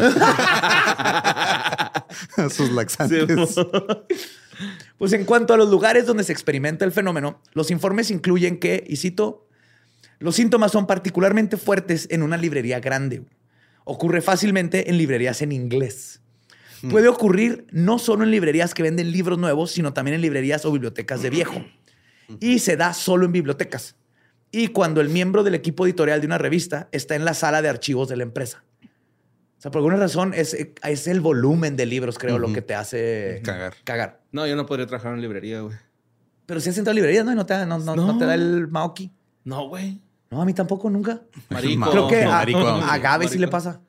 Sus 2.50 2.72
laxantes. 2.72 3.56
Pues 4.98 5.12
en 5.12 5.26
cuanto 5.26 5.54
a 5.54 5.58
los 5.58 5.70
lugares 5.70 6.06
donde 6.06 6.24
se 6.24 6.32
experimenta 6.32 6.86
el 6.86 6.94
fenómeno, 6.94 7.42
los 7.52 7.72
informes 7.72 8.10
incluyen 8.10 8.58
que, 8.58 8.86
y 8.88 8.96
cito, 8.96 9.50
los 10.20 10.36
síntomas 10.36 10.72
son 10.72 10.88
particularmente 10.88 11.58
fuertes 11.58 12.08
en 12.10 12.24
una 12.24 12.38
librería 12.38 12.80
grande. 12.80 13.24
Ocurre 13.84 14.22
fácilmente 14.22 14.90
en 14.90 14.98
librerías 14.98 15.42
en 15.42 15.52
inglés. 15.52 16.22
Puede 16.90 17.08
ocurrir 17.08 17.66
no 17.72 18.00
solo 18.00 18.24
en 18.24 18.32
librerías 18.32 18.74
que 18.74 18.84
venden 18.84 19.12
libros 19.12 19.40
nuevos, 19.40 19.72
sino 19.72 19.94
también 19.94 20.16
en 20.16 20.22
librerías 20.22 20.66
o 20.66 20.72
bibliotecas 20.72 21.22
de 21.22 21.30
viejo. 21.30 21.66
Y 22.40 22.60
se 22.60 22.78
da 22.78 22.94
solo 22.94 23.26
en 23.26 23.32
bibliotecas. 23.32 23.96
Y 24.52 24.70
cuando 24.70 25.02
el 25.02 25.10
miembro 25.10 25.44
del 25.44 25.56
equipo 25.56 25.86
editorial 25.86 26.22
de 26.22 26.28
una 26.28 26.38
revista 26.38 26.88
está 26.92 27.16
en 27.16 27.26
la 27.26 27.34
sala 27.34 27.62
de 27.62 27.70
archivos 27.70 28.08
de 28.08 28.18
la 28.18 28.24
empresa. 28.24 28.64
O 29.58 29.62
sea, 29.62 29.72
por 29.72 29.80
alguna 29.80 29.96
razón 29.98 30.34
es, 30.34 30.54
es 30.84 31.08
el 31.08 31.22
volumen 31.22 31.76
de 31.76 31.86
libros, 31.86 32.18
creo, 32.20 32.38
lo 32.40 32.52
que 32.54 32.62
te 32.62 32.76
hace 32.76 33.42
Cagar. 33.44 33.74
cagar. 33.84 34.22
No, 34.32 34.46
yo 34.46 34.56
no 34.56 34.66
podría 34.66 34.86
trabajar 34.86 35.14
en 35.14 35.22
librería, 35.22 35.62
güey. 35.62 35.76
Pero 36.46 36.60
si 36.60 36.70
has 36.70 36.78
entrado 36.78 36.92
a 36.92 36.96
librerías, 36.96 37.26
¿no? 37.26 37.32
Y 37.32 37.36
no 37.36 37.46
te, 37.46 37.54
da- 37.56 37.66
no, 37.66 37.80
no- 37.80 37.96
no 37.96 38.18
te 38.18 38.26
da 38.26 38.36
el 38.36 38.68
Maoki. 38.68 39.12
No, 39.44 39.68
güey. 39.70 40.02
No, 40.30 40.42
a 40.42 40.46
mí 40.46 40.54
tampoco, 40.54 40.90
nunca. 40.90 41.22
Marico. 41.50 41.90
Creo 41.90 42.08
que 42.08 42.24
a, 42.24 42.30
marico, 42.30 42.60
a 42.60 43.28
sí, 43.28 43.38
le 43.40 43.48
pasa. 43.48 43.82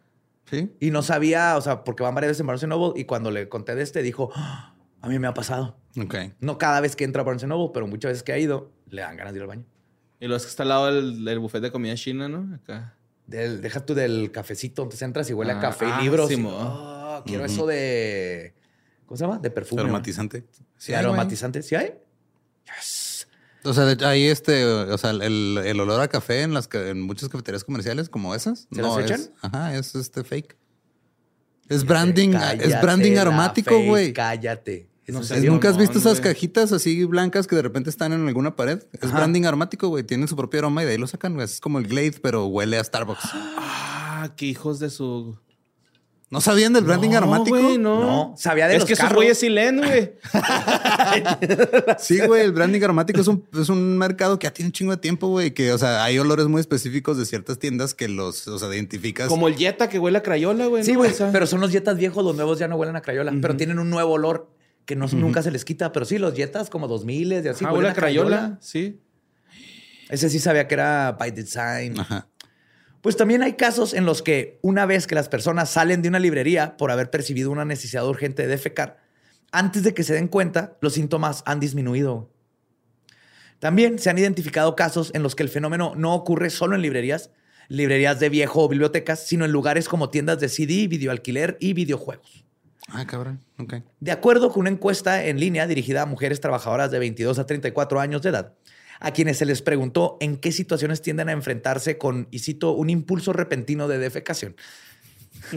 Sí. 0.50 0.72
Y 0.80 0.90
no 0.90 1.02
sabía, 1.02 1.56
o 1.56 1.60
sea, 1.60 1.82
porque 1.82 2.02
van 2.04 2.14
varias 2.14 2.30
veces 2.30 2.40
en 2.40 2.46
Barnes 2.46 2.66
Noble 2.68 2.98
y 3.00 3.04
cuando 3.04 3.30
le 3.30 3.48
conté 3.48 3.74
de 3.74 3.82
este 3.82 4.02
dijo, 4.02 4.30
"Ah, 4.34 4.74
a 5.02 5.08
mí 5.08 5.18
me 5.18 5.26
ha 5.26 5.34
pasado. 5.34 5.76
Ok. 6.00 6.14
No 6.40 6.56
cada 6.56 6.80
vez 6.80 6.94
que 6.94 7.04
entra 7.04 7.22
a 7.22 7.24
Barnes 7.24 7.44
Noble, 7.44 7.70
pero 7.74 7.86
muchas 7.86 8.10
veces 8.10 8.22
que 8.22 8.32
ha 8.32 8.38
ido, 8.38 8.70
le 8.88 9.02
dan 9.02 9.16
ganas 9.16 9.32
de 9.32 9.38
ir 9.38 9.42
al 9.42 9.48
baño. 9.48 9.64
Y 10.20 10.28
lo 10.28 10.36
es 10.36 10.44
que 10.44 10.48
está 10.48 10.62
al 10.62 10.68
lado 10.70 10.86
del, 10.86 11.24
del 11.24 11.38
buffet 11.40 11.60
de 11.62 11.72
comida 11.72 11.94
china, 11.96 12.28
¿no? 12.28 12.54
Acá. 12.54 12.94
Del- 13.26 13.60
deja 13.60 13.84
tú 13.84 13.94
del 13.94 14.30
cafecito, 14.32 14.82
entonces 14.82 15.02
entras 15.02 15.28
y 15.30 15.32
huele 15.32 15.52
a 15.52 15.58
Ah, 15.58 15.60
café 15.60 15.86
ah, 15.86 15.98
y 16.00 16.04
libros. 16.04 16.28
sí, 16.28 16.34
y, 16.34 16.36
mo. 16.36 16.56
"Ah, 16.60 17.22
quiero 17.26 17.44
eso 17.44 17.66
de... 17.66 18.54
¿Cómo 19.06 19.16
se 19.16 19.24
llama? 19.24 19.38
De 19.38 19.50
perfume. 19.50 19.82
¿no? 19.82 19.88
Aromatizante. 19.88 20.44
Sí, 20.76 20.92
hay, 20.92 21.00
aromatizante. 21.00 21.62
¿Sí 21.62 21.74
hay? 21.74 21.94
Yes. 22.78 23.28
O 23.64 23.72
sea, 23.74 23.96
ahí 24.08 24.26
este, 24.26 24.64
o 24.64 24.96
sea, 24.98 25.10
el, 25.10 25.58
el 25.64 25.80
olor 25.80 26.00
a 26.00 26.08
café 26.08 26.42
en 26.42 26.54
las 26.54 26.68
en 26.72 27.00
muchas 27.02 27.28
cafeterías 27.28 27.64
comerciales 27.64 28.08
como 28.08 28.34
esas. 28.34 28.68
¿Se 28.72 28.80
las 28.82 28.96
es- 28.98 29.04
echan? 29.10 29.20
ajá, 29.42 29.76
es 29.76 29.94
este 29.96 30.22
fake. 30.24 30.56
Es 31.68 31.84
branding, 31.84 32.34
es 32.60 32.80
branding 32.80 33.16
aromático, 33.16 33.76
güey. 33.82 34.12
Cállate. 34.12 34.88
¿Nunca 35.08 35.68
has 35.68 35.76
visto 35.76 35.98
esas 35.98 36.20
güey. 36.20 36.32
cajitas 36.34 36.72
así 36.72 37.04
blancas 37.04 37.46
que 37.46 37.54
de 37.56 37.62
repente 37.62 37.90
están 37.90 38.12
en 38.12 38.26
alguna 38.26 38.56
pared? 38.56 38.82
Es 38.92 39.04
Ajá. 39.04 39.18
branding 39.18 39.44
aromático, 39.44 39.88
güey. 39.88 40.02
Tienen 40.04 40.26
su 40.28 40.34
propio 40.36 40.58
aroma 40.60 40.82
y 40.82 40.86
de 40.86 40.92
ahí 40.92 40.98
lo 40.98 41.06
sacan. 41.06 41.34
güey. 41.34 41.44
Es 41.44 41.60
como 41.60 41.78
el 41.78 41.86
Glade, 41.86 42.14
pero 42.22 42.46
huele 42.46 42.78
a 42.78 42.82
Starbucks. 42.84 43.20
Ah, 43.32 44.30
qué 44.36 44.46
hijos 44.46 44.78
de 44.80 44.90
su. 44.90 45.36
¿No 46.28 46.40
sabían 46.40 46.72
del 46.72 46.82
branding 46.82 47.10
No, 47.10 47.18
aromático? 47.18 47.56
güey, 47.56 47.78
no. 47.78 48.00
No, 48.00 48.34
sabía 48.36 48.66
de 48.66 48.74
es 48.74 48.80
los 48.80 48.86
que 48.88 48.94
esos 48.94 49.04
carros. 49.04 49.18
güeyes 49.18 49.38
sí 49.38 49.48
leen, 49.48 49.76
güey. 49.78 50.14
Sí, 51.98 52.18
güey, 52.26 52.42
el 52.42 52.52
branding 52.52 52.82
aromático 52.82 53.20
es 53.20 53.28
un, 53.28 53.44
es 53.58 53.68
un 53.68 53.96
mercado 53.98 54.38
que 54.38 54.46
ya 54.46 54.52
tiene 54.52 54.68
un 54.68 54.72
chingo 54.72 54.90
de 54.92 54.98
tiempo, 54.98 55.28
güey. 55.28 55.52
Que, 55.54 55.72
o 55.72 55.78
sea, 55.78 56.02
hay 56.04 56.18
olores 56.18 56.46
muy 56.48 56.60
específicos 56.60 57.16
de 57.16 57.26
ciertas 57.26 57.58
tiendas 57.58 57.94
que 57.94 58.08
los, 58.08 58.46
o 58.48 58.58
sea, 58.58 58.68
identificas. 58.74 59.28
Como 59.28 59.46
el 59.48 59.56
Jetta 59.56 59.88
que 59.88 59.98
huele 59.98 60.18
a 60.18 60.22
Crayola, 60.22 60.66
güey. 60.66 60.82
Sí, 60.84 60.92
¿no? 60.92 60.98
güey, 60.98 61.12
O 61.12 61.14
sea, 61.14 61.30
pero 61.32 61.46
son 61.46 61.60
los 61.60 61.70
Jetas 61.70 61.96
viejos, 61.96 62.24
los 62.24 62.34
nuevos 62.34 62.58
ya 62.58 62.68
no 62.68 62.76
huelen 62.76 62.96
a 62.96 63.02
Crayola, 63.02 63.32
pero 63.40 63.56
tienen 63.56 63.78
un 63.78 63.88
nuevo 63.90 64.12
olor 64.14 64.48
que 64.86 64.96
no, 64.96 65.06
nunca 65.08 65.42
se 65.42 65.50
les 65.50 65.64
quita. 65.64 65.92
Pero 65.92 66.06
sí, 66.06 66.18
los 66.18 66.34
Jetas 66.34 66.70
como 66.70 66.88
2000 66.88 67.32
y 67.32 67.36
así 67.48 67.64
ah, 67.64 67.68
huelen 67.68 67.76
huele 67.76 67.88
a 67.88 67.94
Crayola. 67.94 68.58
Sí. 68.60 69.00
Ese 70.08 70.30
sí 70.30 70.38
sabía 70.38 70.66
que 70.68 70.74
era 70.74 71.12
by 71.12 71.32
design. 71.32 72.00
Ajá. 72.00 72.28
Pues 73.02 73.16
también 73.16 73.42
hay 73.42 73.52
casos 73.52 73.94
en 73.94 74.04
los 74.04 74.22
que 74.22 74.58
una 74.62 74.86
vez 74.86 75.06
que 75.06 75.14
las 75.14 75.28
personas 75.28 75.70
salen 75.70 76.02
de 76.02 76.08
una 76.08 76.18
librería 76.18 76.76
por 76.76 76.90
haber 76.90 77.10
percibido 77.10 77.50
una 77.50 77.64
necesidad 77.64 78.06
urgente 78.08 78.42
de 78.42 78.48
defecar, 78.48 78.98
antes 79.52 79.84
de 79.84 79.94
que 79.94 80.02
se 80.02 80.14
den 80.14 80.28
cuenta, 80.28 80.76
los 80.80 80.94
síntomas 80.94 81.42
han 81.46 81.60
disminuido. 81.60 82.32
También 83.58 83.98
se 83.98 84.10
han 84.10 84.18
identificado 84.18 84.76
casos 84.76 85.12
en 85.14 85.22
los 85.22 85.34
que 85.34 85.42
el 85.42 85.48
fenómeno 85.48 85.94
no 85.96 86.14
ocurre 86.14 86.50
solo 86.50 86.74
en 86.74 86.82
librerías, 86.82 87.30
librerías 87.68 88.20
de 88.20 88.28
viejo 88.28 88.64
o 88.64 88.68
bibliotecas, 88.68 89.26
sino 89.26 89.44
en 89.44 89.52
lugares 89.52 89.88
como 89.88 90.10
tiendas 90.10 90.40
de 90.40 90.48
CD, 90.48 90.88
videoalquiler 90.88 91.56
y 91.60 91.74
videojuegos. 91.74 92.45
Ah, 92.88 93.04
cabrón. 93.06 93.40
Ok. 93.58 93.74
De 94.00 94.12
acuerdo 94.12 94.50
con 94.50 94.60
una 94.60 94.70
encuesta 94.70 95.24
en 95.24 95.40
línea 95.40 95.66
dirigida 95.66 96.02
a 96.02 96.06
mujeres 96.06 96.40
trabajadoras 96.40 96.90
de 96.90 96.98
22 96.98 97.38
a 97.38 97.46
34 97.46 98.00
años 98.00 98.22
de 98.22 98.30
edad, 98.30 98.54
a 99.00 99.10
quienes 99.12 99.38
se 99.38 99.44
les 99.44 99.60
preguntó 99.62 100.16
en 100.20 100.36
qué 100.36 100.52
situaciones 100.52 101.02
tienden 101.02 101.28
a 101.28 101.32
enfrentarse 101.32 101.98
con, 101.98 102.28
y 102.30 102.38
cito, 102.38 102.72
un 102.72 102.88
impulso 102.90 103.32
repentino 103.32 103.88
de 103.88 103.98
defecación. 103.98 104.56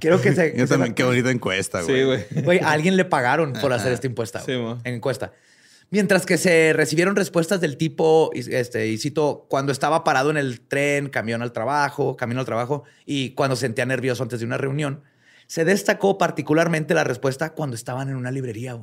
Quiero 0.00 0.20
que 0.20 0.34
se... 0.34 0.52
que 0.52 0.58
Yo 0.58 0.66
se- 0.66 0.74
también, 0.74 0.94
qué 0.94 1.04
bonita 1.04 1.30
encuesta, 1.30 1.82
güey. 1.82 1.96
Sí, 1.96 2.04
güey. 2.04 2.42
Güey, 2.44 2.58
a 2.60 2.70
alguien 2.72 2.96
le 2.96 3.04
pagaron 3.04 3.52
por 3.54 3.72
hacer 3.72 3.92
esta 3.92 4.06
encuesta. 4.06 4.40
Sí, 4.40 4.52
güey, 4.54 4.62
mo. 4.62 4.78
en 4.84 4.94
encuesta. 4.94 5.32
Mientras 5.90 6.26
que 6.26 6.36
se 6.36 6.72
recibieron 6.74 7.16
respuestas 7.16 7.60
del 7.62 7.78
tipo, 7.78 8.30
este, 8.34 8.88
y 8.88 8.98
cito, 8.98 9.46
cuando 9.48 9.72
estaba 9.72 10.04
parado 10.04 10.30
en 10.30 10.36
el 10.36 10.60
tren, 10.60 11.08
camión 11.08 11.40
al 11.40 11.52
trabajo, 11.52 12.14
camino 12.16 12.40
al 12.40 12.46
trabajo, 12.46 12.84
y 13.06 13.30
cuando 13.30 13.56
sentía 13.56 13.86
nervioso 13.86 14.22
antes 14.22 14.40
de 14.40 14.44
una 14.46 14.58
reunión, 14.58 15.02
se 15.48 15.64
destacó 15.64 16.16
particularmente 16.18 16.94
la 16.94 17.02
respuesta 17.02 17.54
cuando 17.54 17.74
estaban 17.74 18.08
en 18.08 18.14
una 18.16 18.30
librería. 18.30 18.76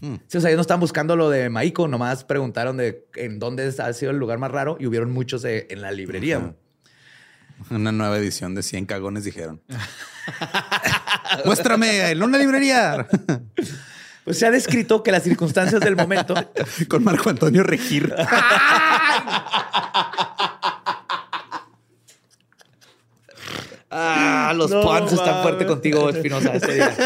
Hmm. 0.00 0.14
Sí, 0.28 0.38
o 0.38 0.40
sea, 0.40 0.48
ellos 0.48 0.56
no 0.56 0.62
estaban 0.62 0.80
buscando 0.80 1.14
lo 1.16 1.28
de 1.28 1.50
Maiko, 1.50 1.86
nomás 1.88 2.24
preguntaron 2.24 2.78
de 2.78 3.06
en 3.16 3.38
dónde 3.38 3.70
ha 3.78 3.92
sido 3.92 4.10
el 4.12 4.16
lugar 4.16 4.38
más 4.38 4.50
raro 4.50 4.78
y 4.80 4.86
hubieron 4.86 5.10
muchos 5.10 5.42
de- 5.42 5.66
en 5.68 5.82
la 5.82 5.92
librería. 5.92 6.54
Una 7.68 7.92
nueva 7.92 8.16
edición 8.16 8.54
de 8.54 8.62
100 8.62 8.86
cagones 8.86 9.24
dijeron. 9.24 9.60
Muéstrame 11.44 12.10
en 12.10 12.22
una 12.22 12.38
librería 12.38 13.06
Pues 14.24 14.38
se 14.38 14.46
ha 14.46 14.50
descrito 14.50 15.02
que 15.02 15.12
las 15.12 15.22
circunstancias 15.24 15.80
del 15.80 15.96
momento 15.96 16.34
con 16.88 17.02
Marco 17.04 17.28
Antonio 17.30 17.62
Regir. 17.62 18.14
Ah, 24.50 24.54
los 24.54 24.70
No 24.72 24.82
puns 24.82 25.12
están 25.12 25.42
fuerte 25.42 25.64
contigo, 25.64 26.10
Espinosa, 26.10 26.56
este 26.56 26.74
día. 26.74 26.92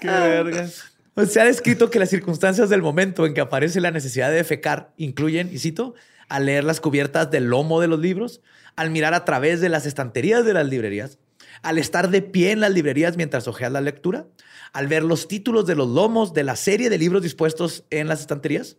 Qué 0.00 0.06
verga. 0.06 0.68
Pues 1.14 1.32
se 1.32 1.40
ha 1.40 1.44
descrito 1.44 1.90
que 1.90 1.98
las 1.98 2.10
circunstancias 2.10 2.68
del 2.68 2.82
momento 2.82 3.26
en 3.26 3.34
que 3.34 3.40
aparece 3.40 3.80
la 3.80 3.90
necesidad 3.90 4.30
de 4.30 4.36
defecar 4.36 4.92
incluyen, 4.96 5.50
y 5.52 5.58
cito, 5.58 5.94
al 6.28 6.46
leer 6.46 6.62
las 6.62 6.80
cubiertas 6.80 7.32
del 7.32 7.46
lomo 7.46 7.80
de 7.80 7.88
los 7.88 7.98
libros, 7.98 8.42
al 8.76 8.90
mirar 8.90 9.12
a 9.12 9.24
través 9.24 9.60
de 9.60 9.70
las 9.70 9.86
estanterías 9.86 10.44
de 10.44 10.54
las 10.54 10.68
librerías, 10.68 11.18
al 11.62 11.78
estar 11.78 12.08
de 12.08 12.22
pie 12.22 12.52
en 12.52 12.60
las 12.60 12.70
librerías 12.70 13.16
mientras 13.16 13.48
ojeas 13.48 13.72
la 13.72 13.80
lectura, 13.80 14.28
al 14.72 14.86
ver 14.86 15.02
los 15.02 15.26
títulos 15.26 15.66
de 15.66 15.74
los 15.74 15.88
lomos 15.88 16.32
de 16.32 16.44
la 16.44 16.54
serie 16.54 16.90
de 16.90 16.98
libros 16.98 17.22
dispuestos 17.22 17.82
en 17.90 18.06
las 18.06 18.20
estanterías, 18.20 18.76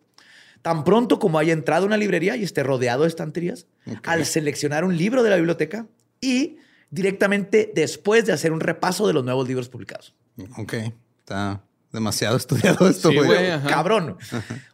tan 0.61 0.83
pronto 0.83 1.19
como 1.19 1.39
haya 1.39 1.53
entrado 1.53 1.83
a 1.83 1.87
una 1.87 1.97
librería 1.97 2.35
y 2.35 2.43
esté 2.43 2.63
rodeado 2.63 3.03
de 3.03 3.09
estanterías, 3.09 3.67
al 4.03 4.25
seleccionar 4.25 4.83
un 4.83 4.97
libro 4.97 5.23
de 5.23 5.29
la 5.29 5.35
biblioteca 5.37 5.87
y 6.21 6.57
directamente 6.89 7.71
después 7.75 8.25
de 8.25 8.33
hacer 8.33 8.51
un 8.51 8.59
repaso 8.59 9.07
de 9.07 9.13
los 9.13 9.23
nuevos 9.23 9.47
libros 9.47 9.69
publicados. 9.69 10.15
Ok. 10.57 10.73
Está 11.19 11.61
demasiado 11.91 12.37
estudiado 12.37 12.87
esto, 12.89 13.09
Sí, 13.09 13.17
güey. 13.17 13.51
ajá. 13.51 13.67
Cabrón. 13.67 14.17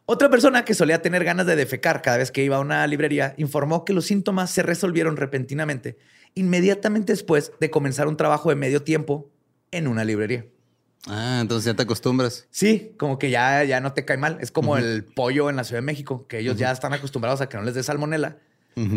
Otra 0.05 0.29
persona 0.29 0.65
que 0.65 0.73
solía 0.73 1.01
tener 1.01 1.23
ganas 1.23 1.45
de 1.45 1.55
defecar 1.55 2.01
cada 2.01 2.17
vez 2.17 2.31
que 2.31 2.43
iba 2.43 2.57
a 2.57 2.59
una 2.59 2.85
librería 2.87 3.33
informó 3.37 3.85
que 3.85 3.93
los 3.93 4.05
síntomas 4.05 4.49
se 4.51 4.63
resolvieron 4.63 5.17
repentinamente 5.17 5.97
inmediatamente 6.35 7.13
después 7.13 7.51
de 7.59 7.69
comenzar 7.69 8.07
un 8.07 8.17
trabajo 8.17 8.49
de 8.49 8.55
medio 8.55 8.81
tiempo 8.81 9.29
en 9.71 9.87
una 9.87 10.03
librería. 10.03 10.45
Ah, 11.07 11.39
entonces 11.41 11.65
ya 11.65 11.75
te 11.75 11.83
acostumbras. 11.83 12.47
Sí, 12.49 12.93
como 12.97 13.19
que 13.19 13.29
ya, 13.29 13.63
ya 13.63 13.79
no 13.81 13.93
te 13.93 14.05
cae 14.05 14.17
mal. 14.17 14.37
Es 14.39 14.51
como 14.51 14.77
el 14.77 15.03
pollo 15.03 15.49
en 15.49 15.55
la 15.57 15.63
Ciudad 15.63 15.81
de 15.81 15.85
México, 15.85 16.27
que 16.27 16.39
ellos 16.39 16.57
ya 16.57 16.71
están 16.71 16.93
acostumbrados 16.93 17.41
a 17.41 17.49
que 17.49 17.57
no 17.57 17.63
les 17.63 17.75
dé 17.75 17.83
salmonela, 17.83 18.37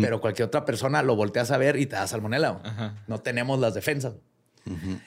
pero 0.01 0.21
cualquier 0.21 0.47
otra 0.47 0.65
persona 0.65 1.03
lo 1.03 1.15
volteas 1.15 1.51
a 1.51 1.57
ver 1.57 1.77
y 1.77 1.85
te 1.85 1.95
da 1.95 2.07
salmonela. 2.07 2.97
No 3.07 3.19
tenemos 3.19 3.59
las 3.59 3.73
defensas. 3.73 4.15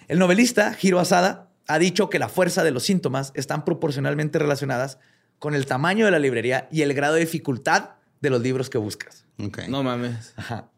El 0.09 0.19
novelista 0.19 0.77
Hiro 0.81 1.01
Asada 1.01 1.49
ha 1.67 1.79
dicho 1.79 2.11
que 2.11 2.19
la 2.19 2.29
fuerza 2.29 2.65
de 2.65 2.71
los 2.71 2.83
síntomas 2.83 3.33
están 3.35 3.65
proporcionalmente 3.65 4.39
relacionadas 4.39 4.99
con 5.39 5.55
el 5.55 5.67
tamaño 5.67 6.05
de 6.05 6.11
la 6.11 6.19
librería 6.19 6.69
y 6.71 6.83
el 6.83 6.93
grado 6.95 7.15
de 7.15 7.21
dificultad 7.21 7.91
de 8.21 8.31
los 8.31 8.43
libros 8.43 8.69
que 8.69 8.79
buscas. 8.79 9.25
No 9.69 9.83
mames. 9.83 10.35
Ajá. 10.37 10.69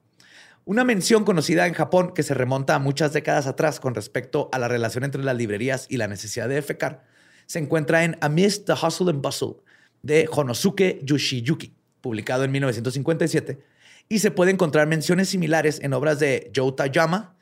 Una 0.65 0.85
mención 0.85 1.25
conocida 1.25 1.67
en 1.67 1.75
Japón 1.75 2.13
que 2.15 2.23
se 2.23 2.35
remonta 2.35 2.77
a 2.77 2.79
muchas 2.79 3.13
décadas 3.13 3.47
atrás 3.47 3.81
con 3.81 3.95
respecto 3.95 4.49
a 4.53 4.59
la 4.59 4.69
relación 4.69 5.03
entre 5.03 5.25
las 5.25 5.37
librerías 5.37 5.87
y 5.89 5.97
la 5.97 6.07
necesidad 6.07 6.49
de 6.49 6.55
defecar 6.55 7.05
se 7.47 7.59
encuentra 7.59 8.05
en 8.05 8.17
Amidst 8.21 8.67
the 8.67 8.73
Hustle 8.73 9.11
and 9.11 9.23
Bustle 9.23 9.57
de 10.03 10.29
Honosuke 10.31 11.01
Yoshiyuki, 11.03 11.75
publicado 12.01 12.45
en 12.45 12.51
1957, 12.53 13.63
y 14.09 14.21
se 14.21 14.31
puede 14.31 14.51
encontrar 14.51 14.87
menciones 14.87 15.29
similares 15.29 15.81
en 15.83 15.93
obras 15.93 16.19
de 16.19 16.51
Joe 16.55 16.73
Tayama, 16.73 17.37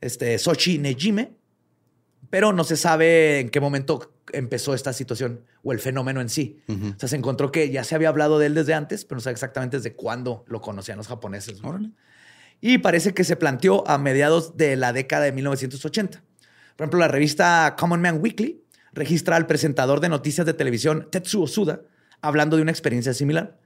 este, 0.00 0.38
Sochi 0.38 0.78
Nejime, 0.78 1.32
pero 2.30 2.52
no 2.52 2.64
se 2.64 2.76
sabe 2.76 3.40
en 3.40 3.50
qué 3.50 3.60
momento 3.60 4.12
empezó 4.32 4.74
esta 4.74 4.92
situación 4.92 5.44
o 5.62 5.72
el 5.72 5.78
fenómeno 5.78 6.20
en 6.20 6.28
sí. 6.28 6.60
O 6.68 6.98
sea, 6.98 7.08
se 7.08 7.16
encontró 7.16 7.52
que 7.52 7.70
ya 7.70 7.84
se 7.84 7.94
había 7.94 8.08
hablado 8.08 8.38
de 8.38 8.46
él 8.46 8.54
desde 8.54 8.74
antes, 8.74 9.04
pero 9.04 9.16
no 9.16 9.20
sabe 9.20 9.32
exactamente 9.32 9.76
desde 9.76 9.94
cuándo 9.94 10.44
lo 10.48 10.60
conocían 10.60 10.98
los 10.98 11.08
japoneses. 11.08 11.62
Órale. 11.62 11.90
Y 12.60 12.78
parece 12.78 13.14
que 13.14 13.24
se 13.24 13.36
planteó 13.36 13.86
a 13.88 13.98
mediados 13.98 14.56
de 14.56 14.76
la 14.76 14.92
década 14.92 15.24
de 15.24 15.32
1980, 15.32 16.22
Por 16.76 16.84
ejemplo, 16.84 16.98
la 17.00 17.08
revista 17.08 17.74
Common 17.78 18.00
Man 18.00 18.18
Weekly 18.20 18.62
registra 18.92 19.36
al 19.36 19.46
presentador 19.46 20.00
de 20.00 20.08
noticias 20.08 20.46
de 20.46 20.54
televisión 20.54 21.08
Tetsuo 21.10 21.46
Suda 21.46 21.82
hablando 22.22 22.56
de 22.56 22.62
una 22.62 22.70
experiencia 22.70 23.12
similar. 23.14 23.58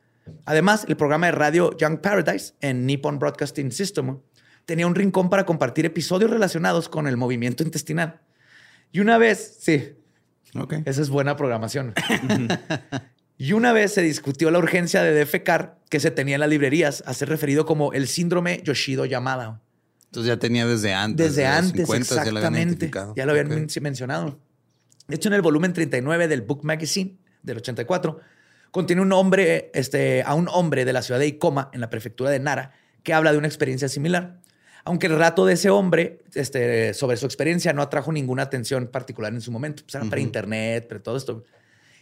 Además, 0.44 0.84
el 0.88 0.96
programa 0.96 1.26
de 1.26 1.32
radio 1.32 1.76
Young 1.76 2.00
Paradise 2.00 2.54
en 2.60 2.84
Nippon 2.86 3.18
Broadcasting 3.18 3.72
System 3.72 4.18
tenía 4.66 4.86
un 4.86 4.94
rincón 4.94 5.30
para 5.30 5.46
compartir 5.46 5.86
episodios 5.86 6.30
relacionados 6.30 6.88
con 6.88 7.06
el 7.06 7.16
movimiento 7.16 7.62
intestinal. 7.62 8.20
Y 8.92 9.00
una 9.00 9.18
vez, 9.18 9.56
sí, 9.60 9.94
Ok. 10.54 10.74
esa 10.84 11.00
es 11.00 11.10
buena 11.10 11.36
programación. 11.36 11.94
y 13.40 13.54
una 13.54 13.72
vez 13.72 13.94
se 13.94 14.02
discutió 14.02 14.50
la 14.50 14.58
urgencia 14.58 15.02
de 15.02 15.14
defecar 15.14 15.78
que 15.88 15.98
se 15.98 16.10
tenía 16.10 16.34
en 16.34 16.40
las 16.40 16.50
librerías, 16.50 17.02
a 17.06 17.14
ser 17.14 17.30
referido 17.30 17.64
como 17.64 17.94
el 17.94 18.06
síndrome 18.06 18.60
Yoshido 18.64 19.06
Yamada. 19.06 19.62
Entonces 20.04 20.28
ya 20.28 20.38
tenía 20.38 20.66
desde 20.66 20.92
antes. 20.92 21.28
Desde 21.28 21.46
antes, 21.46 21.86
50 21.86 22.06
ya 22.22 22.32
lo 22.32 22.38
habían 22.38 22.68
exactamente. 22.68 22.90
Ya 23.16 23.24
lo 23.24 23.32
habían 23.32 23.66
mencionado. 23.80 24.38
De 25.08 25.16
hecho, 25.16 25.30
en 25.30 25.36
el 25.36 25.40
volumen 25.40 25.72
39 25.72 26.28
del 26.28 26.42
Book 26.42 26.64
Magazine 26.64 27.16
del 27.42 27.56
84, 27.56 28.20
contiene 28.70 29.00
un 29.00 29.10
hombre, 29.14 29.70
este, 29.72 30.22
a 30.22 30.34
un 30.34 30.46
hombre 30.48 30.84
de 30.84 30.92
la 30.92 31.00
ciudad 31.00 31.18
de 31.18 31.28
Ikoma, 31.28 31.70
en 31.72 31.80
la 31.80 31.88
prefectura 31.88 32.28
de 32.28 32.40
Nara, 32.40 32.74
que 33.02 33.14
habla 33.14 33.32
de 33.32 33.38
una 33.38 33.46
experiencia 33.46 33.88
similar. 33.88 34.38
Aunque 34.84 35.06
el 35.06 35.14
relato 35.14 35.46
de 35.46 35.54
ese 35.54 35.70
hombre 35.70 36.18
este, 36.34 36.92
sobre 36.92 37.16
su 37.16 37.24
experiencia 37.24 37.72
no 37.72 37.80
atrajo 37.80 38.12
ninguna 38.12 38.42
atención 38.42 38.88
particular 38.88 39.32
en 39.32 39.40
su 39.40 39.50
momento. 39.50 39.82
Pues 39.84 39.94
era 39.94 40.04
para 40.04 40.20
internet, 40.20 40.84
pero 40.90 41.00
todo 41.00 41.16
esto. 41.16 41.42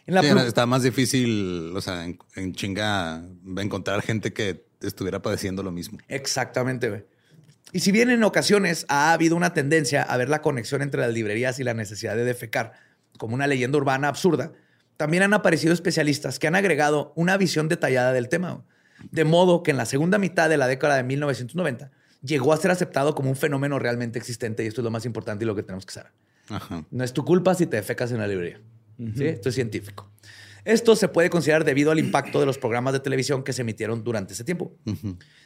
En 0.09 0.15
la 0.15 0.23
Sí, 0.23 0.29
está 0.47 0.65
más 0.65 0.83
difícil, 0.83 1.71
o 1.77 1.81
sea, 1.83 2.07
en, 2.07 2.19
en 2.35 2.55
chinga 2.55 3.23
encontrar 3.59 4.01
gente 4.01 4.33
que 4.33 4.65
estuviera 4.81 5.21
padeciendo 5.21 5.63
lo 5.63 5.71
mismo. 5.71 5.99
Exactamente, 6.09 6.89
güey. 6.89 7.05
Y 7.73 7.81
si 7.81 7.93
bien 7.93 8.09
en 8.09 8.25
ocasiones 8.25 8.87
ha 8.89 9.13
habido 9.13 9.37
una 9.37 9.53
tendencia 9.53 10.03
a 10.03 10.17
ver 10.17 10.31
la 10.31 10.41
conexión 10.41 10.81
entre 10.81 11.03
las 11.03 11.13
librerías 11.13 11.61
y 11.61 11.65
la 11.65 11.75
necesidad 11.75 12.17
de 12.17 12.25
defecar 12.25 12.73
como 13.19 13.35
una 13.35 13.47
leyenda 13.47 13.77
urbana 13.77 14.09
absurda, 14.09 14.53
también 14.97 15.25
han 15.25 15.35
aparecido 15.35 15.75
especialistas 15.75 16.39
que 16.39 16.47
han 16.47 16.55
agregado 16.55 17.13
una 17.15 17.37
visión 17.37 17.69
detallada 17.69 18.15
del 18.15 18.31
tema. 18.31 18.53
güey. 18.53 18.65
De 19.11 19.25
modo 19.25 19.63
que 19.63 19.73
en 19.73 19.77
la 19.77 19.85
segunda 19.85 20.17
mitad 20.17 20.49
de 20.49 20.57
la 20.57 20.69
década 20.69 20.97
de 20.97 21.03
1990 21.03 21.91
llegó 22.23 22.55
a 22.55 22.57
ser 22.57 22.71
aceptado 22.71 23.15
como 23.15 23.29
un 23.29 23.37
fenómeno 23.37 23.79
realmente 23.79 24.19
existente 24.19 24.65
y 24.65 24.69
esto 24.69 24.81
es 24.81 24.85
lo 24.85 24.91
más 24.91 25.05
importante 25.05 25.45
y 25.45 25.47
lo 25.47 25.55
que 25.55 25.63
tenemos 25.63 25.85
que 25.85 25.93
saber. 25.93 26.13
Ajá. 26.49 26.87
No 26.91 27.05
es 27.05 27.13
tu 27.13 27.27
culpa 27.27 27.55
si 27.55 27.67
te 27.67 27.77
defecas 27.77 28.11
en 28.11 28.19
la 28.21 28.27
librería. 28.27 28.63
¿Sí? 29.17 29.25
Esto 29.25 29.49
es 29.49 29.55
científico. 29.55 30.11
Esto 30.65 30.97
se 30.97 31.09
puede 31.09 31.31
considerar 31.31 31.65
debido 31.65 31.93
al 31.93 31.99
impacto 31.99 32.41
de 32.41 32.47
los 32.47 32.59
programas 32.59 32.93
de 32.93 33.01
televisión 33.01 33.43
que 33.43 33.53
se 33.53 33.63
emitieron 33.63 34.05
durante 34.05 34.35
ese 34.35 34.45
tiempo. 34.45 34.77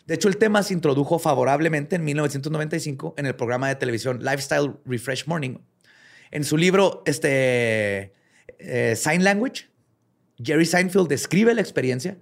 De 0.07 0.15
hecho, 0.15 0.29
el 0.29 0.37
tema 0.37 0.63
se 0.63 0.75
introdujo 0.75 1.19
favorablemente 1.19 1.97
en 1.97 2.05
1995 2.05 3.15
en 3.17 3.27
el 3.27 3.37
programa 3.37 3.69
de 3.69 3.77
televisión 3.77 4.19
Lifestyle 4.25 4.73
Refresh 4.85 5.27
Morning. 5.27 5.59
En 6.33 6.45
su 6.45 6.57
libro 6.57 7.03
este, 7.07 8.13
eh, 8.59 8.95
Sign 8.97 9.23
Language, 9.23 9.67
Jerry 10.43 10.67
Seinfeld 10.67 11.09
describe 11.09 11.55
la 11.55 11.61
experiencia 11.61 12.19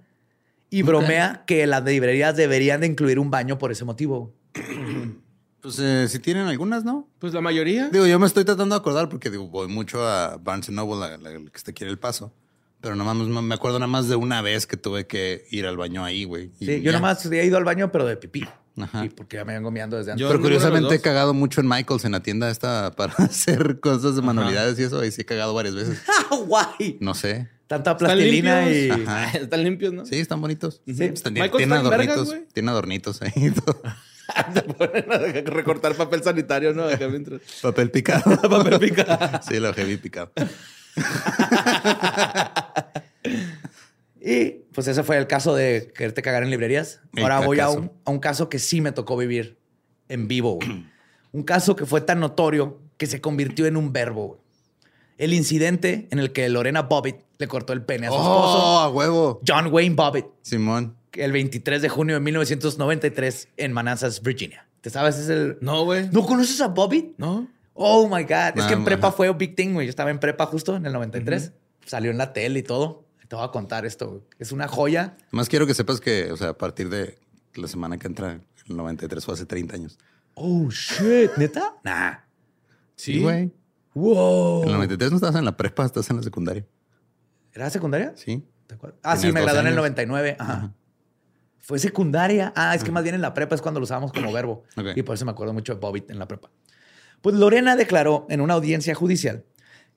y 0.69 0.83
bromea 0.83 1.43
que 1.47 1.65
las 1.65 1.83
librerías 1.83 2.35
deberían 2.35 2.81
de 2.81 2.87
incluir 2.87 3.19
un 3.19 3.31
baño 3.31 3.57
por 3.57 3.71
ese 3.71 3.83
motivo. 3.83 4.35
Pues 5.61 5.77
eh, 5.79 6.07
si 6.09 6.19
tienen 6.19 6.47
algunas, 6.47 6.83
¿no? 6.83 7.07
Pues 7.19 7.33
la 7.33 7.41
mayoría. 7.41 7.89
Digo, 7.89 8.07
yo 8.07 8.17
me 8.19 8.25
estoy 8.27 8.43
tratando 8.45 8.73
de 8.75 8.79
acordar 8.79 9.09
porque 9.09 9.29
digo, 9.29 9.47
voy 9.47 9.67
mucho 9.67 10.05
a 10.07 10.37
Barnes 10.37 10.69
Noble, 10.69 10.99
la, 10.99 11.17
la- 11.17 11.29
la 11.39 11.39
que 11.51 11.71
aquí 11.71 11.83
en 11.83 11.89
el 11.89 11.99
paso. 11.99 12.33
Pero 12.81 12.95
nada 12.95 13.13
más 13.13 13.27
me 13.27 13.53
acuerdo 13.53 13.77
nada 13.77 13.87
más 13.91 14.07
de 14.09 14.15
una 14.15 14.41
vez 14.41 14.65
que 14.65 14.75
tuve 14.75 15.05
que 15.05 15.45
ir 15.51 15.67
al 15.67 15.77
baño 15.77 16.03
ahí, 16.03 16.23
güey. 16.23 16.49
Sí, 16.57 16.81
yo 16.81 16.91
nomás 16.91 17.23
he 17.27 17.45
ido 17.45 17.57
al 17.57 17.63
baño, 17.63 17.91
pero 17.91 18.05
de 18.07 18.17
pipí. 18.17 18.43
Ajá. 18.79 19.03
Sí, 19.03 19.09
porque 19.09 19.37
ya 19.37 19.45
me 19.45 19.53
vengo 19.53 19.69
mirando 19.69 19.97
desde 19.97 20.13
antes. 20.13 20.21
Yo- 20.21 20.29
Pero 20.29 20.41
curiosamente 20.41 20.95
he 20.95 20.99
cagado 21.01 21.35
mucho 21.35 21.61
en 21.61 21.67
Michaels 21.67 22.05
en 22.05 22.13
la 22.13 22.23
tienda 22.23 22.49
esta 22.49 22.91
para 22.95 23.13
hacer 23.17 23.79
cosas 23.81 24.15
de 24.15 24.23
manualidades 24.23 24.79
y 24.79 24.83
eso. 24.83 24.99
Ahí 24.99 25.11
sí 25.11 25.21
he 25.21 25.25
cagado 25.25 25.53
varias 25.53 25.75
veces. 25.75 26.01
¡Ah, 26.31 26.35
guay! 26.37 26.97
No 27.01 27.13
sé. 27.13 27.49
Tanta 27.67 27.91
Están 27.91 27.97
plastilina 28.07 28.69
y... 28.71 28.89
Ajá. 28.89 29.29
Están 29.37 29.63
limpios, 29.63 29.93
¿no? 29.93 30.05
Sí, 30.05 30.15
están 30.15 30.41
bonitos. 30.41 30.81
Sí. 30.87 30.91
En 31.03 31.13
vergas, 31.39 31.71
adornitos. 31.71 32.27
güey. 32.27 32.47
tienen 32.51 32.69
adornitos 32.69 33.21
ahí. 33.21 33.31
y 33.35 33.51
todo. 33.51 33.79
Recortar 35.45 35.95
papel 35.95 36.23
sanitario, 36.23 36.73
¿no? 36.73 36.85
Mientras. 37.09 37.41
Papel 37.61 37.91
picado. 37.91 38.23
Papel 38.49 38.79
picado. 38.79 39.39
Sí, 39.47 39.59
lo 39.59 39.73
heavy 39.73 39.97
picado. 39.97 40.31
Y 44.23 44.49
pues 44.73 44.87
ese 44.87 45.03
fue 45.03 45.17
el 45.17 45.27
caso 45.27 45.55
de 45.55 45.91
quererte 45.95 46.21
cagar 46.21 46.43
en 46.43 46.51
librerías. 46.51 47.01
Ahora 47.17 47.39
voy 47.39 47.59
a 47.59 47.69
un, 47.69 47.91
a 48.05 48.11
un 48.11 48.19
caso 48.19 48.49
que 48.49 48.59
sí 48.59 48.79
me 48.81 48.91
tocó 48.91 49.17
vivir 49.17 49.57
en 50.09 50.27
vivo. 50.27 50.55
güey. 50.55 50.85
un 51.31 51.43
caso 51.43 51.75
que 51.75 51.85
fue 51.85 52.01
tan 52.01 52.19
notorio 52.19 52.79
que 52.97 53.07
se 53.07 53.19
convirtió 53.19 53.65
en 53.65 53.77
un 53.77 53.91
verbo. 53.91 54.27
güey. 54.27 54.41
El 55.17 55.33
incidente 55.33 56.07
en 56.11 56.19
el 56.19 56.31
que 56.33 56.47
Lorena 56.49 56.83
Bobbitt 56.83 57.17
le 57.37 57.47
cortó 57.47 57.73
el 57.73 57.83
pene 57.83 58.07
a 58.07 58.09
su 58.09 58.15
¡Oh, 58.15 58.19
esposo, 58.19 58.79
a 58.79 58.89
huevo! 58.89 59.41
John 59.47 59.67
Wayne 59.71 59.95
Bobbitt, 59.95 60.25
Simón. 60.41 60.95
El 61.13 61.31
23 61.31 61.81
de 61.81 61.89
junio 61.89 62.15
de 62.15 62.21
1993 62.21 63.49
en 63.57 63.73
Manassas, 63.73 64.21
Virginia. 64.21 64.67
¿Te 64.81 64.89
sabes? 64.89 65.17
Es 65.17 65.29
el... 65.29 65.57
No, 65.61 65.83
güey. 65.83 66.09
¿No 66.11 66.25
conoces 66.25 66.59
a 66.61 66.67
Bobbitt? 66.67 67.17
No. 67.17 67.47
Oh 67.73 68.07
my 68.07 68.23
God. 68.23 68.57
Es 68.57 68.65
que 68.65 68.73
en 68.73 68.83
prepa 68.83 69.11
fue 69.11 69.29
un 69.29 69.37
big 69.37 69.55
thing, 69.55 69.73
güey. 69.73 69.87
Yo 69.87 69.89
estaba 69.91 70.09
en 70.11 70.19
prepa 70.19 70.45
justo 70.45 70.75
en 70.75 70.85
el 70.85 70.93
93. 70.93 71.51
Salió 71.85 72.11
en 72.11 72.17
la 72.17 72.33
tele 72.33 72.59
y 72.59 72.63
todo. 72.63 73.05
Te 73.27 73.35
voy 73.35 73.45
a 73.45 73.49
contar 73.49 73.85
esto. 73.85 74.09
güey. 74.09 74.21
Es 74.39 74.51
una 74.51 74.67
joya. 74.67 75.15
Más 75.31 75.47
quiero 75.47 75.65
que 75.65 75.73
sepas 75.73 76.01
que, 76.01 76.31
o 76.31 76.37
sea, 76.37 76.49
a 76.49 76.57
partir 76.57 76.89
de 76.89 77.17
la 77.55 77.67
semana 77.67 77.97
que 77.97 78.07
entra, 78.07 78.41
el 78.67 78.75
93 78.75 79.23
fue 79.23 79.33
hace 79.35 79.45
30 79.45 79.75
años. 79.75 79.97
Oh 80.33 80.69
shit. 80.69 81.31
¿Neta? 81.37 81.75
Nah. 81.83 82.15
Sí. 82.95 83.21
güey. 83.21 83.51
Wow. 83.93 84.63
En 84.63 84.69
el 84.69 84.75
93 84.75 85.11
no 85.11 85.17
estás 85.17 85.35
en 85.35 85.45
la 85.45 85.55
prepa, 85.55 85.85
estás 85.85 86.09
en 86.09 86.17
la 86.17 86.23
secundaria. 86.23 86.65
¿Era 87.53 87.69
secundaria? 87.69 88.13
Sí. 88.15 88.43
¿Te 88.67 88.75
acuerdas? 88.75 88.99
Ah, 89.03 89.17
sí, 89.17 89.27
me 89.31 89.41
12 89.41 89.43
gradué 89.43 89.59
en 89.61 89.67
el 89.67 89.73
años. 89.73 89.77
99. 89.77 90.35
Ajá. 90.39 90.73
Fue 91.61 91.79
secundaria. 91.79 92.51
Ah, 92.55 92.75
es 92.75 92.83
que 92.83 92.91
más 92.91 93.03
bien 93.03 93.15
en 93.15 93.21
la 93.21 93.33
prepa 93.33 93.55
es 93.55 93.61
cuando 93.61 93.79
lo 93.79 93.85
usábamos 93.85 94.11
como 94.11 94.31
verbo. 94.33 94.63
Y 94.95 95.03
por 95.03 95.15
eso 95.15 95.25
me 95.25 95.31
acuerdo 95.31 95.53
mucho 95.53 95.73
de 95.73 95.79
Bobbitt 95.79 96.09
en 96.09 96.19
la 96.19 96.27
prepa. 96.27 96.51
Pues 97.21 97.35
Lorena 97.35 97.75
declaró 97.75 98.25
en 98.29 98.41
una 98.41 98.55
audiencia 98.55 98.95
judicial 98.95 99.45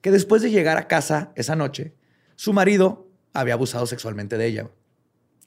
que 0.02 0.10
después 0.10 0.42
de 0.42 0.50
llegar 0.50 0.76
a 0.76 0.86
casa 0.86 1.32
esa 1.34 1.56
noche, 1.56 1.94
su 2.36 2.52
marido 2.52 3.08
había 3.32 3.54
abusado 3.54 3.86
sexualmente 3.86 4.36
de 4.36 4.46
ella. 4.46 4.70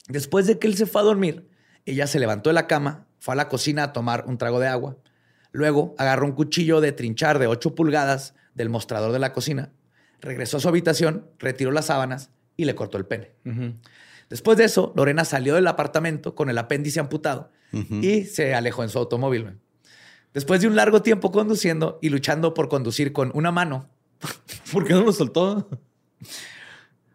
Después 0.09 0.47
de 0.47 0.57
que 0.57 0.68
él 0.68 0.76
se 0.76 0.88
fue 0.88 1.01
a 1.01 1.03
dormir, 1.03 1.47
ella 1.86 2.07
se 2.07 2.20
levantó 2.20 2.49
de 2.49 2.55
la 2.55 2.65
cama, 2.65 3.05
fue 3.20 3.34
a 3.34 3.38
la 3.38 3.49
cocina 3.49 3.84
a 3.84 3.93
tomar 3.93 4.26
un 4.28 4.39
trago 4.39 4.59
de 4.59 4.68
agua. 4.68 4.97
Luego 5.51 5.93
agarró 5.97 6.26
un 6.26 6.32
cuchillo 6.32 6.82
de 6.82 6.91
trinchar 6.91 7.38
de 7.38 7.47
8 7.47 7.76
pulgadas 7.76 8.34
del 8.55 8.70
mostrador 8.70 9.11
de 9.11 9.20
la 9.20 9.34
cocina, 9.34 9.72
regresó 10.20 10.57
a 10.57 10.59
su 10.59 10.68
habitación, 10.68 11.30
retiró 11.38 11.72
las 11.72 11.86
sábanas 11.86 12.32
y 12.55 12.65
le 12.65 12.74
cortó 12.74 12.97
el 12.97 13.05
pene. 13.05 13.32
Después 14.30 14.57
de 14.57 14.65
eso, 14.65 14.93
Lorena 14.95 15.25
salió 15.25 15.55
del 15.55 15.67
apartamento 15.67 16.36
con 16.36 16.49
el 16.49 16.57
apéndice 16.57 16.99
amputado 16.99 17.51
y 17.89 18.23
se 18.23 18.55
alejó 18.55 18.84
en 18.84 18.89
su 18.89 18.97
automóvil. 18.99 19.57
Después 20.34 20.61
de 20.61 20.67
un 20.67 20.75
largo 20.75 21.01
tiempo 21.01 21.32
conduciendo 21.32 21.99
y 22.01 22.09
luchando 22.09 22.53
por 22.53 22.69
conducir 22.69 23.13
con 23.13 23.32
una 23.34 23.51
mano, 23.51 23.89
¿Por 24.71 24.86
qué 24.86 24.93
no 24.93 25.01
lo 25.01 25.11
soltó? 25.11 25.67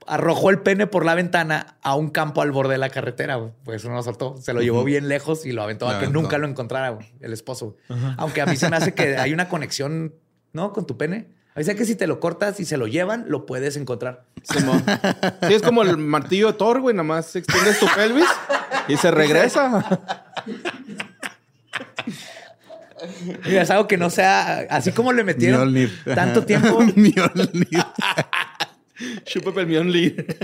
arrojó 0.07 0.51
el 0.51 0.61
pene 0.61 0.87
por 0.87 1.05
la 1.05 1.15
ventana 1.15 1.79
a 1.81 1.95
un 1.95 2.11
campo 2.11 2.43
al 2.43 2.51
borde 2.51 2.73
de 2.73 2.79
la 2.79 2.91
carretera. 2.91 3.53
Pues 3.65 3.85
no 3.85 3.93
lo 3.95 4.03
soltó. 4.03 4.37
Se 4.37 4.53
lo 4.53 4.61
llevó 4.61 4.85
bien 4.85 5.09
lejos 5.09 5.47
y 5.47 5.53
lo 5.53 5.63
aventó 5.63 5.87
a 5.87 5.93
que 5.93 5.97
aventó. 6.07 6.21
nunca 6.21 6.39
lo 6.39 6.49
encontrara 6.49 6.99
el 7.21 7.33
esposo. 7.33 7.77
Aunque 8.17 8.41
a 8.41 8.47
mí 8.47 8.57
se 8.57 8.69
me 8.69 8.77
hace 8.77 8.95
que 8.95 9.17
hay 9.17 9.33
una 9.33 9.49
conexión, 9.49 10.15
¿no? 10.53 10.73
Con 10.73 10.87
tu 10.87 10.97
pene. 10.97 11.29
A 11.55 11.59
veces 11.59 11.75
que 11.77 11.85
si 11.85 11.97
te 11.97 12.07
lo 12.07 12.19
cortas 12.19 12.61
y 12.61 12.65
se 12.65 12.77
lo 12.79 12.87
llevan, 12.87 13.27
lo 13.29 13.45
puedes 13.45 13.77
encontrar. 13.77 14.25
Sí, 14.43 14.59
es 15.55 15.61
como 15.63 15.83
el 15.83 15.99
martillo 15.99 16.49
de 16.49 16.53
Thor, 16.55 16.81
güey. 16.81 16.95
Nada 16.97 17.05
más 17.05 17.37
extiendes 17.37 17.79
tu 17.79 17.87
pelvis 17.95 18.25
y 18.89 18.97
se 18.97 19.11
regresa. 19.11 20.01
Y 23.47 23.57
es 23.57 23.71
algo 23.71 23.87
que 23.89 23.97
no 23.97 24.11
sea 24.11 24.61
así 24.71 24.93
como 24.93 25.13
le 25.13 25.25
metieron 25.25 25.61
Mjolnir. 25.61 25.91
tanto 26.15 26.45
tiempo, 26.45 26.81
Mjolnir. 26.97 27.85
Chupa 29.25 29.61
el 29.61 29.67
Mjolnir. 29.67 30.39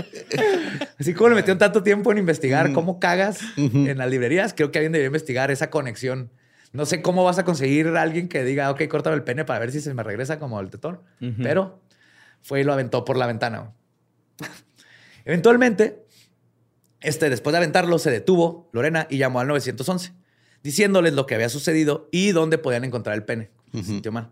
así 0.99 1.13
como 1.13 1.29
le 1.29 1.35
metieron 1.35 1.57
tanto 1.57 1.81
tiempo 1.81 2.11
en 2.11 2.17
investigar 2.17 2.73
cómo 2.73 2.99
cagas 2.99 3.39
en 3.55 3.97
las 3.97 4.09
librerías, 4.09 4.53
creo 4.53 4.71
que 4.71 4.79
alguien 4.79 4.91
debería 4.91 5.07
investigar 5.07 5.51
esa 5.51 5.69
conexión. 5.69 6.29
No 6.71 6.85
sé 6.85 7.01
cómo 7.01 7.23
vas 7.23 7.39
a 7.39 7.45
conseguir 7.45 7.87
a 7.87 8.01
alguien 8.01 8.27
que 8.27 8.43
diga, 8.43 8.69
ok, 8.69 8.87
córtame 8.87 9.15
el 9.15 9.23
pene 9.23 9.43
para 9.45 9.59
ver 9.59 9.71
si 9.71 9.81
se 9.81 9.93
me 9.93 10.03
regresa 10.03 10.39
como 10.39 10.59
el 10.59 10.69
tetón. 10.69 11.01
Pero 11.41 11.81
fue 12.41 12.61
y 12.61 12.63
lo 12.63 12.73
aventó 12.73 13.05
por 13.05 13.17
la 13.17 13.25
ventana. 13.27 13.73
Eventualmente, 15.25 16.05
este, 17.01 17.29
después 17.29 17.51
de 17.53 17.57
aventarlo, 17.57 17.97
se 17.99 18.11
detuvo 18.11 18.69
Lorena 18.71 19.07
y 19.09 19.17
llamó 19.17 19.39
al 19.39 19.47
911, 19.47 20.13
diciéndoles 20.63 21.13
lo 21.13 21.25
que 21.25 21.35
había 21.35 21.49
sucedido 21.49 22.07
y 22.11 22.31
dónde 22.31 22.57
podían 22.57 22.83
encontrar 22.83 23.15
el 23.15 23.23
pene. 23.23 23.49
Se 23.73 23.83
sintió 23.83 24.11
mal. 24.11 24.31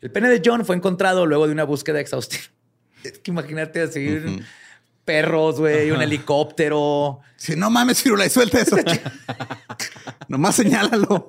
El 0.00 0.10
pene 0.10 0.28
de 0.28 0.40
John 0.44 0.64
fue 0.64 0.76
encontrado 0.76 1.26
luego 1.26 1.46
de 1.46 1.52
una 1.52 1.64
búsqueda 1.64 2.00
exhaustiva. 2.00 2.42
Es 3.02 3.18
que 3.18 3.30
imagínate 3.30 3.80
así, 3.80 4.20
perros, 5.04 5.58
güey, 5.58 5.90
un 5.90 6.02
helicóptero. 6.02 7.20
Si 7.36 7.56
no 7.56 7.70
mames, 7.70 8.02
Firula, 8.02 8.26
y 8.26 8.30
suelta 8.30 8.60
eso. 8.60 8.76
Nomás 10.28 10.54
señálalo. 10.54 11.26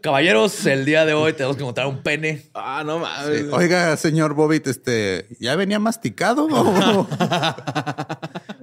Caballeros, 0.00 0.66
el 0.66 0.84
día 0.84 1.04
de 1.04 1.14
hoy 1.14 1.32
tenemos 1.32 1.56
que 1.56 1.62
encontrar 1.62 1.86
un 1.86 2.02
pene. 2.02 2.42
Ah, 2.54 2.82
no 2.84 2.98
mames. 2.98 3.44
Oiga, 3.52 3.96
señor 3.96 4.34
Bobbitt, 4.34 4.66
este, 4.66 5.26
¿ya 5.40 5.56
venía 5.56 5.78
masticado? 5.78 6.46
o- 6.50 7.06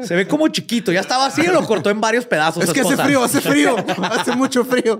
Se 0.03 0.15
ve 0.15 0.27
como 0.27 0.47
chiquito. 0.49 0.91
Ya 0.91 0.99
estaba 1.01 1.25
así 1.25 1.41
y 1.41 1.47
lo 1.47 1.65
cortó 1.65 1.89
en 1.89 1.99
varios 1.99 2.25
pedazos. 2.25 2.63
es 2.63 2.71
que 2.71 2.81
hace 2.81 2.95
frío, 2.97 3.23
hace 3.23 3.41
frío. 3.41 3.75
Hace 4.03 4.35
mucho 4.35 4.63
frío. 4.63 4.99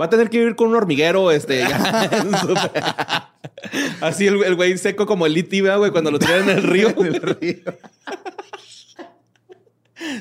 Va 0.00 0.06
a 0.06 0.10
tener 0.10 0.30
que 0.30 0.38
vivir 0.38 0.56
con 0.56 0.68
un 0.68 0.76
hormiguero, 0.76 1.30
este. 1.30 1.64
Así 4.00 4.26
el 4.26 4.54
güey 4.54 4.78
seco 4.78 5.06
como 5.06 5.26
el 5.26 5.36
E.T., 5.36 5.62
¿verdad, 5.62 5.78
güey, 5.78 5.90
cuando 5.90 6.10
lo 6.10 6.18
tiran 6.18 6.48
en 6.48 6.58
el 6.58 6.62
río. 6.62 6.88
En 6.98 7.06
el 7.06 7.20
río. 7.20 7.74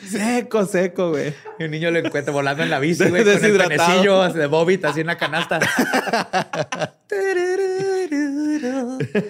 Seco, 0.07 0.65
seco, 0.65 1.09
güey. 1.11 1.33
Y 1.59 1.63
un 1.65 1.71
niño 1.71 1.91
lo 1.91 1.99
encuentra 1.99 2.31
volando 2.33 2.63
en 2.63 2.69
la 2.69 2.79
bici, 2.79 3.03
güey, 3.09 3.23
con 3.23 3.33
el 3.33 3.39
Deshidratado. 3.41 3.77
penecillo 3.87 4.21
así 4.21 4.37
de 4.37 4.45
Bobbit 4.47 4.85
así 4.85 5.01
en 5.01 5.07
la 5.07 5.17
canasta. 5.17 5.59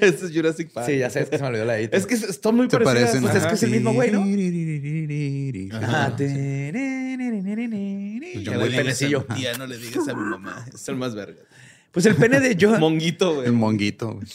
Ese 0.01 0.25
es 0.25 0.31
Jurassic 0.33 0.71
Park. 0.71 0.87
Sí, 0.87 0.97
ya 0.97 1.09
sé, 1.09 1.21
es 1.21 1.29
que 1.29 1.37
se 1.37 1.43
me 1.43 1.49
olvidó 1.49 1.65
la 1.65 1.77
edita. 1.77 1.95
Es 1.97 2.05
que 2.05 2.15
están 2.15 2.55
muy 2.55 2.69
Se 2.69 2.77
parecidas. 2.77 3.11
parecen. 3.11 3.21
Pues 3.21 3.35
es 3.35 3.45
que 3.45 3.53
es 3.55 3.63
el 3.63 3.69
mismo 3.71 3.93
güey, 3.93 4.11
¿no? 4.11 4.19
Ajá. 5.77 6.15
Pues 6.17 6.31
yo 8.43 8.51
El 8.53 8.59
muy 8.59 8.69
penecillo. 8.69 9.25
Tía, 9.35 9.57
no 9.57 9.67
le 9.67 9.77
digas 9.77 10.07
a 10.07 10.13
mi 10.13 10.21
mamá. 10.23 10.65
Es 10.73 10.87
el 10.87 10.95
más 10.95 11.15
verga. 11.15 11.41
Pues 11.91 12.05
el 12.05 12.15
pene 12.15 12.39
de 12.39 12.57
John. 12.59 12.79
Monguito, 12.79 13.29
El 13.43 13.51
güey. 13.51 13.51
monguito. 13.51 14.13
güey. 14.13 14.27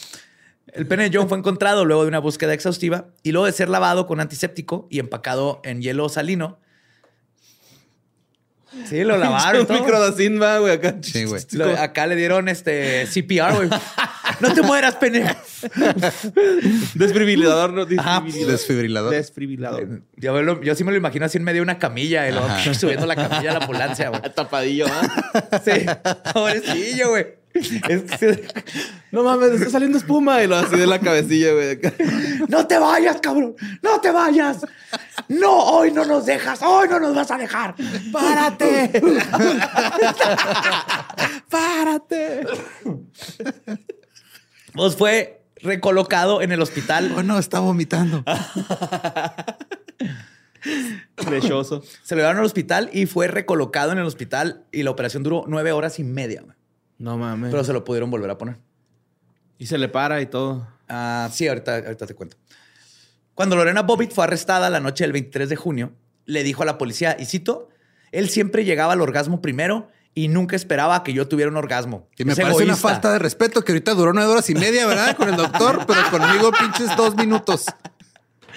El 0.75 0.85
pene 0.87 1.09
de 1.09 1.17
John 1.17 1.29
fue 1.29 1.37
encontrado 1.37 1.85
luego 1.85 2.03
de 2.03 2.09
una 2.09 2.19
búsqueda 2.19 2.53
exhaustiva 2.53 3.05
y 3.23 3.31
luego 3.31 3.45
de 3.45 3.53
ser 3.53 3.69
lavado 3.69 4.05
con 4.07 4.19
antiséptico 4.19 4.87
y 4.91 4.99
empacado 4.99 5.61
en 5.63 5.81
hielo 5.81 6.09
salino. 6.09 6.59
Sí, 8.89 9.05
lo 9.05 9.17
lavaron. 9.17 9.65
Un 9.69 9.73
microdacin, 9.79 10.37
güey, 10.37 10.73
acá. 10.73 10.95
Sí, 11.01 11.23
güey. 11.23 11.41
Lo- 11.53 11.69
acá 11.79 12.07
le 12.07 12.17
dieron 12.17 12.49
este 12.49 13.07
CPR, 13.07 13.55
güey. 13.55 13.69
No 14.41 14.53
te 14.53 14.61
mueras, 14.63 14.95
pene. 14.95 15.33
Desfibrilador, 16.95 17.71
no 17.71 17.85
desfibrilador. 17.85 18.51
Desfibrilador. 18.51 19.11
Desfibrilador. 19.11 20.01
Yo, 20.17 20.33
me 20.33 20.41
lo- 20.43 20.61
yo 20.61 20.75
sí 20.75 20.83
me 20.83 20.91
lo 20.91 20.97
imagino 20.97 21.25
así 21.25 21.37
en 21.37 21.45
medio 21.45 21.59
de 21.59 21.61
una 21.63 21.79
camilla 21.79 22.25
Ajá. 22.27 22.73
subiendo 22.73 23.05
la 23.05 23.15
camilla 23.15 23.51
a 23.51 23.53
la 23.53 23.59
ambulancia, 23.59 24.09
güey. 24.09 24.21
Tapadillo, 24.35 24.87
¿ah? 24.91 25.61
Sí, 25.63 25.85
pobrecillo, 26.33 27.09
güey. 27.11 27.44
Es 27.55 28.03
que- 28.19 28.47
No 29.11 29.23
mames, 29.23 29.51
está 29.53 29.69
saliendo 29.69 29.97
espuma. 29.97 30.43
Y 30.43 30.47
lo 30.47 30.57
así 30.57 30.75
de 30.75 30.85
la 30.87 30.99
cabecilla, 30.99 31.53
güey. 31.53 31.79
No 32.49 32.67
te 32.67 32.77
vayas, 32.77 33.17
cabrón. 33.21 33.55
No 33.81 34.01
te 34.01 34.11
vayas. 34.11 34.65
No, 35.29 35.51
hoy 35.63 35.91
no 35.91 36.03
nos 36.05 36.25
dejas. 36.25 36.61
Hoy 36.61 36.87
no 36.89 36.99
nos 36.99 37.15
vas 37.15 37.31
a 37.31 37.37
dejar. 37.37 37.75
Párate. 38.11 39.01
Párate. 41.49 42.45
Pues 44.73 44.95
fue 44.95 45.41
recolocado 45.61 46.41
en 46.41 46.51
el 46.51 46.61
hospital. 46.61 47.13
Oh, 47.17 47.23
no, 47.23 47.39
está 47.39 47.59
vomitando. 47.61 48.23
Lechoso. 51.29 51.83
Se 52.03 52.15
lo 52.15 52.19
llevaron 52.21 52.39
al 52.39 52.45
hospital 52.45 52.89
y 52.91 53.05
fue 53.05 53.27
recolocado 53.27 53.91
en 53.91 53.99
el 53.99 54.05
hospital 54.05 54.65
y 54.71 54.83
la 54.83 54.89
operación 54.91 55.23
duró 55.23 55.45
nueve 55.47 55.71
horas 55.71 55.99
y 55.99 56.03
media. 56.03 56.43
No 56.97 57.17
mames. 57.17 57.51
Pero 57.51 57.63
se 57.63 57.73
lo 57.73 57.83
pudieron 57.83 58.09
volver 58.09 58.29
a 58.29 58.37
poner. 58.37 58.57
Y 59.57 59.67
se 59.67 59.77
le 59.77 59.87
para 59.89 60.21
y 60.21 60.25
todo. 60.25 60.67
Ah, 60.87 61.29
sí, 61.31 61.47
ahorita, 61.47 61.77
ahorita 61.77 62.05
te 62.07 62.13
cuento. 62.15 62.37
Cuando 63.33 63.55
Lorena 63.55 63.81
Bobbitt 63.81 64.11
fue 64.13 64.23
arrestada 64.23 64.69
la 64.69 64.79
noche 64.79 65.03
del 65.03 65.11
23 65.13 65.49
de 65.49 65.55
junio, 65.55 65.91
le 66.25 66.43
dijo 66.43 66.63
a 66.63 66.65
la 66.65 66.77
policía, 66.77 67.15
y 67.19 67.25
cito, 67.25 67.69
él 68.11 68.29
siempre 68.29 68.63
llegaba 68.63 68.93
al 68.93 69.01
orgasmo 69.01 69.41
primero 69.41 69.89
y 70.13 70.29
nunca 70.29 70.55
esperaba 70.55 71.03
que 71.03 71.11
yo 71.11 71.27
tuviera 71.27 71.51
un 71.51 71.57
orgasmo. 71.57 72.07
Y 72.17 72.23
me 72.23 72.31
Es 72.31 72.39
parece 72.39 72.55
una 72.63 72.63
egoísta". 72.73 72.87
falta 72.89 73.11
de 73.11 73.19
respeto 73.19 73.63
que 73.63 73.73
ahorita 73.73 73.93
duró 73.93 74.13
nueve 74.13 74.31
horas 74.31 74.49
y 74.49 74.55
media, 74.55 74.87
¿verdad? 74.87 75.17
Con 75.17 75.27
el 75.29 75.35
doctor, 75.35 75.85
pero 75.85 75.99
conmigo 76.09 76.51
pinches 76.57 76.95
dos 76.95 77.15
minutos. 77.17 77.65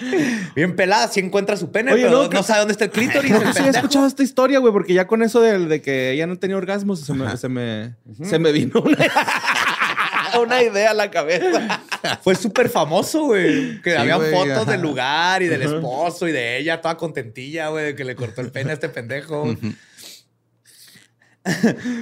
Bien 0.55 0.75
pelada, 0.75 1.07
sí 1.07 1.19
encuentra 1.19 1.57
su 1.57 1.71
pene, 1.71 1.93
Oye, 1.93 2.03
pero 2.03 2.23
no, 2.23 2.29
no, 2.29 2.43
sabe 2.43 2.59
dónde 2.59 2.71
está 2.73 2.85
el 2.85 2.91
clítoris. 2.91 3.33
Que 3.39 3.53
sí 3.53 3.63
he 3.65 3.69
escuchado 3.69 4.05
esta 4.07 4.23
historia, 4.23 4.59
güey, 4.59 4.71
porque 4.73 4.93
ya 4.93 5.07
con 5.07 5.23
eso 5.23 5.41
de, 5.41 5.59
de 5.59 5.81
que 5.81 6.11
ella 6.11 6.27
no 6.27 6.37
tenía 6.37 6.57
orgasmos, 6.57 6.99
se 7.01 7.13
me, 7.13 7.35
se 7.37 7.49
me, 7.49 7.95
se 8.23 8.39
me 8.39 8.51
vino 8.51 8.81
una, 8.81 8.97
una 10.41 10.61
idea 10.63 10.91
a 10.91 10.93
la 10.93 11.09
cabeza. 11.11 11.81
Fue 12.21 12.35
súper 12.35 12.69
famoso, 12.69 13.25
güey. 13.25 13.81
Que 13.81 13.91
Sí, 13.91 13.97
había 13.97 14.17
fotos 14.19 14.57
ajá. 14.59 14.71
del 14.71 14.81
lugar 14.81 15.41
y 15.43 15.47
del 15.47 15.61
esposo 15.63 16.27
y 16.27 16.31
de 16.31 16.57
ella 16.57 16.81
toda 16.81 16.97
contentilla, 16.97 17.69
güey, 17.69 17.85
de 17.85 17.95
que 17.95 18.03
le 18.05 18.15
cortó 18.15 18.41
el 18.41 18.51
pene 18.51 18.71
a 18.71 18.73
este 18.73 18.89
pendejo. 18.89 19.55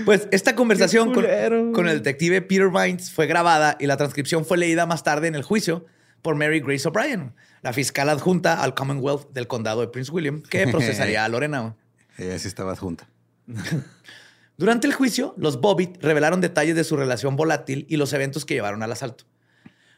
pues 0.05 0.27
esta 0.31 0.55
conversación 0.55 1.13
con, 1.13 1.25
con 1.71 1.87
el 1.87 1.97
detective 1.99 2.41
Peter 2.41 2.69
Vines 2.69 3.11
fue 3.11 3.27
grabada 3.27 3.77
y 3.79 3.85
la 3.85 3.95
transcripción 3.97 4.45
fue 4.45 4.57
leída 4.57 4.85
más 4.85 5.03
tarde 5.03 5.27
en 5.27 5.35
el 5.35 5.43
juicio 5.43 5.85
por 6.21 6.35
Mary 6.35 6.59
Grace 6.59 6.87
O'Brien, 6.87 7.33
la 7.61 7.73
fiscal 7.73 8.09
adjunta 8.09 8.61
al 8.61 8.73
Commonwealth 8.73 9.31
del 9.31 9.47
condado 9.47 9.81
de 9.81 9.87
Prince 9.87 10.11
William, 10.11 10.41
que 10.41 10.67
procesaría 10.71 11.25
a 11.25 11.29
Lorena. 11.29 11.75
Ella 12.17 12.39
sí 12.39 12.47
estaba 12.47 12.75
junta. 12.75 13.09
Durante 14.57 14.87
el 14.87 14.93
juicio, 14.93 15.35
los 15.37 15.61
Bobbitt 15.61 16.03
revelaron 16.03 16.41
detalles 16.41 16.75
de 16.75 16.83
su 16.83 16.97
relación 16.97 17.35
volátil 17.35 17.85
y 17.89 17.97
los 17.97 18.11
eventos 18.13 18.43
que 18.43 18.55
llevaron 18.55 18.81
al 18.81 18.91
asalto. 18.91 19.25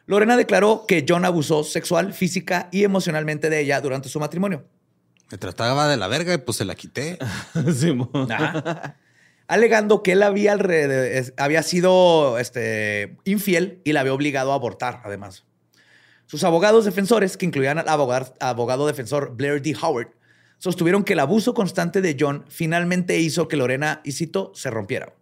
Lorena 0.06 0.36
declaró 0.36 0.86
que 0.88 1.06
John 1.08 1.24
abusó 1.24 1.64
sexual, 1.64 2.14
física 2.14 2.68
y 2.72 2.84
emocionalmente 2.84 3.50
de 3.50 3.62
ella 3.62 3.80
durante 3.80 4.10
su 4.10 4.20
matrimonio. 4.20 4.66
Me 5.32 5.38
trataba 5.38 5.88
de 5.88 5.98
la 5.98 6.08
verga 6.08 6.34
y 6.34 6.40
pues 6.40 6.58
se 6.58 6.66
la 6.66 6.76
quité. 6.76 7.20
Alegando 9.48 10.04
que 10.04 10.12
él 10.14 10.24
había, 10.24 10.58
había 11.38 11.64
sido 11.64 12.38
este, 12.38 13.18
infiel 13.24 13.82
y 13.84 13.94
la 13.94 14.02
había 14.02 14.14
obligado 14.14 14.52
a 14.52 14.56
abortar, 14.56 15.02
además. 15.06 15.46
Sus 16.30 16.44
abogados 16.44 16.86
defensores, 16.86 17.38
que 17.38 17.48
incluían 17.48 17.80
al 17.80 17.90
abogado, 17.90 18.36
abogado 18.40 18.86
defensor 18.86 19.36
Blair 19.36 19.64
D. 19.64 19.76
Howard, 19.82 20.12
sostuvieron 20.60 21.04
que 21.04 21.14
el 21.14 21.20
abuso 21.22 21.56
constante 21.56 22.02
de 22.02 22.16
John 22.20 22.46
finalmente 22.50 23.18
hizo 23.18 23.48
que 23.48 23.58
Lorena, 23.58 24.02
y 24.04 24.12
cito, 24.12 24.52
se 24.54 24.70
rompiera, 24.70 25.16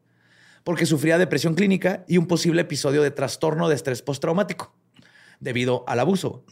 porque 0.66 0.86
sufría 0.86 1.18
depresión 1.18 1.56
clínica 1.56 2.04
y 2.10 2.18
un 2.18 2.28
posible 2.28 2.64
episodio 2.64 3.04
de 3.04 3.12
trastorno 3.12 3.70
de 3.70 3.76
estrés 3.76 4.02
postraumático 4.02 4.76
debido 5.40 5.86
al 5.88 6.02
abuso. 6.02 6.44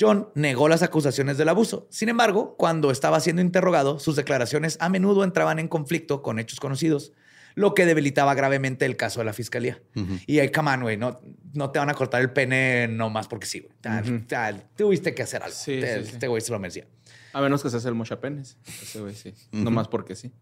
John 0.00 0.30
negó 0.34 0.70
las 0.70 0.82
acusaciones 0.82 1.36
del 1.36 1.50
abuso. 1.50 1.86
Sin 1.90 2.08
embargo, 2.08 2.56
cuando 2.56 2.90
estaba 2.90 3.20
siendo 3.20 3.42
interrogado, 3.42 3.98
sus 3.98 4.16
declaraciones 4.16 4.78
a 4.80 4.88
menudo 4.88 5.24
entraban 5.24 5.58
en 5.58 5.68
conflicto 5.68 6.22
con 6.22 6.38
hechos 6.38 6.58
conocidos, 6.58 7.12
lo 7.54 7.74
que 7.74 7.86
debilitaba 7.86 8.34
gravemente 8.34 8.84
el 8.84 8.96
caso 8.96 9.20
de 9.20 9.26
la 9.26 9.32
fiscalía. 9.32 9.80
Y 10.26 10.38
ahí, 10.40 10.50
come 10.50 10.70
on, 10.72 10.82
güey, 10.82 10.96
no, 10.96 11.20
no 11.52 11.70
te 11.70 11.78
van 11.78 11.88
a 11.90 11.94
cortar 11.94 12.20
el 12.20 12.30
pene 12.30 12.88
nomás 12.88 13.28
porque 13.28 13.46
sí, 13.46 13.60
güey. 13.60 13.72
Ta- 13.80 14.02
ta- 14.26 14.52
Tuviste 14.76 15.14
que 15.14 15.22
hacer 15.22 15.42
algo. 15.42 15.54
Sí, 15.56 15.78
Te- 15.80 15.98
sí, 16.00 16.06
sí. 16.06 16.10
Este 16.14 16.26
güey 16.28 16.40
se 16.42 16.50
lo 16.52 16.58
merecía. 16.58 16.86
A 17.32 17.40
menos 17.40 17.62
que 17.62 17.70
se 17.70 17.76
hace 17.76 17.88
el 17.88 17.94
mochapenes. 17.94 18.56
Ese 18.82 19.00
güey 19.00 19.14
sí. 19.14 19.34
Nomás 19.52 19.88
porque 19.88 20.14
sí. 20.16 20.32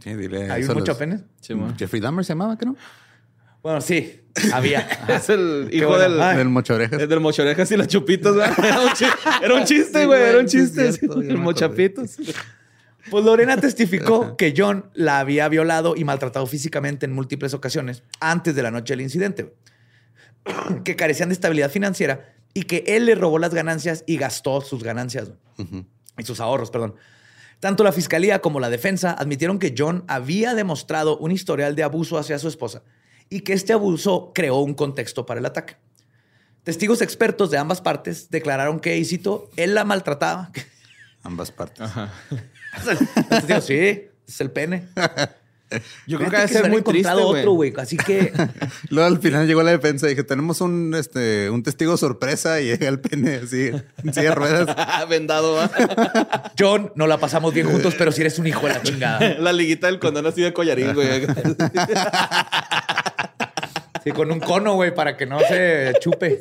Sí, 0.00 0.14
dile. 0.14 0.50
¿Hay 0.50 0.62
eso 0.62 0.72
a 0.72 0.74
mucho 0.74 0.92
los- 0.92 0.98
pene? 0.98 1.20
Simón. 1.40 1.76
Jeffrey 1.78 2.00
Dahmer 2.00 2.24
se 2.24 2.32
llamaba, 2.32 2.58
¿qué 2.58 2.66
no? 2.66 2.76
Bueno, 3.62 3.80
sí, 3.80 4.20
había. 4.52 4.80
Es 5.08 5.30
el 5.30 5.70
hijo 5.72 5.88
bueno. 5.88 6.02
del, 6.02 6.20
Ay. 6.20 6.36
Del 6.36 6.50
mocho 6.50 6.74
orejas. 6.74 7.00
es 7.00 7.08
del 7.08 7.20
mochorejas 7.20 7.70
y 7.70 7.76
las 7.78 7.88
chupitos, 7.88 8.36
¿verdad? 8.36 8.54
Era 9.42 9.54
un, 9.54 9.60
un 9.60 9.64
chiste, 9.66 10.00
Sí, 10.00 10.04
güey. 10.06 10.22
Era 10.22 10.38
un 10.40 10.48
sí 10.48 10.58
chiste. 10.58 10.92
cierto, 10.92 11.22
sí, 11.22 11.28
el 11.30 11.38
mochapitos. 11.38 12.16
Pues 13.10 13.24
Lorena 13.24 13.56
testificó 13.58 14.36
que 14.36 14.54
John 14.56 14.90
la 14.94 15.18
había 15.18 15.48
violado 15.48 15.94
y 15.96 16.04
maltratado 16.04 16.46
físicamente 16.46 17.06
en 17.06 17.12
múltiples 17.12 17.54
ocasiones 17.54 18.02
antes 18.20 18.54
de 18.54 18.62
la 18.62 18.70
noche 18.70 18.94
del 18.94 19.02
incidente, 19.02 19.54
que 20.84 20.96
carecían 20.96 21.28
de 21.28 21.34
estabilidad 21.34 21.70
financiera 21.70 22.34
y 22.54 22.62
que 22.62 22.84
él 22.86 23.06
le 23.06 23.14
robó 23.14 23.38
las 23.38 23.52
ganancias 23.52 24.04
y 24.06 24.16
gastó 24.16 24.60
sus 24.60 24.82
ganancias 24.82 25.32
y 26.16 26.22
sus 26.22 26.40
ahorros, 26.40 26.70
perdón. 26.70 26.94
Tanto 27.60 27.84
la 27.84 27.92
fiscalía 27.92 28.40
como 28.40 28.60
la 28.60 28.70
defensa 28.70 29.12
admitieron 29.12 29.58
que 29.58 29.74
John 29.76 30.04
había 30.06 30.54
demostrado 30.54 31.16
un 31.18 31.30
historial 31.30 31.76
de 31.76 31.82
abuso 31.82 32.18
hacia 32.18 32.38
su 32.38 32.48
esposa 32.48 32.82
y 33.30 33.40
que 33.40 33.52
este 33.52 33.72
abuso 33.72 34.32
creó 34.34 34.58
un 34.58 34.74
contexto 34.74 35.26
para 35.26 35.40
el 35.40 35.46
ataque. 35.46 35.76
Testigos 36.62 37.02
expertos 37.02 37.50
de 37.50 37.58
ambas 37.58 37.80
partes 37.80 38.30
declararon 38.30 38.80
que, 38.80 38.96
y 38.96 39.04
cito, 39.04 39.50
él 39.56 39.74
la 39.74 39.84
maltrataba. 39.84 40.50
Ambas 41.22 41.50
partes. 41.50 41.80
Ajá. 41.80 42.12
Digo, 43.46 43.60
sí, 43.60 44.08
es 44.26 44.40
el 44.40 44.50
pene. 44.50 44.88
Yo 46.06 46.18
creo 46.18 46.30
que 46.30 46.36
debe 46.36 46.48
se 46.48 46.54
ser 46.54 46.70
muy 46.70 46.82
triste, 46.82 47.12
güey. 47.12 47.24
otro, 47.24 47.52
güey. 47.52 47.72
Así 47.78 47.96
que 47.96 48.32
Luego 48.90 49.08
al 49.08 49.18
final 49.18 49.46
llegó 49.46 49.62
la 49.62 49.72
defensa 49.72 50.06
y 50.06 50.10
dije, 50.10 50.22
tenemos 50.22 50.60
un, 50.60 50.94
este, 50.94 51.50
un 51.50 51.62
testigo 51.62 51.96
sorpresa 51.96 52.60
y 52.60 52.66
llega 52.66 52.88
el 52.88 53.00
pene 53.00 53.36
así, 53.36 53.70
en 54.02 54.14
silla 54.14 54.30
de 54.30 54.34
ruedas. 54.34 55.08
Vendado, 55.08 55.54
¿va? 55.54 56.52
John, 56.58 56.92
no 56.94 57.06
la 57.06 57.18
pasamos 57.18 57.52
bien 57.52 57.68
juntos, 57.68 57.94
pero 57.96 58.12
si 58.12 58.20
eres 58.20 58.38
un 58.38 58.46
hijo 58.46 58.66
de 58.66 58.74
la 58.74 58.82
chingada. 58.82 59.38
La 59.38 59.52
liguita 59.52 59.88
del 59.88 59.98
condón 59.98 60.26
así 60.26 60.42
de 60.42 60.52
collarín, 60.52 60.94
güey. 60.94 61.26
Sí, 64.04 64.12
con 64.12 64.30
un 64.30 64.38
cono, 64.38 64.74
güey, 64.74 64.94
para 64.94 65.16
que 65.16 65.24
no 65.24 65.40
se 65.40 65.94
chupe. 66.00 66.40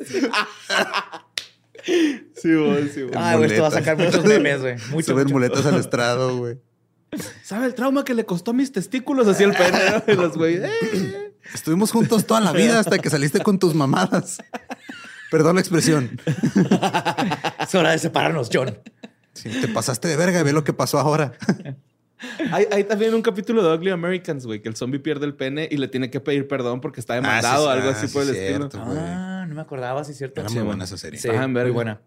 Sí, 1.85 2.55
güey, 2.55 2.89
sí, 2.89 3.01
güey. 3.01 3.13
Ay, 3.15 3.37
güey, 3.37 3.49
esto 3.51 3.61
va 3.61 3.67
a 3.67 3.71
sacar 3.71 3.97
muchos 3.97 4.23
memes, 4.25 4.61
güey. 4.61 4.75
Mucho, 4.91 5.11
Suben 5.11 5.23
mucho. 5.25 5.33
muletas 5.33 5.65
al 5.65 5.75
estrado, 5.79 6.37
güey. 6.37 6.57
¿Sabe 7.43 7.67
el 7.67 7.75
trauma 7.75 8.03
que 8.03 8.13
le 8.13 8.25
costó 8.25 8.51
a 8.51 8.53
mis 8.53 8.71
testículos 8.71 9.27
así 9.27 9.43
el 9.43 9.53
pene? 9.53 10.15
los 10.15 10.35
güey. 10.35 10.55
"Eh". 10.63 11.33
Estuvimos 11.53 11.91
juntos 11.91 12.25
toda 12.25 12.41
la 12.41 12.51
vida 12.53 12.79
hasta 12.79 12.97
que 12.99 13.09
saliste 13.09 13.41
con 13.41 13.59
tus 13.59 13.75
mamadas. 13.75 14.39
Perdón 15.29 15.55
la 15.55 15.61
expresión. 15.61 16.19
Es 17.59 17.75
hora 17.75 17.91
de 17.91 17.99
separarnos, 17.99 18.49
John. 18.51 18.77
Sí, 19.33 19.49
te 19.49 19.67
pasaste 19.67 20.07
de 20.07 20.15
verga 20.15 20.39
y 20.39 20.43
ve 20.43 20.53
lo 20.53 20.63
que 20.63 20.73
pasó 20.73 20.99
ahora. 20.99 21.33
Hay, 22.51 22.65
hay 22.71 22.83
también 22.85 23.13
un 23.13 23.21
capítulo 23.21 23.61
de 23.63 23.75
Ugly 23.75 23.89
Americans, 23.91 24.45
güey, 24.45 24.61
que 24.61 24.69
el 24.69 24.75
zombie 24.75 24.99
pierde 24.99 25.25
el 25.25 25.35
pene 25.35 25.67
y 25.69 25.77
le 25.77 25.87
tiene 25.87 26.09
que 26.09 26.19
pedir 26.19 26.47
perdón 26.47 26.79
porque 26.81 26.99
está 26.99 27.15
demandado 27.15 27.65
o 27.65 27.69
Ah, 27.69 27.73
sí, 27.73 27.77
algo 27.79 27.89
ah, 27.89 27.97
así 27.97 28.07
sí, 28.07 28.13
por 28.13 28.23
el 28.23 28.35
cierto. 28.35 28.65
estilo. 28.65 28.85
Ah, 28.97 29.45
no 29.47 29.55
me 29.55 29.61
acordaba, 29.61 30.03
sí 30.03 30.11
es 30.11 30.17
cierto. 30.17 30.41
Era 30.41 30.49
Sí, 30.49 30.55
muy 30.55 30.65
buena 30.65 30.83
esa 30.85 30.97
serie. 30.97 31.19
Sí, 31.19 31.29
Ajá, 31.29 31.47
muy 31.47 31.71
buena. 31.71 32.01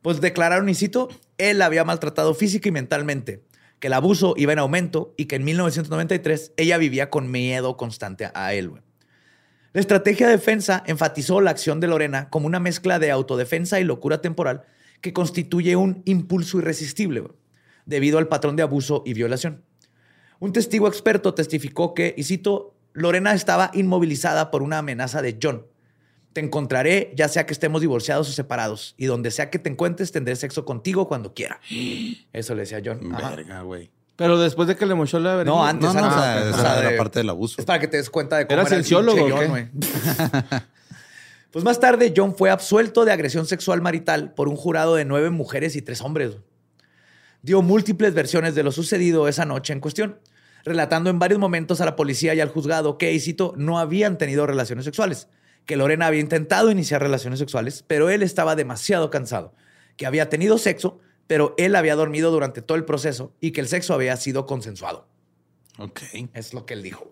Pues 0.00 0.20
declararon, 0.20 0.68
y 0.68 0.74
cito, 0.74 1.08
él 1.38 1.58
la 1.58 1.66
había 1.66 1.84
maltratado 1.84 2.34
física 2.34 2.68
y 2.68 2.72
mentalmente, 2.72 3.44
que 3.78 3.86
el 3.88 3.92
abuso 3.92 4.34
iba 4.36 4.52
en 4.52 4.58
aumento 4.58 5.14
y 5.16 5.26
que 5.26 5.36
en 5.36 5.44
1993 5.44 6.52
ella 6.56 6.78
vivía 6.78 7.10
con 7.10 7.30
miedo 7.30 7.76
constante 7.76 8.30
a 8.34 8.54
él. 8.54 8.70
güey. 8.70 8.82
La 9.74 9.80
estrategia 9.80 10.26
de 10.26 10.32
defensa 10.32 10.82
enfatizó 10.86 11.40
la 11.40 11.50
acción 11.50 11.80
de 11.80 11.86
Lorena 11.88 12.28
como 12.30 12.46
una 12.46 12.60
mezcla 12.60 12.98
de 12.98 13.10
autodefensa 13.10 13.80
y 13.80 13.84
locura 13.84 14.20
temporal 14.20 14.62
que 15.00 15.12
constituye 15.12 15.76
un 15.76 16.02
impulso 16.04 16.58
irresistible 16.58 17.20
güey, 17.20 17.32
debido 17.86 18.18
al 18.18 18.28
patrón 18.28 18.56
de 18.56 18.62
abuso 18.62 19.02
y 19.06 19.14
violación. 19.14 19.62
Un 20.38 20.52
testigo 20.52 20.88
experto 20.88 21.34
testificó 21.34 21.94
que, 21.94 22.14
y 22.16 22.24
cito, 22.24 22.74
Lorena 22.92 23.32
estaba 23.32 23.70
inmovilizada 23.74 24.50
por 24.50 24.62
una 24.62 24.78
amenaza 24.78 25.22
de 25.22 25.38
John. 25.40 25.66
Te 26.32 26.40
encontraré, 26.40 27.12
ya 27.16 27.28
sea 27.28 27.46
que 27.46 27.52
estemos 27.52 27.80
divorciados 27.80 28.28
o 28.28 28.32
separados, 28.32 28.94
y 28.96 29.04
donde 29.06 29.30
sea 29.30 29.50
que 29.50 29.58
te 29.58 29.68
encuentres, 29.70 30.12
tendré 30.12 30.34
sexo 30.36 30.64
contigo 30.64 31.06
cuando 31.06 31.34
quiera. 31.34 31.60
Eso 32.32 32.54
le 32.54 32.62
decía 32.62 32.80
John. 32.84 33.14
Ajá. 33.14 33.30
Verga, 33.30 33.62
güey. 33.62 33.90
Pero 34.16 34.38
después 34.38 34.68
de 34.68 34.76
que 34.76 34.84
le 34.86 34.94
mochó 34.94 35.18
la 35.18 35.42
No, 35.44 35.64
antes, 35.64 35.92
No, 35.94 35.98
antes, 36.04 36.54
o 36.54 36.60
sea, 36.60 36.78
era 36.80 36.90
de- 36.90 36.96
parte 36.96 37.18
del 37.20 37.28
abuso. 37.30 37.56
Es 37.58 37.64
para 37.64 37.80
que 37.80 37.88
te 37.88 37.96
des 37.98 38.08
cuenta 38.10 38.36
de 38.38 38.46
cómo 38.46 38.54
¿Era 38.60 38.62
era 38.68 38.76
el 38.76 38.84
cienciólogo 38.84 39.28
John, 39.30 39.38
qué? 39.40 39.46
güey. 39.46 39.68
pues 41.50 41.64
más 41.64 41.80
tarde, 41.80 42.12
John 42.16 42.34
fue 42.34 42.50
absuelto 42.50 43.04
de 43.04 43.12
agresión 43.12 43.46
sexual 43.46 43.80
marital 43.82 44.32
por 44.32 44.48
un 44.48 44.56
jurado 44.56 44.94
de 44.94 45.04
nueve 45.04 45.30
mujeres 45.30 45.76
y 45.76 45.82
tres 45.82 46.00
hombres. 46.02 46.32
Dio 47.42 47.60
múltiples 47.60 48.14
versiones 48.14 48.54
de 48.54 48.62
lo 48.62 48.70
sucedido 48.70 49.26
esa 49.26 49.44
noche 49.44 49.72
en 49.72 49.80
cuestión, 49.80 50.20
relatando 50.64 51.10
en 51.10 51.18
varios 51.18 51.40
momentos 51.40 51.80
a 51.80 51.84
la 51.84 51.96
policía 51.96 52.34
y 52.34 52.40
al 52.40 52.48
juzgado 52.48 52.98
que, 52.98 53.12
y 53.12 53.18
cito, 53.18 53.52
no 53.56 53.80
habían 53.80 54.16
tenido 54.16 54.46
relaciones 54.46 54.84
sexuales, 54.84 55.28
que 55.66 55.76
Lorena 55.76 56.06
había 56.06 56.20
intentado 56.20 56.70
iniciar 56.70 57.02
relaciones 57.02 57.40
sexuales, 57.40 57.84
pero 57.86 58.10
él 58.10 58.22
estaba 58.22 58.54
demasiado 58.54 59.10
cansado, 59.10 59.54
que 59.96 60.06
había 60.06 60.28
tenido 60.28 60.56
sexo, 60.56 61.00
pero 61.26 61.54
él 61.58 61.74
había 61.74 61.96
dormido 61.96 62.30
durante 62.30 62.62
todo 62.62 62.76
el 62.76 62.84
proceso 62.84 63.34
y 63.40 63.50
que 63.50 63.60
el 63.60 63.68
sexo 63.68 63.92
había 63.94 64.16
sido 64.16 64.46
consensuado. 64.46 65.08
Ok. 65.78 66.00
Es 66.34 66.54
lo 66.54 66.64
que 66.64 66.74
él 66.74 66.82
dijo. 66.82 67.10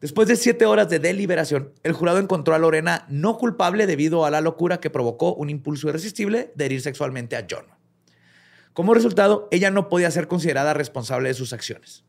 Después 0.00 0.28
de 0.28 0.36
siete 0.36 0.66
horas 0.66 0.88
de 0.90 0.98
deliberación, 0.98 1.72
el 1.82 1.92
jurado 1.92 2.18
encontró 2.18 2.54
a 2.54 2.58
Lorena 2.58 3.06
no 3.08 3.38
culpable 3.38 3.86
debido 3.86 4.26
a 4.26 4.30
la 4.30 4.40
locura 4.40 4.78
que 4.78 4.90
provocó 4.90 5.34
un 5.34 5.50
impulso 5.50 5.88
irresistible 5.88 6.52
de 6.54 6.66
herir 6.66 6.82
sexualmente 6.82 7.36
a 7.36 7.46
John. 7.50 7.73
Como 8.74 8.92
resultado, 8.92 9.48
ella 9.50 9.70
no 9.70 9.88
podía 9.88 10.10
ser 10.10 10.28
considerada 10.28 10.74
responsable 10.74 11.28
de 11.28 11.34
sus 11.34 11.54
acciones. 11.54 12.04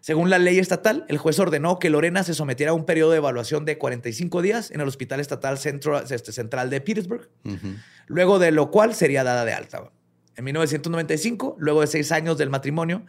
Según 0.00 0.30
la 0.30 0.38
ley 0.38 0.58
estatal, 0.58 1.04
el 1.08 1.18
juez 1.18 1.38
ordenó 1.38 1.78
que 1.78 1.90
Lorena 1.90 2.24
se 2.24 2.32
sometiera 2.32 2.72
a 2.72 2.74
un 2.74 2.86
periodo 2.86 3.10
de 3.10 3.18
evaluación 3.18 3.66
de 3.66 3.76
45 3.76 4.40
días 4.40 4.70
en 4.70 4.80
el 4.80 4.88
Hospital 4.88 5.20
Estatal 5.20 5.58
Centro- 5.58 6.00
este, 6.00 6.32
Central 6.32 6.70
de 6.70 6.80
Petersburg, 6.80 7.28
luego 8.06 8.38
de 8.38 8.50
lo 8.50 8.70
cual 8.70 8.94
sería 8.94 9.22
dada 9.24 9.44
de 9.44 9.52
alta. 9.52 9.90
En 10.36 10.44
1995, 10.44 11.56
luego 11.58 11.82
de 11.82 11.86
seis 11.86 12.12
años 12.12 12.38
del 12.38 12.48
matrimonio, 12.48 13.04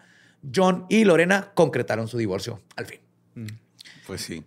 John 0.54 0.86
y 0.89 1.06
Lorena 1.06 1.52
concretaron 1.54 2.10
su 2.10 2.18
divorcio, 2.18 2.62
al 2.76 2.88
fin. 2.88 3.00
Pues 4.06 4.20
sí. 4.22 4.44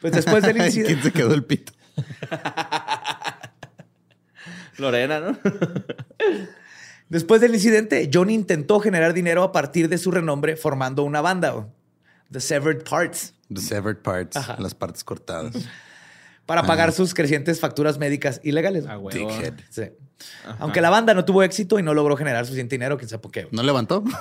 Pues 0.00 0.14
después 0.14 0.42
del 0.44 0.52
¿Quién 0.54 0.64
incidente. 0.66 1.02
se 1.02 1.12
quedó 1.12 1.34
el 1.34 1.44
pito? 1.44 1.74
Lorena, 4.78 5.20
¿no? 5.20 5.38
Después 7.08 7.40
del 7.40 7.54
incidente, 7.54 8.10
John 8.12 8.30
intentó 8.30 8.80
generar 8.80 9.14
dinero 9.14 9.42
a 9.42 9.52
partir 9.52 9.88
de 9.88 9.98
su 9.98 10.10
renombre 10.10 10.56
formando 10.56 11.04
una 11.04 11.20
banda, 11.20 11.68
The 12.30 12.40
Severed 12.40 12.82
Parts, 12.82 13.34
The 13.52 13.60
severed 13.60 13.98
parts, 13.98 14.36
Ajá. 14.36 14.56
las 14.58 14.74
partes 14.74 15.04
cortadas. 15.04 15.54
para 16.46 16.64
pagar 16.64 16.92
sus 16.92 17.14
crecientes 17.14 17.60
facturas 17.60 17.98
médicas 17.98 18.40
ilegales. 18.42 18.84
Ah. 18.88 18.98
Sí. 19.70 19.82
Aunque 20.58 20.80
la 20.80 20.90
banda 20.90 21.14
no 21.14 21.24
tuvo 21.24 21.44
éxito 21.44 21.78
y 21.78 21.82
no 21.82 21.94
logró 21.94 22.16
generar 22.16 22.44
suficiente 22.44 22.74
dinero, 22.74 22.98
quién 22.98 23.08
sabe 23.08 23.22
por 23.22 23.30
qué. 23.30 23.46
¿No 23.52 23.62
levantó? 23.62 24.02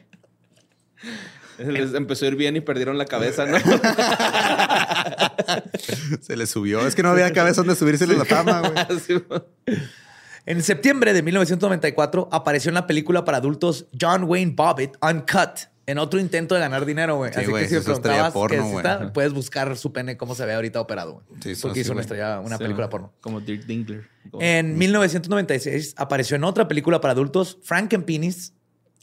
Les 1.59 1.95
empezó 1.95 2.25
a 2.25 2.29
ir 2.29 2.37
bien 2.37 2.57
y 2.57 2.61
perdieron 2.61 2.97
la 2.99 3.05
cabeza, 3.07 3.47
¿no? 3.47 3.57
Se 6.21 6.37
le 6.37 6.47
subió. 6.47 6.87
Es 6.87 6.95
que 6.95 7.03
no 7.03 7.09
había 7.11 7.33
cabeza 7.33 7.63
donde 7.63 7.75
subirse 7.77 8.07
la 8.07 8.25
fama, 8.25 8.61
güey. 8.61 8.75
En 10.47 10.63
septiembre 10.63 11.13
de 11.15 11.23
1994 11.23 12.29
apareció 12.31 12.69
en 12.69 12.75
la 12.75 12.87
película 12.87 13.25
para 13.25 13.39
adultos 13.39 13.87
John 13.99 14.25
Wayne 14.25 14.53
Bobbitt 14.55 14.97
Uncut 15.03 15.71
en 15.87 15.99
otro 15.99 16.19
intento 16.19 16.55
de 16.55 16.61
ganar 16.63 16.85
dinero, 16.87 17.17
güey. 17.17 17.33
Sí, 17.33 17.41
Así 17.41 17.53
que 17.53 17.69
si 17.69 17.77
estrella 17.77 18.31
preguntabas 18.31 18.33
porno, 18.33 19.13
puedes 19.13 19.33
buscar 19.33 19.77
su 19.77 19.93
pene 19.93 20.17
cómo 20.17 20.35
se 20.35 20.47
ve 20.47 20.55
ahorita 20.55 20.81
operado, 20.81 21.15
güey. 21.15 21.25
Sí, 21.43 21.61
Porque 21.61 21.81
hizo 21.81 21.93
una 21.93 22.01
estrella, 22.01 22.41
una 22.41 22.57
Sí, 22.57 22.63
película 22.63 22.87
¿no? 22.87 22.91
porno. 22.91 23.13
Como 23.21 23.41
Dirk 23.41 23.65
Dinkler. 23.67 24.09
Como- 24.31 24.43
En 24.43 24.79
1996 24.79 25.95
apareció 25.97 26.37
en 26.37 26.45
otra 26.45 26.69
película 26.69 27.01
para 27.01 27.13
adultos, 27.13 27.59
Frankenpenis 27.63 28.55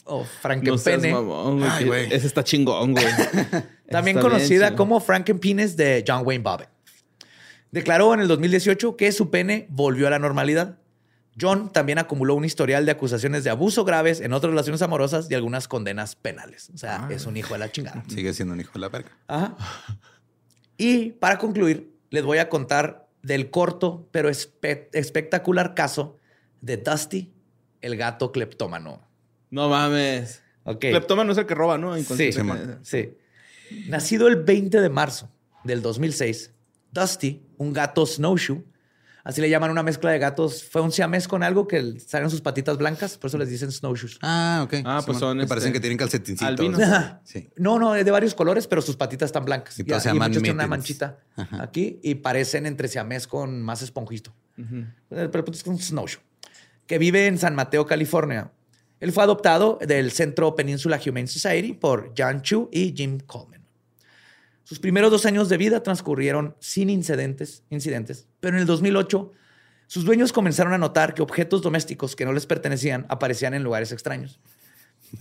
o 0.03 0.19
No 0.21 0.25
Frankenpene, 0.25 1.13
güey. 1.85 2.11
Ese 2.13 2.25
está 2.27 2.43
chingón, 2.43 2.93
güey. 2.93 3.05
también 3.89 4.17
Está 4.17 4.29
conocida 4.29 4.67
bien, 4.69 4.77
como 4.77 4.99
Frankenpenis 4.99 5.77
de 5.77 6.03
John 6.07 6.23
Wayne 6.25 6.43
Bobbitt. 6.43 6.69
Declaró 7.71 8.13
en 8.13 8.19
el 8.21 8.27
2018 8.27 8.97
que 8.97 9.11
su 9.11 9.29
pene 9.29 9.67
volvió 9.69 10.07
a 10.07 10.09
la 10.09 10.19
normalidad. 10.19 10.77
John 11.41 11.71
también 11.73 11.97
acumuló 11.97 12.35
un 12.35 12.45
historial 12.45 12.85
de 12.85 12.91
acusaciones 12.91 13.43
de 13.43 13.49
abuso 13.49 13.83
graves 13.83 14.21
en 14.21 14.31
otras 14.33 14.51
relaciones 14.51 14.81
amorosas 14.83 15.27
y 15.31 15.33
algunas 15.33 15.67
condenas 15.67 16.15
penales. 16.15 16.69
O 16.73 16.77
sea, 16.77 17.07
es 17.09 17.25
un 17.25 17.35
hijo 17.37 17.53
de 17.55 17.59
la 17.59 17.71
chingada. 17.71 18.03
Sigue 18.07 18.33
siendo 18.33 18.53
un 18.53 18.61
hijo 18.61 18.71
de 18.73 18.79
la 18.79 18.89
verga. 18.89 19.11
Ajá. 19.27 19.55
Y 20.77 21.11
para 21.13 21.37
concluir, 21.37 21.91
les 22.09 22.23
voy 22.23 22.37
a 22.39 22.49
contar 22.49 23.07
del 23.23 23.49
corto 23.51 24.07
pero 24.11 24.29
espe- 24.29 24.87
espectacular 24.93 25.73
caso 25.75 26.17
de 26.61 26.77
Dusty, 26.77 27.31
el 27.81 27.97
gato 27.97 28.31
cleptómano. 28.31 29.01
No 29.49 29.69
mames. 29.69 30.41
Ok. 30.63 30.79
Cleptómano 30.81 31.31
es 31.31 31.37
el 31.37 31.45
que 31.45 31.55
roba, 31.55 31.77
¿no? 31.77 31.95
Sí, 31.97 32.31
sí. 32.83 33.13
Nacido 33.87 34.27
el 34.27 34.37
20 34.37 34.79
de 34.81 34.89
marzo 34.89 35.31
del 35.63 35.81
2006, 35.81 36.51
Dusty, 36.91 37.41
un 37.57 37.73
gato 37.73 38.05
snowshoe, 38.05 38.63
así 39.23 39.41
le 39.41 39.49
llaman 39.49 39.71
una 39.71 39.83
mezcla 39.83 40.11
de 40.11 40.19
gatos, 40.19 40.63
fue 40.63 40.81
un 40.81 40.91
siamés 40.91 41.27
con 41.27 41.43
algo 41.43 41.67
que 41.67 41.99
salen 41.99 42.29
sus 42.29 42.41
patitas 42.41 42.77
blancas, 42.77 43.17
por 43.17 43.27
eso 43.29 43.37
les 43.37 43.49
dicen 43.49 43.71
snowshoes. 43.71 44.17
Ah, 44.21 44.61
ok. 44.65 44.75
Ah, 44.85 45.01
pues 45.05 45.17
son, 45.17 45.37
Me 45.37 45.47
parecen 45.47 45.69
este, 45.69 45.73
que 45.77 45.81
tienen 45.81 45.97
calcetincitos. 45.97 46.47
albinos. 46.47 46.81
Sí. 47.23 47.49
No, 47.57 47.79
no, 47.79 47.95
es 47.95 48.05
de 48.05 48.11
varios 48.11 48.33
colores, 48.35 48.67
pero 48.67 48.81
sus 48.81 48.95
patitas 48.95 49.27
están 49.27 49.45
blancas. 49.45 49.77
Y 49.79 49.83
todos 49.83 50.03
se 50.03 50.09
llaman 50.09 50.29
muchos 50.29 50.43
tienen 50.43 50.57
una 50.57 50.67
manchita 50.67 51.19
aquí 51.59 51.99
y 52.03 52.15
parecen 52.15 52.65
entre 52.65 52.87
siamés 52.87 53.27
con 53.27 53.61
más 53.61 53.81
esponjito. 53.81 54.33
Ujú. 54.57 54.85
Pero 55.09 55.21
el 55.21 55.29
punto 55.29 55.51
es 55.51 55.65
un 55.65 55.79
snowshoe. 55.79 56.21
Que 56.87 56.97
vive 56.97 57.27
en 57.27 57.37
San 57.37 57.55
Mateo, 57.55 57.85
California. 57.85 58.51
Él 58.99 59.11
fue 59.11 59.23
adoptado 59.23 59.79
del 59.81 60.11
Centro 60.11 60.55
Peninsula 60.55 60.99
Humane 61.03 61.27
Society 61.27 61.73
por 61.73 62.13
John 62.17 62.41
Chu 62.41 62.69
y 62.71 62.93
Jim 62.95 63.19
Coleman. 63.25 63.60
Sus 64.71 64.79
primeros 64.79 65.11
dos 65.11 65.25
años 65.25 65.49
de 65.49 65.57
vida 65.57 65.83
transcurrieron 65.83 66.55
sin 66.61 66.89
incidentes, 66.89 67.63
incidentes, 67.69 68.29
pero 68.39 68.55
en 68.55 68.61
el 68.61 68.65
2008 68.65 69.29
sus 69.87 70.05
dueños 70.05 70.31
comenzaron 70.31 70.71
a 70.71 70.77
notar 70.77 71.13
que 71.13 71.21
objetos 71.21 71.61
domésticos 71.61 72.15
que 72.15 72.23
no 72.23 72.31
les 72.31 72.45
pertenecían 72.45 73.05
aparecían 73.09 73.53
en 73.53 73.65
lugares 73.65 73.91
extraños. 73.91 74.39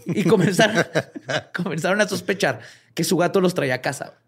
Y 0.06 0.22
comenzaron, 0.22 0.78
a 2.00 2.08
sospechar 2.08 2.60
que 2.94 3.02
su 3.02 3.16
gato 3.16 3.40
los 3.40 3.54
traía 3.54 3.74
a 3.74 3.82
casa. 3.82 4.20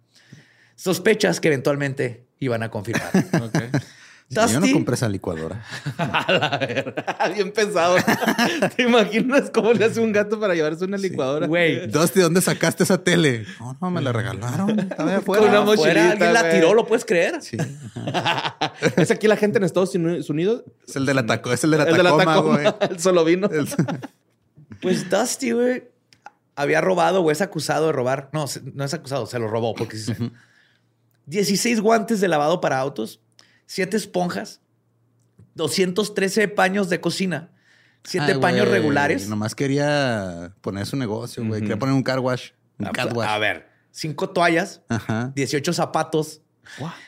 Sospechas 0.74 1.38
que 1.38 1.46
eventualmente 1.46 2.26
iban 2.40 2.64
a 2.64 2.70
confirmar. 2.72 3.12
Sí, 4.32 4.52
yo 4.54 4.60
no 4.60 4.66
Dusty- 4.66 4.72
compré 4.72 4.94
esa 4.94 5.08
licuadora. 5.08 5.62
A 5.98 6.32
la 6.32 6.58
verga. 6.58 7.28
Bien 7.34 7.52
pensado. 7.52 7.96
¿Te 8.76 8.82
imaginas 8.84 9.50
cómo 9.50 9.72
le 9.72 9.84
hace 9.84 10.00
un 10.00 10.12
gato 10.12 10.40
para 10.40 10.54
llevarse 10.54 10.84
una 10.84 10.96
licuadora? 10.96 11.46
Güey, 11.46 11.86
Dusty, 11.88 12.20
¿dónde 12.20 12.40
sacaste 12.40 12.82
esa 12.84 13.02
tele? 13.02 13.44
No, 13.60 13.76
no, 13.80 13.90
me 13.90 14.00
la 14.00 14.12
regalaron. 14.12 14.78
Estaba 14.80 15.16
afuera. 15.16 15.42
Con 15.42 15.50
una 15.50 15.60
mochilita, 15.62 16.10
alguien 16.12 16.32
la 16.32 16.50
tiró, 16.50 16.74
¿lo 16.74 16.86
puedes 16.86 17.04
creer? 17.04 17.42
Sí. 17.42 17.56
¿Es 18.96 19.10
aquí 19.10 19.28
la 19.28 19.36
gente 19.36 19.58
en 19.58 19.64
Estados 19.64 19.94
Unidos? 19.94 20.64
Es 20.88 20.96
el 20.96 21.06
de 21.06 21.14
la 21.14 21.26
taco, 21.26 21.52
es 21.52 21.62
el 21.64 21.70
de 21.72 21.78
la 21.78 21.84
el 21.84 21.96
de 21.96 22.02
la 22.02 22.16
Tacoma. 22.16 22.76
El 22.90 22.98
solo 23.00 23.24
vino. 23.24 23.48
El- 23.48 23.68
Pues 24.80 25.08
Dusty, 25.10 25.52
güey, 25.52 25.84
había 26.56 26.80
robado 26.80 27.20
o 27.22 27.30
es 27.30 27.40
acusado 27.40 27.86
de 27.86 27.92
robar. 27.92 28.30
No, 28.32 28.46
no 28.74 28.84
es 28.84 28.94
acusado, 28.94 29.26
se 29.26 29.38
lo 29.38 29.48
robó 29.48 29.74
porque 29.74 29.96
sí 29.96 30.14
sé. 30.14 30.30
16 31.26 31.80
guantes 31.80 32.20
de 32.20 32.28
lavado 32.28 32.60
para 32.60 32.78
autos, 32.78 33.20
7 33.66 33.96
esponjas, 33.96 34.60
213 35.54 36.48
paños 36.48 36.88
de 36.88 37.00
cocina, 37.00 37.50
7 38.04 38.32
Ay, 38.32 38.38
paños 38.40 38.66
güey, 38.66 38.78
regulares. 38.80 39.28
Nomás 39.28 39.54
quería 39.54 40.54
poner 40.60 40.86
su 40.86 40.96
negocio, 40.96 41.44
güey. 41.44 41.60
Quería 41.60 41.78
poner 41.78 41.94
un 41.94 42.02
car 42.02 42.18
wash. 42.20 42.50
Un 42.78 42.86
Ah, 42.88 42.90
car 42.92 43.06
pues, 43.06 43.18
wash. 43.18 43.28
A 43.28 43.38
ver, 43.38 43.68
5 43.92 44.30
toallas, 44.30 44.82
Ajá. 44.88 45.32
18 45.34 45.72
zapatos, 45.72 46.40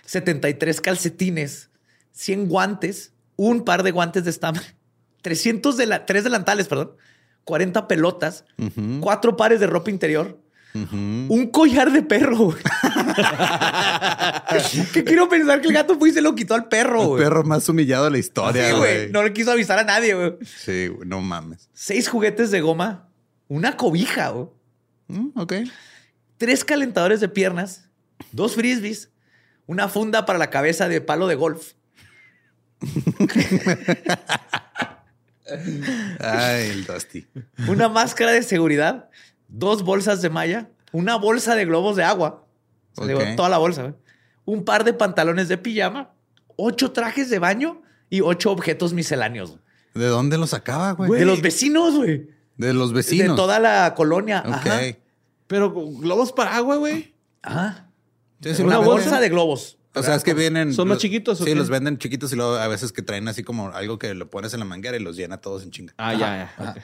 73 0.04 0.80
calcetines, 0.80 1.70
100 2.12 2.48
guantes, 2.48 3.12
un 3.36 3.64
par 3.64 3.82
de 3.82 3.90
guantes 3.90 4.24
de 4.24 4.30
estambre, 4.30 4.62
300 5.22 5.76
de 5.76 5.86
la, 5.86 6.06
3 6.06 6.24
delantales, 6.24 6.68
perdón, 6.68 6.96
40 7.44 7.88
pelotas, 7.88 8.44
Ujú, 8.58 9.00
4 9.00 9.36
pares 9.36 9.60
de 9.60 9.66
ropa 9.66 9.90
interior, 9.90 10.38
un 10.74 11.48
collar 11.52 11.92
de 11.92 12.02
perro. 12.02 12.54
que 14.92 15.04
quiero 15.04 15.28
pensar 15.28 15.60
que 15.60 15.68
el 15.68 15.74
gato 15.74 15.96
fue 15.98 16.08
y 16.08 16.12
se 16.12 16.20
lo 16.20 16.34
quitó 16.34 16.54
al 16.54 16.66
perro. 16.68 17.16
El 17.16 17.22
perro 17.24 17.44
más 17.44 17.68
humillado 17.68 18.04
de 18.06 18.10
la 18.10 18.16
Sí, 18.16 18.20
historia, 18.20 18.72
güey. 18.72 18.80
güey. 18.98 19.12
No 19.12 19.22
le 19.22 19.32
quiso 19.32 19.52
avisar 19.52 19.78
a 19.78 19.84
nadie, 19.84 20.14
güey. 20.14 20.34
Sí, 20.44 20.90
no 21.06 21.20
mames. 21.20 21.68
Seis 21.72 22.08
juguetes 22.08 22.50
de 22.50 22.60
goma, 22.60 23.08
una 23.48 23.76
cobija, 23.76 24.30
güey. 24.30 24.48
Mm, 25.08 25.38
ok. 25.38 25.52
tres 26.38 26.64
calentadores 26.64 27.20
de 27.20 27.28
piernas, 27.28 27.88
dos 28.32 28.54
frisbees, 28.56 29.10
una 29.66 29.88
funda 29.88 30.26
para 30.26 30.38
la 30.38 30.50
cabeza 30.50 30.88
de 30.88 31.00
palo 31.00 31.26
de 31.28 31.34
golf, 31.36 31.72
Ay, 36.20 36.70
el 36.70 36.84
Dusty. 36.86 37.26
una 37.68 37.88
máscara 37.88 38.32
de 38.32 38.42
seguridad, 38.42 39.08
dos 39.58 39.82
bolsas 39.82 40.20
de 40.22 40.30
malla, 40.30 40.70
una 40.92 41.16
bolsa 41.16 41.54
de 41.54 41.64
globos 41.64 41.96
de 41.96 42.04
agua, 42.04 42.44
o 42.96 43.04
sea, 43.04 43.14
Ok. 43.14 43.22
digo, 43.22 43.36
toda 43.36 43.48
la 43.48 43.58
bolsa, 43.58 43.82
güey, 43.82 43.94
un 44.44 44.64
par 44.64 44.84
de 44.84 44.92
pantalones 44.92 45.48
de 45.48 45.58
pijama, 45.58 46.12
ocho 46.56 46.92
trajes 46.92 47.30
de 47.30 47.38
baño 47.38 47.82
y 48.10 48.20
ocho 48.20 48.50
objetos 48.50 48.92
misceláneos. 48.92 49.58
¿De 49.94 50.06
dónde 50.06 50.38
lo 50.38 50.46
sacaba, 50.46 50.92
güey? 50.92 51.20
De 51.20 51.24
los 51.26 51.40
vecinos, 51.40 51.94
güey. 51.94 52.28
De 52.56 52.72
los 52.72 52.92
vecinos. 52.92 53.30
De 53.30 53.36
toda 53.36 53.58
la 53.60 53.94
colonia. 53.96 54.42
Ok. 54.46 54.52
Ajá. 54.54 54.80
Pero 55.46 55.72
globos 55.72 56.32
para 56.32 56.56
agua, 56.56 56.76
güey. 56.76 57.14
Ajá. 57.42 57.88
Sí, 58.40 58.54
sí, 58.54 58.62
Una 58.62 58.78
una 58.78 58.86
bolsa 58.86 59.20
de 59.20 59.28
globos. 59.28 59.78
O 59.94 60.02
sea, 60.02 60.16
es 60.16 60.24
que 60.24 60.34
vienen. 60.34 60.72
¿Son 60.74 60.88
más 60.88 60.96
los- 60.96 61.02
chiquitos 61.02 61.40
o 61.40 61.44
Sí, 61.44 61.50
qué? 61.52 61.56
los 61.56 61.68
venden 61.70 61.98
chiquitos 61.98 62.32
y 62.32 62.36
luego 62.36 62.56
a 62.56 62.66
veces 62.66 62.92
que 62.92 63.02
traen 63.02 63.28
así 63.28 63.44
como 63.44 63.68
algo 63.70 63.98
que 63.98 64.12
lo 64.14 64.28
pones 64.28 64.52
en 64.52 64.58
la 64.60 64.66
manguera 64.66 64.96
y 64.96 65.00
los 65.00 65.16
llena 65.16 65.38
todos 65.40 65.62
en 65.62 65.70
chinga. 65.70 65.94
Ah, 65.96 66.12
ya, 66.14 66.52
ya. 66.58 66.70
ok. 66.70 66.78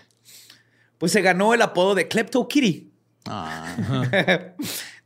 Pues 1.01 1.13
se 1.13 1.23
ganó 1.23 1.55
el 1.55 1.63
apodo 1.63 1.95
de 1.95 2.09
Klepto 2.09 2.47
Kitty. 2.47 2.93
Ah, 3.25 3.75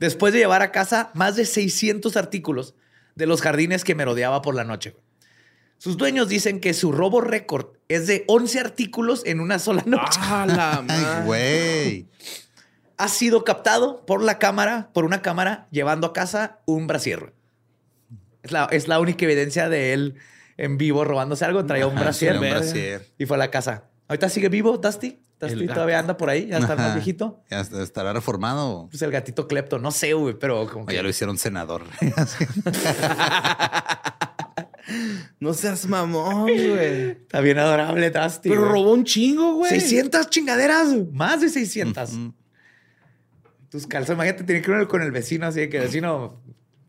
Después 0.00 0.32
de 0.32 0.40
llevar 0.40 0.60
a 0.60 0.72
casa 0.72 1.12
más 1.14 1.36
de 1.36 1.46
600 1.46 2.16
artículos 2.16 2.74
de 3.14 3.26
los 3.26 3.40
jardines 3.40 3.84
que 3.84 3.94
merodeaba 3.94 4.42
por 4.42 4.56
la 4.56 4.64
noche. 4.64 4.96
Sus 5.78 5.96
dueños 5.96 6.28
dicen 6.28 6.58
que 6.58 6.74
su 6.74 6.90
robo 6.90 7.20
récord 7.20 7.76
es 7.86 8.08
de 8.08 8.24
11 8.26 8.58
artículos 8.58 9.22
en 9.24 9.38
una 9.38 9.60
sola 9.60 9.84
noche. 9.86 10.18
Ah, 10.20 10.44
la 10.48 10.84
ay, 10.88 11.24
güey. 11.26 12.08
Ha 12.96 13.06
sido 13.06 13.44
captado 13.44 14.04
por 14.04 14.20
la 14.20 14.40
cámara, 14.40 14.90
por 14.94 15.04
una 15.04 15.22
cámara, 15.22 15.68
llevando 15.70 16.08
a 16.08 16.12
casa 16.12 16.58
un 16.66 16.88
brasier. 16.88 17.34
Es 18.42 18.50
la, 18.50 18.64
es 18.72 18.88
la 18.88 18.98
única 18.98 19.26
evidencia 19.26 19.68
de 19.68 19.92
él 19.92 20.16
en 20.56 20.76
vivo 20.76 21.04
robándose 21.04 21.44
algo. 21.44 21.64
Traía 21.64 21.86
un 21.86 21.94
brasier, 21.94 22.32
sí, 22.32 22.38
un 22.44 22.50
brasier. 22.50 23.06
y 23.16 23.26
fue 23.26 23.36
a 23.36 23.38
la 23.38 23.52
casa. 23.52 23.84
¿Ahorita 24.08 24.28
sigue 24.28 24.48
vivo, 24.48 24.76
Dusty? 24.78 25.20
Gato. 25.52 25.74
todavía 25.74 25.98
anda 25.98 26.16
por 26.16 26.28
ahí, 26.30 26.46
ya 26.48 26.58
está 26.58 26.76
más 26.76 26.94
viejito. 26.94 27.42
Ya 27.50 27.60
est- 27.60 27.72
estará 27.74 28.12
reformado. 28.12 28.88
Pues 28.90 29.02
el 29.02 29.10
gatito 29.10 29.46
Klepto, 29.48 29.78
no 29.78 29.90
sé, 29.90 30.12
güey, 30.14 30.34
pero 30.38 30.66
como 30.66 30.84
O 30.84 30.86
que 30.86 30.94
ya 30.94 31.02
lo 31.02 31.08
hicieron 31.08 31.38
senador. 31.38 31.82
No 35.40 35.54
seas 35.54 35.86
mamón, 35.88 36.42
güey. 36.44 37.10
está 37.12 37.40
bien 37.40 37.58
adorable, 37.58 38.10
Dusty. 38.10 38.48
Pero 38.50 38.62
güey. 38.62 38.72
robó 38.72 38.92
un 38.92 39.04
chingo, 39.04 39.54
güey. 39.54 39.70
600 39.70 40.28
chingaderas, 40.30 40.88
más 41.12 41.40
de 41.40 41.48
600. 41.48 42.12
Ujú. 42.12 42.34
Tus 43.70 43.86
calzones, 43.86 44.16
imagínate, 44.16 44.44
tiene 44.44 44.62
que 44.62 44.70
ir 44.70 44.86
con 44.86 45.02
el 45.02 45.10
vecino, 45.10 45.46
así 45.46 45.60
de 45.60 45.68
que 45.68 45.78
el 45.78 45.84
vecino 45.84 46.40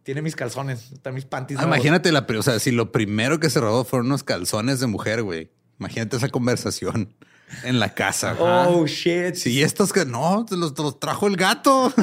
tiene 0.03 0.21
mis 0.21 0.35
calzones, 0.35 0.91
están 0.91 1.13
mis 1.15 1.25
panties. 1.25 1.59
Ah, 1.59 1.63
imagínate 1.63 2.11
la, 2.11 2.25
o 2.37 2.43
sea, 2.43 2.59
si 2.59 2.71
lo 2.71 2.91
primero 2.91 3.39
que 3.39 3.49
se 3.49 3.59
robó 3.59 3.85
fueron 3.85 4.07
unos 4.07 4.23
calzones 4.23 4.79
de 4.79 4.87
mujer, 4.87 5.23
güey. 5.23 5.51
Imagínate 5.79 6.17
esa 6.17 6.29
conversación 6.29 7.15
en 7.63 7.79
la 7.79 7.93
casa. 7.93 8.33
güey. 8.33 8.49
Oh, 8.51 8.85
shit. 8.87 9.35
Sí, 9.35 9.61
estos 9.63 9.93
que 9.93 10.05
no, 10.05 10.45
te 10.47 10.57
los, 10.57 10.73
te 10.73 10.81
los 10.81 10.99
trajo 10.99 11.27
el 11.27 11.37
gato. 11.37 11.93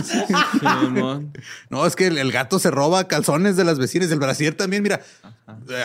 No, 1.71 1.87
es 1.87 1.97
que 1.97 2.07
el, 2.09 2.19
el 2.19 2.33
gato 2.33 2.59
se 2.59 2.71
roba 2.71 3.09
calzones 3.09 3.57
de 3.57 3.65
las 3.65 3.79
vecinas. 3.79 4.11
El 4.11 4.19
brasier 4.19 4.55
también, 4.55 4.83
mira. 4.83 5.01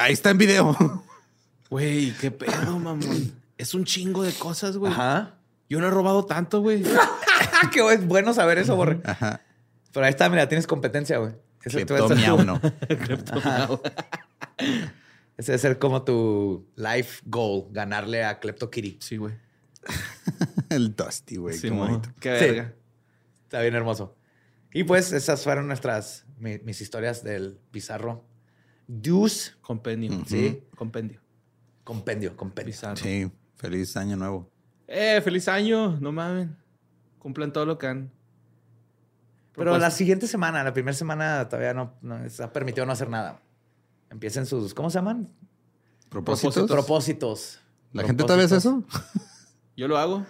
Ahí 0.02 0.14
está 0.14 0.30
en 0.30 0.38
video. 0.38 1.04
Güey, 1.70 2.14
qué 2.22 2.32
pedo, 2.32 2.80
mamón. 2.80 3.34
Es 3.58 3.74
un 3.74 3.84
chingo 3.86 4.24
de 4.24 4.34
cosas, 4.34 4.78
güey. 4.78 4.92
Ajá. 4.94 5.34
Yo 5.70 5.80
no 5.82 5.88
he 5.88 5.90
robado 5.92 6.26
tanto, 6.26 6.62
güey. 6.62 6.82
Qué 7.74 7.82
bu- 7.82 8.06
bueno 8.06 8.34
saber 8.34 8.58
eso, 8.60 8.76
Borre. 8.78 9.02
Ajá. 9.04 9.42
Pero 9.92 10.06
ahí 10.06 10.12
está, 10.12 10.30
mira, 10.30 10.48
tienes 10.48 10.66
competencia, 10.68 11.18
güey. 11.18 11.34
Tu- 11.64 11.80
no. 12.46 12.62
Ese 15.38 15.52
debe 15.52 15.58
ser 15.60 15.78
como 15.80 16.04
tu 16.04 16.66
life 16.76 17.22
goal, 17.26 17.66
ganarle 17.72 18.24
a 18.24 18.40
Klepto 18.40 18.70
Kitty. 18.72 18.98
Sí, 19.02 19.18
güey. 19.18 19.34
El 20.70 20.96
Dusty, 20.96 21.38
güey. 21.38 21.60
qué 21.60 21.70
bonito. 21.70 22.10
Qué 22.20 22.40
Sí. 22.40 22.46
verga. 22.46 22.74
Está 23.44 23.62
bien 23.62 23.76
hermoso. 23.76 24.16
Y 24.74 24.84
pues 24.84 25.12
esas 25.14 25.44
fueron 25.44 25.68
nuestras, 25.68 26.26
mi- 26.38 26.60
mis 26.60 26.82
historias 26.82 27.24
del 27.24 27.60
bizarro. 27.72 28.26
Deuce 28.88 29.52
Compendio. 29.62 30.24
Sí. 30.28 30.64
Compendio. 30.76 31.22
compendio, 31.84 32.36
compendio. 32.36 32.72
Bizarro. 32.74 32.98
Sí, 32.98 33.32
feliz 33.56 33.96
año 33.98 34.18
nuevo. 34.18 34.50
Eh, 34.88 35.22
feliz 35.24 35.48
año. 35.48 35.98
No 36.00 36.12
mamen. 36.12 36.56
Cumplan 37.20 37.52
todo 37.54 37.66
lo 37.66 37.78
que 37.78 37.88
han. 37.88 38.12
Pero 39.54 39.72
propuesto. 39.72 39.80
la 39.80 39.92
siguiente 39.92 40.28
semana, 40.28 40.64
la 40.64 40.74
primera 40.74 40.96
semana, 40.96 41.48
todavía 41.50 41.74
no, 41.74 41.94
no 42.02 42.24
está 42.24 42.52
permitido 42.54 42.86
no 42.86 42.92
hacer 42.92 43.10
nada. 43.10 43.42
Empiecen 44.10 44.46
sus, 44.46 44.74
¿cómo 44.74 44.90
se 44.90 45.00
llaman? 45.00 45.30
¿Propósitos? 46.10 46.70
Propósitos. 46.70 47.60
¿La 47.92 48.04
gente 48.04 48.24
todavía 48.24 48.46
hace 48.46 48.58
eso? 48.58 48.84
Yo 49.78 49.88
lo 49.88 49.98
hago. 49.98 50.26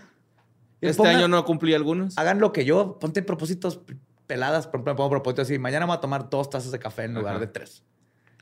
Este 0.82 1.02
pongan- 1.02 1.16
año 1.16 1.28
no 1.28 1.43
cumplí 1.45 1.74
algunos. 1.74 2.16
Hagan 2.18 2.39
lo 2.39 2.54
que 2.54 2.64
yo, 2.66 3.00
ponte 3.00 3.24
propósitos 3.24 3.80
peladas. 4.28 4.68
Por 4.68 4.76
ejemplo, 4.76 4.93
me 4.93 4.98
pongo 4.98 5.10
propósito 5.10 5.41
así, 5.41 5.58
mañana 5.58 5.86
me 5.88 5.91
voy 5.91 5.98
a 5.98 6.02
tomar 6.02 6.30
dos 6.30 6.50
tazas 6.52 6.72
de 6.72 6.78
café 6.80 7.06
en 7.06 7.16
lugar 7.16 7.36
Ajá. 7.36 7.39
de 7.39 7.48
tres. 7.48 7.82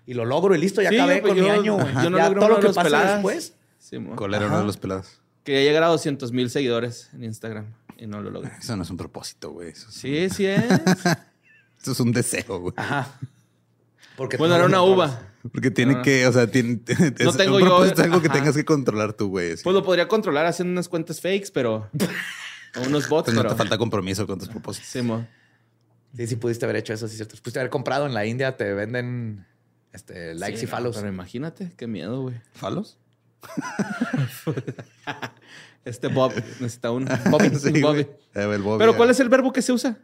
Y 0.06 0.14
lo 0.16 0.26
logro 0.26 0.54
y 0.54 0.58
listo, 0.58 0.82
ya 0.82 0.90
Sí, 0.90 0.96
acabé 1.00 1.22
con 1.22 1.34
mi 1.34 1.46
yo- 1.46 1.52
año. 1.52 1.76
güey. 1.76 1.88
ajá. 1.88 2.04
yo 2.04 2.10
no 2.10 2.18
ya 2.18 2.26
logro 2.26 2.42
todo 2.42 2.50
lo 2.50 2.56
que 2.60 2.68
los 2.68 2.76
pasa 2.76 2.84
peladas. 2.90 3.14
después. 3.16 3.54
Simón. 3.80 4.16
¿Cuál 4.18 4.34
era 4.34 4.46
Ajá. 4.46 4.54
uno 4.54 4.60
de 4.62 4.66
los 4.68 4.78
pelados? 4.78 5.22
Que 5.44 5.54
ya 5.54 5.60
llegar 5.62 5.84
a 5.84 5.88
200 5.88 6.32
mil 6.32 6.50
seguidores 6.50 7.10
en 7.14 7.24
Instagram 7.24 7.68
y 7.98 8.08
no 8.08 8.20
lo 8.22 8.32
logré. 8.32 8.52
Eso 8.60 8.76
no 8.76 8.84
es 8.84 8.90
un 8.90 8.98
propósito, 8.98 9.52
güey. 9.52 9.70
Eso, 9.70 9.90
Sí, 9.92 10.28
sí 10.30 10.46
es. 10.48 10.64
eso 11.82 11.92
es 11.92 12.00
un 12.00 12.12
deseo, 12.12 12.60
güey. 12.60 12.74
Ajá. 12.78 13.08
Porque 14.18 14.38
bueno, 14.38 14.56
era 14.56 14.66
una 14.66 14.82
uva. 14.82 15.22
Porque 15.52 15.70
tiene 15.72 15.96
Ah. 15.96 16.02
que, 16.02 16.26
o 16.28 16.34
sea, 16.34 16.48
tiene, 16.48 16.80
No 17.24 17.30
es- 17.30 17.38
tengo 17.38 17.60
yo- 17.60 17.86
es 17.86 17.98
algo 18.00 18.22
que 18.22 18.28
ajá. 18.28 18.38
tengas 18.38 18.56
que 18.56 18.66
controlar 18.66 19.14
tú, 19.14 19.30
güey. 19.30 19.56
Pues 19.62 19.74
lo 19.74 19.84
podría 19.84 20.08
controlar 20.08 20.46
haciendo 20.46 20.72
unas 20.72 20.88
cuentas 20.90 21.22
fakes, 21.22 21.48
pero. 21.54 21.90
o 22.76 22.82
unos 22.88 23.08
bots, 23.10 23.30
Entonces 23.30 23.34
no 23.36 23.42
pero. 23.42 23.50
te 23.52 23.56
falta 23.58 23.78
compromiso 23.78 24.26
con 24.26 24.40
tus 24.40 24.48
propósitos. 24.50 24.90
Simón. 24.90 25.28
Sí, 26.16 26.28
sí 26.28 26.36
pudiste 26.38 26.66
haber 26.66 26.78
hecho 26.78 26.94
eso, 26.94 27.08
sí, 27.08 27.16
cierto. 27.18 27.36
Pudiste 27.42 27.60
haber 27.60 27.70
comprado 27.70 28.06
en 28.06 28.14
la 28.14 28.26
India, 28.26 28.56
te 28.58 28.74
venden 28.74 29.46
este, 29.92 30.34
likes 30.34 30.58
Sí, 30.60 30.64
y 30.66 30.68
follows. 30.68 30.96
Pero 30.96 31.10
imagínate, 31.10 31.74
qué 31.78 31.88
miedo, 31.88 32.22
güey. 32.22 32.36
¿Falos? 32.54 32.98
Este 35.84 36.08
Bob 36.08 36.34
necesita 36.60 36.90
un 36.92 37.06
Bobby. 37.30 37.52
Sí, 37.56 37.70
un 37.70 37.82
Bobby. 37.82 38.02
Eh, 38.02 38.08
el 38.34 38.62
Bobby, 38.64 38.80
Pero 38.80 38.92
ya. 38.94 38.98
¿cuál 38.98 39.10
es 39.12 39.20
el 39.20 39.30
verbo 39.30 39.54
que 39.54 39.62
se 39.62 39.72
usa? 39.72 39.98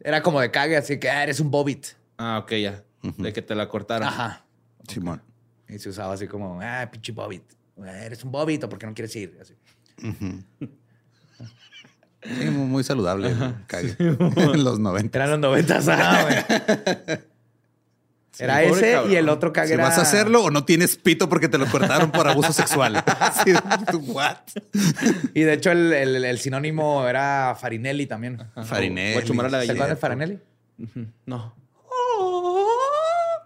Era 0.00 0.22
como 0.22 0.40
de 0.40 0.50
cague, 0.52 0.76
así 0.76 1.00
que 1.00 1.10
ah, 1.10 1.22
eres 1.24 1.40
un 1.40 1.50
bobit. 1.50 1.86
Ah, 2.16 2.38
ok, 2.44 2.52
ya. 2.52 2.84
De 3.16 3.32
que 3.32 3.42
te 3.42 3.54
la 3.54 3.68
cortaron. 3.68 4.08
Ajá. 4.08 4.44
Simón. 4.88 5.22
Y 5.68 5.78
se 5.78 5.88
usaba 5.88 6.14
así 6.14 6.26
como, 6.28 6.60
ah, 6.62 6.88
pinche 6.90 7.12
bobit. 7.12 7.42
Ah, 7.82 8.04
Eres 8.04 8.22
un 8.24 8.30
bobit 8.32 8.62
o 8.64 8.68
por 8.68 8.78
qué 8.78 8.86
no 8.86 8.94
quieres 8.94 9.14
ir. 9.16 9.36
Así. 9.40 9.54
Sí, 12.22 12.44
muy, 12.50 12.82
saludable. 12.82 13.32
cague. 13.66 13.94
en 13.98 14.64
los 14.64 14.78
90. 14.80 15.16
Eran 15.18 15.30
los 15.30 15.38
noventas, 15.38 15.86
ajá, 15.88 16.22
güey. 16.24 17.18
Era 18.38 18.54
pobre 18.56 18.68
ese 18.70 18.92
cabrón. 18.92 19.12
y 19.12 19.16
el 19.16 19.28
otro 19.30 19.52
cague 19.52 19.68
Si 19.68 19.74
era... 19.74 19.84
vas 19.84 19.96
a 19.98 20.02
hacerlo 20.02 20.44
o 20.44 20.50
no 20.50 20.64
tienes 20.64 20.96
pito 20.96 21.26
porque 21.28 21.48
te 21.48 21.56
lo 21.56 21.66
cortaron 21.66 22.10
por 22.10 22.28
abuso 22.28 22.52
sexual. 22.52 22.96
Así, 23.20 23.52
what? 24.08 24.36
Y 25.34 25.40
de 25.42 25.52
hecho 25.54 25.70
el, 25.70 25.92
el- 25.92 26.24
el 26.24 26.38
sinónimo 26.38 27.06
era 27.06 27.56
Farinelli 27.58 28.06
también. 28.06 28.38
Farinelli. 28.64 29.14
Guachumar 29.14 29.46
a 29.46 29.50
la 29.50 29.60
¿Se 29.62 29.66
gallina. 29.68 29.84
acuerdan 29.86 29.96
de 29.96 30.00
Farinelli? 30.00 31.08
No. 31.24 31.54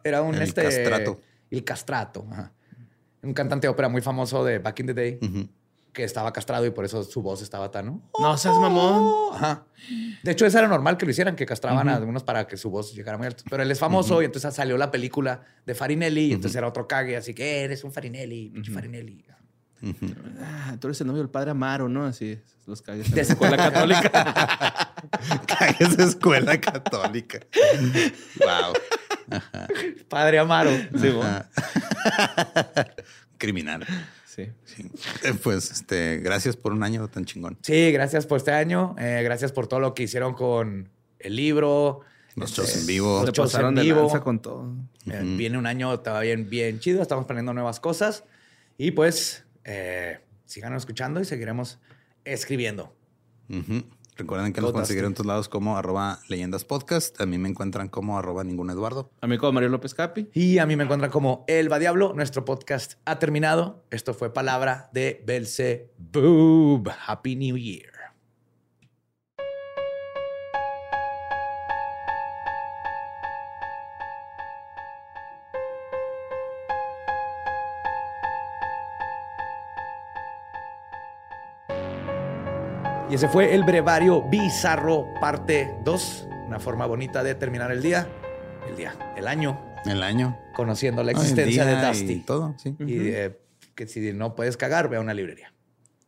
Era 0.04 0.22
un 0.22 0.34
El 0.34 0.42
este... 0.42 0.62
castrato. 0.62 1.20
El 1.50 1.64
castrato, 1.64 2.26
ajá. 2.30 2.52
Un 3.22 3.34
cantante 3.34 3.66
de 3.66 3.70
ópera 3.70 3.88
muy 3.88 4.00
famoso 4.00 4.44
de 4.44 4.58
Back 4.58 4.80
in 4.80 4.86
the 4.86 4.94
Day. 4.94 5.18
Ujú. 5.20 5.48
que 5.92 6.04
estaba 6.04 6.32
castrado 6.32 6.64
y 6.64 6.70
por 6.70 6.84
eso 6.84 7.02
su 7.02 7.20
voz 7.20 7.42
estaba 7.42 7.70
tan. 7.72 8.00
No 8.20 8.36
seas 8.38 8.56
mamón. 8.58 9.34
Ajá. 9.34 9.64
De 10.22 10.30
hecho, 10.30 10.46
eso 10.46 10.56
era 10.58 10.68
normal 10.68 10.96
que 10.96 11.04
lo 11.04 11.10
hicieran, 11.10 11.34
que 11.34 11.44
castraban 11.46 11.88
a 11.88 11.96
algunos 11.96 12.22
para 12.22 12.46
que 12.46 12.56
su 12.56 12.70
voz 12.70 12.94
llegara 12.94 13.18
muy 13.18 13.26
alto. 13.26 13.42
Pero 13.50 13.62
él 13.64 13.70
es 13.72 13.78
famoso 13.80 14.22
y 14.22 14.26
entonces 14.26 14.54
salió 14.54 14.78
la 14.78 14.90
película 14.92 15.42
de 15.66 15.74
Farinelli 15.74 16.26
y 16.26 16.32
entonces 16.34 16.56
era 16.56 16.68
otro 16.68 16.86
cague, 16.86 17.16
así 17.16 17.34
que 17.34 17.62
eres 17.62 17.82
un 17.82 17.90
Farinelli, 17.92 18.50
pinche 18.50 18.70
Farinelli. 18.70 19.24
Ah, 20.42 20.76
tú 20.78 20.86
eres 20.88 21.00
el 21.00 21.06
novio 21.08 21.22
del 21.22 21.30
padre 21.30 21.50
Amaro, 21.52 21.88
¿no? 21.88 22.04
Así, 22.04 22.38
los 22.66 22.82
cagues. 22.82 23.10
De 23.10 23.20
escuela 23.22 23.56
católica. 23.56 24.94
cagues 25.46 25.96
de 25.96 26.04
escuela 26.04 26.60
católica. 26.60 27.40
wow. 28.38 28.72
Padre 30.08 30.38
Amaro. 30.38 30.70
Sí, 30.70 31.12
Criminal. 33.38 33.86
Sí. 34.26 34.42
Eh, 34.42 35.34
pues, 35.42 35.70
este, 35.70 36.18
gracias 36.18 36.56
por 36.56 36.72
un 36.72 36.82
año 36.82 37.08
tan 37.08 37.24
chingón. 37.24 37.58
Sí, 37.62 37.90
gracias 37.92 38.26
por 38.26 38.38
este 38.38 38.52
año. 38.52 38.94
Eh, 38.98 39.22
gracias 39.24 39.52
por 39.52 39.66
todo 39.66 39.80
lo 39.80 39.94
que 39.94 40.04
hicieron 40.04 40.34
con 40.34 40.88
el 41.18 41.36
libro. 41.36 42.00
Los 42.36 42.52
shows 42.52 42.76
en 42.76 42.86
vivo. 42.86 43.22
Los 43.24 43.32
shows 43.32 43.54
en 43.54 43.74
vivo. 43.74 44.08
con 44.20 44.40
todo. 44.40 44.72
Eh, 45.06 45.22
viene 45.36 45.58
un 45.58 45.66
año 45.66 45.98
todavía 46.00 46.36
bien, 46.36 46.48
bien 46.48 46.80
chido. 46.80 47.02
Estamos 47.02 47.26
planeando 47.26 47.52
nuevas 47.52 47.80
cosas. 47.80 48.24
Y 48.78 48.92
pues, 48.92 49.44
sigan 50.46 50.74
escuchando 50.74 51.20
y 51.20 51.24
seguiremos 51.24 51.78
escribiendo. 52.24 52.94
Recuerden 54.20 54.52
que 54.52 54.60
nos 54.60 54.72
conseguirán 54.72 55.12
en 55.12 55.14
todos 55.14 55.26
lados 55.26 55.48
como 55.48 55.78
arroba 55.78 56.18
leyendas 56.28 56.66
podcast. 56.66 57.18
A 57.22 57.24
mí 57.24 57.38
me 57.38 57.48
encuentran 57.48 57.88
como 57.88 58.18
arroba 58.18 58.44
ningún 58.44 58.68
Eduardo. 58.68 59.10
A 59.22 59.26
mí 59.26 59.38
como 59.38 59.52
Mario 59.52 59.70
López 59.70 59.94
Capi. 59.94 60.28
Y 60.34 60.58
a 60.58 60.66
mí 60.66 60.76
me 60.76 60.84
encuentran 60.84 61.10
como 61.10 61.46
Elba 61.48 61.78
Diablo. 61.78 62.12
Nuestro 62.14 62.44
podcast 62.44 62.98
ha 63.06 63.18
terminado. 63.18 63.82
Esto 63.90 64.12
fue 64.12 64.34
Palabra 64.34 64.90
de 64.92 65.22
Belzebub. 65.24 66.90
Happy 67.06 67.34
New 67.34 67.56
Year. 67.56 67.99
Y 83.10 83.14
ese 83.14 83.28
fue 83.28 83.56
el 83.56 83.64
brevario 83.64 84.22
bizarro 84.22 85.04
parte 85.20 85.74
2. 85.84 86.28
Una 86.46 86.60
forma 86.60 86.86
bonita 86.86 87.24
de 87.24 87.34
terminar 87.34 87.72
el 87.72 87.82
día. 87.82 88.06
El 88.68 88.76
día, 88.76 88.94
el 89.16 89.26
año. 89.26 89.60
El 89.84 90.04
año. 90.04 90.38
Conociendo 90.54 91.02
la 91.02 91.10
existencia 91.10 91.64
de 91.64 91.84
Dusty. 91.84 92.12
Y 92.12 92.20
todo, 92.20 92.54
sí. 92.56 92.76
Y 92.78 93.08
eh, 93.08 93.36
que 93.74 93.88
si 93.88 94.12
no 94.12 94.36
puedes 94.36 94.56
cagar, 94.56 94.88
ve 94.88 94.98
a 94.98 95.00
una 95.00 95.12
librería. 95.12 95.52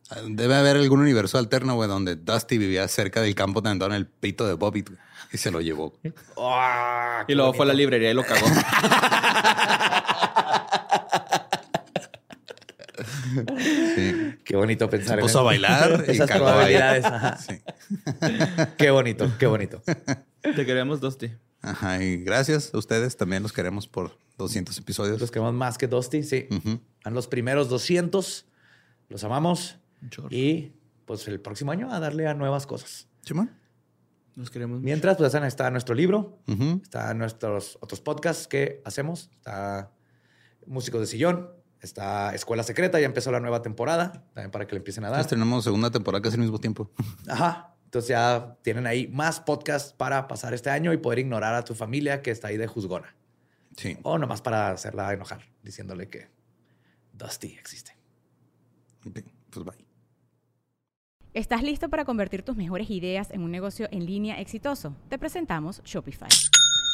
Ah, 0.09 0.21
debe 0.25 0.55
haber 0.55 0.77
algún 0.77 1.01
universo 1.01 1.37
alterno, 1.37 1.75
güey, 1.75 1.89
donde 1.89 2.15
Dusty 2.15 2.57
vivía 2.57 2.87
cerca 2.87 3.21
del 3.21 3.35
campo 3.35 3.61
teniendo 3.61 3.85
en 3.87 3.91
el 3.91 4.07
pito 4.07 4.47
de 4.47 4.53
Bobby 4.53 4.85
y 5.33 5.37
se 5.37 5.51
lo 5.51 5.59
llevó. 5.59 5.93
Ah, 6.37 7.25
y 7.27 7.35
luego 7.35 7.53
fue 7.53 7.65
a 7.65 7.67
la 7.67 7.73
librería 7.73 8.11
y 8.11 8.13
lo 8.13 8.23
cagó. 8.23 8.47
Qué 14.43 14.55
bonito 14.55 14.89
pensar. 14.89 15.17
Se 15.17 15.21
puso 15.21 15.39
a 15.39 15.43
bailar 15.43 16.05
esas 16.07 16.29
probabilidades. 16.29 17.05
qué 18.77 18.91
bonito, 18.91 19.31
qué 19.39 19.47
bonito. 19.47 19.81
Te 20.41 20.65
queremos, 20.65 20.99
Dusty. 20.99 21.31
Ajá, 21.61 22.03
y 22.03 22.17
gracias 22.23 22.73
a 22.73 22.77
ustedes. 22.77 23.15
También 23.15 23.41
los 23.43 23.53
queremos 23.53 23.87
por 23.87 24.17
200 24.37 24.77
episodios. 24.77 25.21
Los 25.21 25.31
queremos 25.31 25.53
más 25.53 25.77
que 25.77 25.87
Dusty, 25.87 26.23
sí. 26.23 26.47
A 27.03 27.09
los 27.09 27.27
primeros 27.27 27.69
200. 27.69 28.45
Los 29.09 29.23
amamos. 29.23 29.77
Y 30.29 30.73
pues 31.05 31.27
el 31.27 31.39
próximo 31.39 31.71
año 31.71 31.91
a 31.91 31.99
darle 31.99 32.27
a 32.27 32.33
nuevas 32.33 32.65
cosas. 32.65 33.07
Simón. 33.21 33.51
Los 34.35 34.49
queremos. 34.49 34.81
Mientras, 34.81 35.17
pues 35.17 35.33
está 35.33 35.69
nuestro 35.69 35.93
libro, 35.93 36.39
está 36.81 37.13
nuestros 37.13 37.77
otros 37.81 38.01
podcasts 38.01 38.47
que 38.47 38.81
hacemos, 38.83 39.29
está 39.35 39.91
Músicos 40.65 41.01
de 41.01 41.07
Sillón, 41.07 41.49
Está 41.83 42.33
Escuela 42.33 42.63
Secreta, 42.63 42.97
ya 42.97 43.05
empezó 43.05 43.29
la 43.29 43.41
nueva 43.41 43.61
temporada, 43.61 44.13
también 44.33 44.51
para 44.51 44.65
que 44.65 44.73
le 44.73 44.77
empiecen 44.77 45.03
a 45.03 45.09
dar. 45.09 45.25
tenemos 45.25 45.65
segunda 45.65 45.91
temporada 45.91 46.21
casi 46.21 46.35
al 46.35 46.41
mismo 46.41 46.57
tiempo. 46.57 46.89
Ajá. 47.27 47.75
Entonces 47.83 48.07
ya 48.07 48.55
tienen 48.61 48.87
ahí 48.87 49.09
más 49.09 49.41
podcasts 49.41 49.91
para 49.91 50.27
pasar 50.29 50.53
este 50.53 50.69
año 50.69 50.93
y 50.93 50.97
poder 50.97 51.19
ignorar 51.19 51.53
a 51.53 51.63
tu 51.63 51.75
familia 51.75 52.21
que 52.21 52.31
está 52.31 52.47
ahí 52.47 52.57
de 52.57 52.67
juzgona. 52.67 53.13
Sí. 53.75 53.97
O 54.03 54.17
nomás 54.17 54.41
para 54.41 54.69
hacerla 54.69 55.11
enojar, 55.11 55.41
diciéndole 55.61 56.07
que 56.07 56.29
Dusty 57.11 57.57
existe. 57.59 57.95
pues 59.01 59.65
bye. 59.65 59.85
¿Estás 61.33 61.63
listo 61.63 61.89
para 61.89 62.05
convertir 62.05 62.43
tus 62.43 62.55
mejores 62.55 62.89
ideas 62.89 63.29
en 63.31 63.41
un 63.41 63.51
negocio 63.51 63.89
en 63.91 64.05
línea 64.05 64.39
exitoso? 64.39 64.95
Te 65.09 65.19
presentamos 65.19 65.81
Shopify. 65.83 66.29